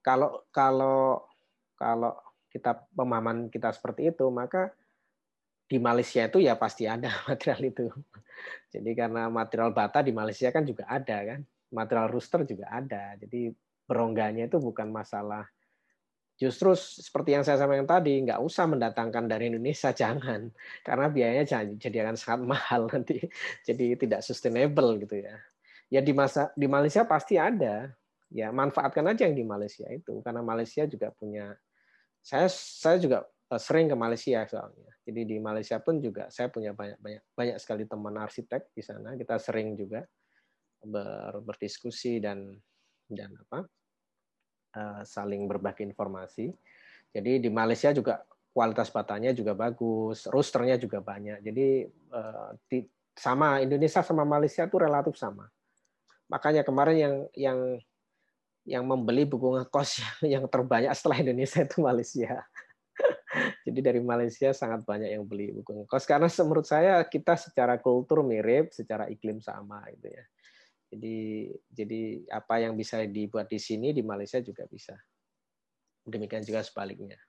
kalau 0.00 0.46
kalau 0.54 1.26
kalau 1.74 2.14
kita 2.48 2.88
pemahaman 2.94 3.50
kita 3.52 3.74
seperti 3.74 4.14
itu, 4.14 4.30
maka 4.30 4.72
di 5.68 5.76
Malaysia 5.76 6.24
itu 6.24 6.40
ya 6.40 6.56
pasti 6.56 6.88
ada 6.88 7.10
material 7.28 7.60
itu. 7.66 7.86
Jadi 8.72 8.90
karena 8.94 9.28
material 9.28 9.74
bata 9.74 10.00
di 10.00 10.14
Malaysia 10.14 10.48
kan 10.48 10.64
juga 10.64 10.88
ada 10.88 11.26
kan, 11.26 11.40
material 11.72 12.08
rooster 12.12 12.44
juga 12.44 12.70
ada. 12.72 13.16
Jadi 13.16 13.52
berongganya 13.88 14.46
itu 14.48 14.60
bukan 14.60 14.92
masalah. 14.92 15.48
Justru 16.38 16.70
seperti 16.78 17.34
yang 17.34 17.42
saya 17.42 17.58
sampaikan 17.58 17.88
tadi, 17.88 18.22
nggak 18.22 18.38
usah 18.38 18.70
mendatangkan 18.70 19.26
dari 19.26 19.50
Indonesia, 19.50 19.90
jangan. 20.02 20.52
Karena 20.86 21.06
biayanya 21.10 21.44
jadi 21.76 22.06
akan 22.06 22.16
sangat 22.16 22.42
mahal 22.46 22.86
nanti. 22.86 23.18
Jadi 23.66 23.98
tidak 23.98 24.22
sustainable 24.22 24.96
gitu 25.02 25.18
ya. 25.18 25.36
ya 25.88 26.00
di 26.04 26.12
masa 26.12 26.52
di 26.52 26.68
Malaysia 26.68 27.08
pasti 27.08 27.40
ada 27.40 27.88
ya 28.28 28.52
manfaatkan 28.52 29.04
aja 29.08 29.24
yang 29.24 29.36
di 29.36 29.44
Malaysia 29.44 29.88
itu 29.88 30.20
karena 30.20 30.44
Malaysia 30.44 30.84
juga 30.84 31.08
punya 31.16 31.56
saya 32.20 32.48
saya 32.52 33.00
juga 33.00 33.24
eh, 33.24 33.60
sering 33.60 33.88
ke 33.88 33.96
Malaysia 33.96 34.44
soalnya 34.44 34.92
jadi 35.08 35.20
di 35.24 35.36
Malaysia 35.40 35.80
pun 35.80 35.96
juga 36.04 36.28
saya 36.28 36.52
punya 36.52 36.76
banyak 36.76 37.00
banyak 37.00 37.24
banyak 37.32 37.56
sekali 37.56 37.88
teman 37.88 38.14
arsitek 38.20 38.68
di 38.76 38.82
sana 38.84 39.16
kita 39.16 39.40
sering 39.40 39.72
juga 39.80 40.04
ber, 40.84 41.42
berdiskusi 41.42 42.22
dan 42.22 42.54
dan 43.08 43.32
apa 43.48 43.64
uh, 44.76 45.02
saling 45.02 45.48
berbagi 45.48 45.86
informasi 45.86 46.52
jadi 47.14 47.40
di 47.40 47.48
Malaysia 47.48 47.90
juga 47.90 48.22
kualitas 48.52 48.92
batanya 48.92 49.32
juga 49.32 49.56
bagus 49.56 50.28
rosternya 50.28 50.76
juga 50.76 51.00
banyak 51.00 51.40
jadi 51.42 51.88
uh, 52.12 52.50
di, 52.68 52.84
sama 53.16 53.62
Indonesia 53.64 54.04
sama 54.04 54.22
Malaysia 54.28 54.66
itu 54.66 54.76
relatif 54.76 55.16
sama 55.16 55.48
makanya 56.28 56.62
kemarin 56.62 56.96
yang 56.98 57.16
yang 57.34 57.58
yang 58.68 58.84
membeli 58.84 59.24
buku 59.24 59.56
ngekos 59.56 60.04
yang 60.36 60.44
terbanyak 60.44 60.92
setelah 60.92 61.24
Indonesia 61.24 61.64
itu 61.64 61.80
Malaysia. 61.80 62.44
Jadi 63.64 63.80
dari 63.80 64.00
Malaysia 64.04 64.52
sangat 64.52 64.84
banyak 64.84 65.08
yang 65.16 65.24
beli 65.24 65.56
buku 65.56 65.72
ngekos 65.82 66.04
karena 66.04 66.28
menurut 66.44 66.68
saya 66.68 67.00
kita 67.08 67.40
secara 67.40 67.80
kultur 67.80 68.20
mirip, 68.20 68.76
secara 68.76 69.08
iklim 69.08 69.40
sama 69.40 69.80
gitu 69.96 70.12
ya. 70.12 70.24
Jadi 70.88 71.52
jadi 71.68 72.00
apa 72.32 72.64
yang 72.64 72.72
bisa 72.72 73.04
dibuat 73.04 73.52
di 73.52 73.60
sini 73.60 73.92
di 73.92 74.00
Malaysia 74.00 74.40
juga 74.40 74.64
bisa. 74.64 74.96
Demikian 76.08 76.40
juga 76.40 76.64
sebaliknya. 76.64 77.20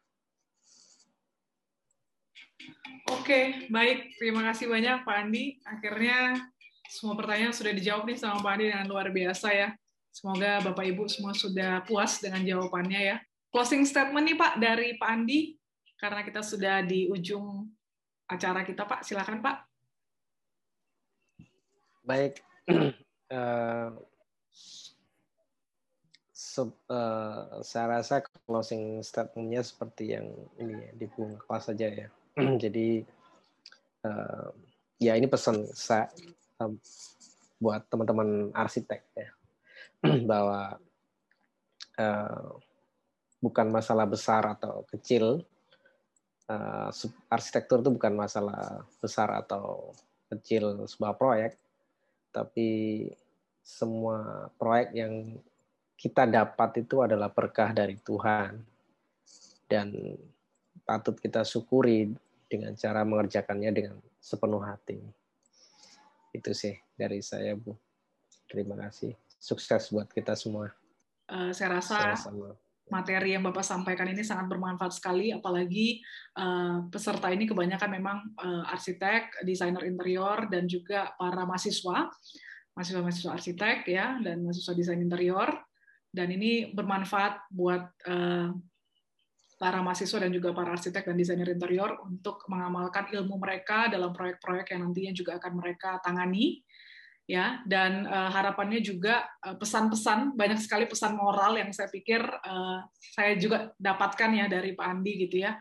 Oke, 3.12 3.68
baik. 3.68 4.16
Terima 4.16 4.48
kasih 4.48 4.72
banyak 4.72 5.04
Pak 5.04 5.16
Andi. 5.28 5.60
Akhirnya 5.68 6.40
semua 6.88 7.20
pertanyaan 7.20 7.52
sudah 7.52 7.74
dijawab 7.76 8.08
nih 8.08 8.18
sama 8.18 8.40
Pak 8.40 8.52
Andi 8.56 8.66
dengan 8.72 8.88
luar 8.88 9.08
biasa 9.12 9.48
ya. 9.52 9.70
Semoga 10.10 10.64
Bapak 10.66 10.86
Ibu 10.90 11.06
semua 11.12 11.36
sudah 11.36 11.84
puas 11.86 12.18
dengan 12.24 12.42
jawabannya 12.42 13.02
ya. 13.14 13.18
Closing 13.50 13.84
statement 13.84 14.26
nih 14.30 14.38
Pak 14.38 14.54
dari 14.62 14.88
Pak 14.98 15.10
Andi, 15.10 15.58
karena 15.98 16.22
kita 16.22 16.42
sudah 16.46 16.86
di 16.86 17.10
ujung 17.10 17.68
acara 18.30 18.62
kita 18.64 18.86
Pak. 18.86 19.04
Silakan 19.06 19.42
Pak. 19.42 19.58
Baik. 22.06 22.42
uh, 26.90 27.62
saya 27.62 27.86
rasa 28.00 28.26
closing 28.46 29.00
statementnya 29.06 29.62
seperti 29.64 30.18
yang 30.18 30.28
ini 30.58 30.76
ya, 30.76 30.92
di 30.98 31.06
kelas 31.16 31.64
saja 31.70 31.88
ya. 31.88 32.08
Jadi 32.64 33.04
uh, 34.06 34.50
ya 35.00 35.14
ini 35.16 35.28
pesan 35.30 35.68
saya 35.72 36.10
uh, 36.64 36.74
buat 37.60 37.86
teman-teman 37.92 38.56
arsitek 38.56 39.02
ya 39.16 39.30
bahwa 40.30 40.80
uh, 42.00 42.48
bukan 43.40 43.68
masalah 43.72 44.08
besar 44.08 44.44
atau 44.48 44.84
kecil. 44.90 45.44
Uh, 46.50 46.90
arsitektur 47.30 47.86
itu 47.86 47.94
bukan 47.94 48.18
masalah 48.18 48.82
besar 48.98 49.30
atau 49.38 49.94
kecil 50.34 50.82
sebuah 50.90 51.14
proyek, 51.14 51.62
tapi 52.30 53.06
semua 53.64 54.50
proyek 54.58 54.90
yang 54.96 55.14
kita 56.00 56.24
dapat 56.26 56.82
itu 56.82 57.04
adalah 57.04 57.28
berkah 57.28 57.76
dari 57.76 58.00
Tuhan 58.00 58.64
dan 59.68 59.94
patut 60.88 61.20
kita 61.20 61.44
syukuri 61.46 62.10
dengan 62.50 62.74
cara 62.74 63.06
mengerjakannya 63.06 63.70
dengan 63.70 63.98
sepenuh 64.18 64.64
hati. 64.64 64.98
Itu 66.34 66.56
sih 66.56 66.74
dari 66.98 67.22
saya, 67.22 67.54
Bu. 67.54 67.78
Terima 68.50 68.74
kasih 68.74 69.14
sukses 69.40 69.94
buat 69.94 70.12
kita 70.12 70.36
semua. 70.36 70.74
Uh, 71.30 71.54
saya 71.54 71.78
rasa 71.80 72.16
Sama-sama. 72.16 72.58
Materi 72.90 73.38
yang 73.38 73.46
Bapak 73.46 73.66
sampaikan 73.66 74.10
ini 74.10 74.22
sangat 74.22 74.50
bermanfaat 74.50 74.94
sekali, 74.98 75.34
apalagi 75.34 76.02
uh, 76.38 76.86
peserta 76.90 77.30
ini 77.30 77.46
kebanyakan 77.46 77.90
memang 77.90 78.18
uh, 78.38 78.66
arsitek, 78.70 79.46
desainer 79.46 79.86
interior, 79.86 80.50
dan 80.50 80.66
juga 80.66 81.14
para 81.16 81.46
mahasiswa, 81.46 82.10
mahasiswa-mahasiswa 82.76 83.32
arsitek 83.32 83.78
ya, 83.90 84.18
dan 84.22 84.44
mahasiswa 84.44 84.74
desain 84.76 85.02
interior. 85.02 85.50
Dan 86.10 86.34
ini 86.34 86.74
bermanfaat 86.74 87.54
buat 87.54 87.86
uh, 88.10 88.50
para 89.60 89.80
mahasiswa 89.84 90.24
dan 90.24 90.32
juga 90.32 90.56
para 90.56 90.72
arsitek 90.74 91.04
dan 91.12 91.20
desainer 91.20 91.52
interior 91.52 92.00
untuk 92.08 92.48
mengamalkan 92.48 93.12
ilmu 93.12 93.36
mereka 93.36 93.92
dalam 93.92 94.16
proyek-proyek 94.16 94.72
yang 94.72 94.88
nantinya 94.88 95.12
juga 95.12 95.32
akan 95.36 95.54
mereka 95.60 96.00
tangani 96.00 96.64
ya. 97.30 97.62
Dan 97.62 98.10
uh, 98.10 98.34
harapannya 98.34 98.82
juga 98.82 99.30
eh, 99.46 99.54
pesan-pesan 99.54 100.34
uh, 100.34 100.36
banyak 100.36 100.58
sekali 100.58 100.90
pesan 100.90 101.14
moral 101.14 101.62
yang 101.62 101.70
saya 101.70 101.86
pikir 101.94 102.26
uh, 102.26 102.82
saya 102.98 103.38
juga 103.38 103.70
dapatkan 103.78 104.30
ya 104.34 104.46
dari 104.50 104.74
Pak 104.74 104.88
Andi 104.90 105.30
gitu 105.30 105.46
ya. 105.46 105.54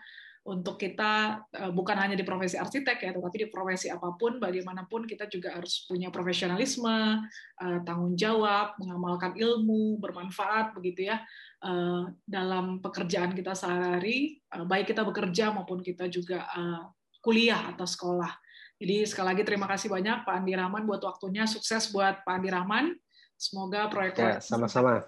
Untuk 0.49 0.81
kita 0.81 1.45
uh, 1.45 1.73
bukan 1.77 1.93
hanya 2.01 2.16
di 2.16 2.24
profesi 2.24 2.57
arsitek 2.57 3.05
ya 3.05 3.11
tetapi 3.12 3.36
di 3.36 3.49
profesi 3.53 3.93
apa 3.93 4.16
pun 4.16 4.40
bagaimanapun 4.40 5.05
kita 5.05 5.28
juga 5.28 5.61
harus 5.61 5.85
punya 5.85 6.09
profesionalisme 6.09 7.20
uh, 7.61 7.78
tanggung 7.85 8.16
jawab 8.16 8.73
mengamalkan 8.81 9.36
ilmu 9.36 10.01
bermanfaat 10.01 10.73
begitu 10.73 11.12
ya 11.12 11.20
uh, 11.61 12.09
dalam 12.24 12.81
pekerjaan 12.81 13.36
kita 13.36 13.53
sehari 13.53 14.40
uh, 14.57 14.65
baik 14.65 14.89
kita 14.89 15.05
bekerja 15.05 15.53
maupun 15.53 15.85
kita 15.85 16.09
juga 16.09 16.49
uh, 16.49 16.97
kuliah 17.20 17.69
atau 17.77 17.85
sekolah 17.85 18.32
jadi 18.79 18.97
sekali 19.11 19.27
lagi 19.35 19.43
terima 19.43 19.67
kasih 19.67 19.91
banyak 19.91 20.23
Pak 20.23 20.35
Andi 20.39 20.55
Rahman 20.55 20.87
buat 20.87 21.03
waktunya. 21.03 21.51
Sukses 21.51 21.91
buat 21.91 22.23
Pak 22.23 22.35
Andi 22.39 22.51
Rahman. 22.55 22.95
Semoga 23.35 23.91
proyek-proyek 23.91 24.39
ya, 24.39 24.43
sama-sama 24.43 25.03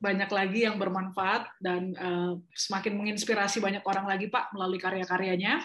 banyak 0.00 0.32
lagi 0.32 0.64
yang 0.64 0.80
bermanfaat 0.80 1.60
dan 1.60 1.92
uh, 2.00 2.32
semakin 2.56 2.96
menginspirasi 2.96 3.60
banyak 3.60 3.84
orang 3.84 4.08
lagi 4.08 4.32
Pak 4.32 4.56
melalui 4.56 4.80
karya-karyanya. 4.80 5.60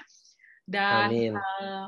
Dan 0.67 1.07
Uh, 1.31 1.87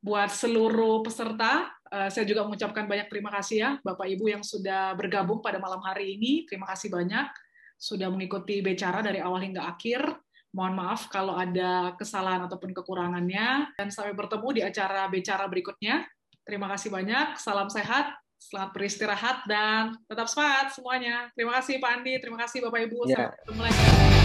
buat 0.00 0.32
seluruh 0.32 1.04
peserta, 1.04 1.72
uh, 1.88 2.08
saya 2.12 2.24
juga 2.28 2.44
mengucapkan 2.44 2.88
banyak 2.88 3.12
terima 3.12 3.28
kasih 3.36 3.56
ya 3.56 3.70
Bapak 3.84 4.08
Ibu 4.08 4.32
yang 4.32 4.44
sudah 4.44 4.92
bergabung 4.92 5.40
pada 5.40 5.56
malam 5.56 5.80
hari 5.80 6.20
ini. 6.20 6.44
Terima 6.44 6.68
kasih 6.68 6.92
banyak 6.92 7.32
sudah 7.80 8.12
mengikuti 8.12 8.60
bicara 8.60 9.00
dari 9.00 9.24
awal 9.24 9.40
hingga 9.40 9.64
akhir. 9.64 10.19
Mohon 10.50 10.74
maaf 10.82 11.06
kalau 11.06 11.38
ada 11.38 11.94
kesalahan 11.94 12.46
ataupun 12.46 12.74
kekurangannya. 12.74 13.74
Dan 13.78 13.88
sampai 13.88 14.14
bertemu 14.14 14.48
di 14.50 14.62
acara 14.66 15.06
bicara 15.06 15.46
berikutnya. 15.46 16.02
Terima 16.42 16.66
kasih 16.66 16.90
banyak. 16.90 17.38
Salam 17.38 17.70
sehat, 17.70 18.10
selamat 18.40 18.70
beristirahat, 18.74 19.46
dan 19.46 19.94
tetap 20.10 20.26
semangat 20.26 20.74
semuanya. 20.74 21.30
Terima 21.38 21.54
kasih 21.60 21.78
Pak 21.78 21.90
Andi, 22.00 22.14
terima 22.18 22.38
kasih 22.42 22.58
Bapak 22.66 22.80
Ibu. 22.90 22.98
Yeah. 23.06 23.30
Sampai 23.30 23.38
ketemu 23.44 23.60
lagi. 23.62 24.19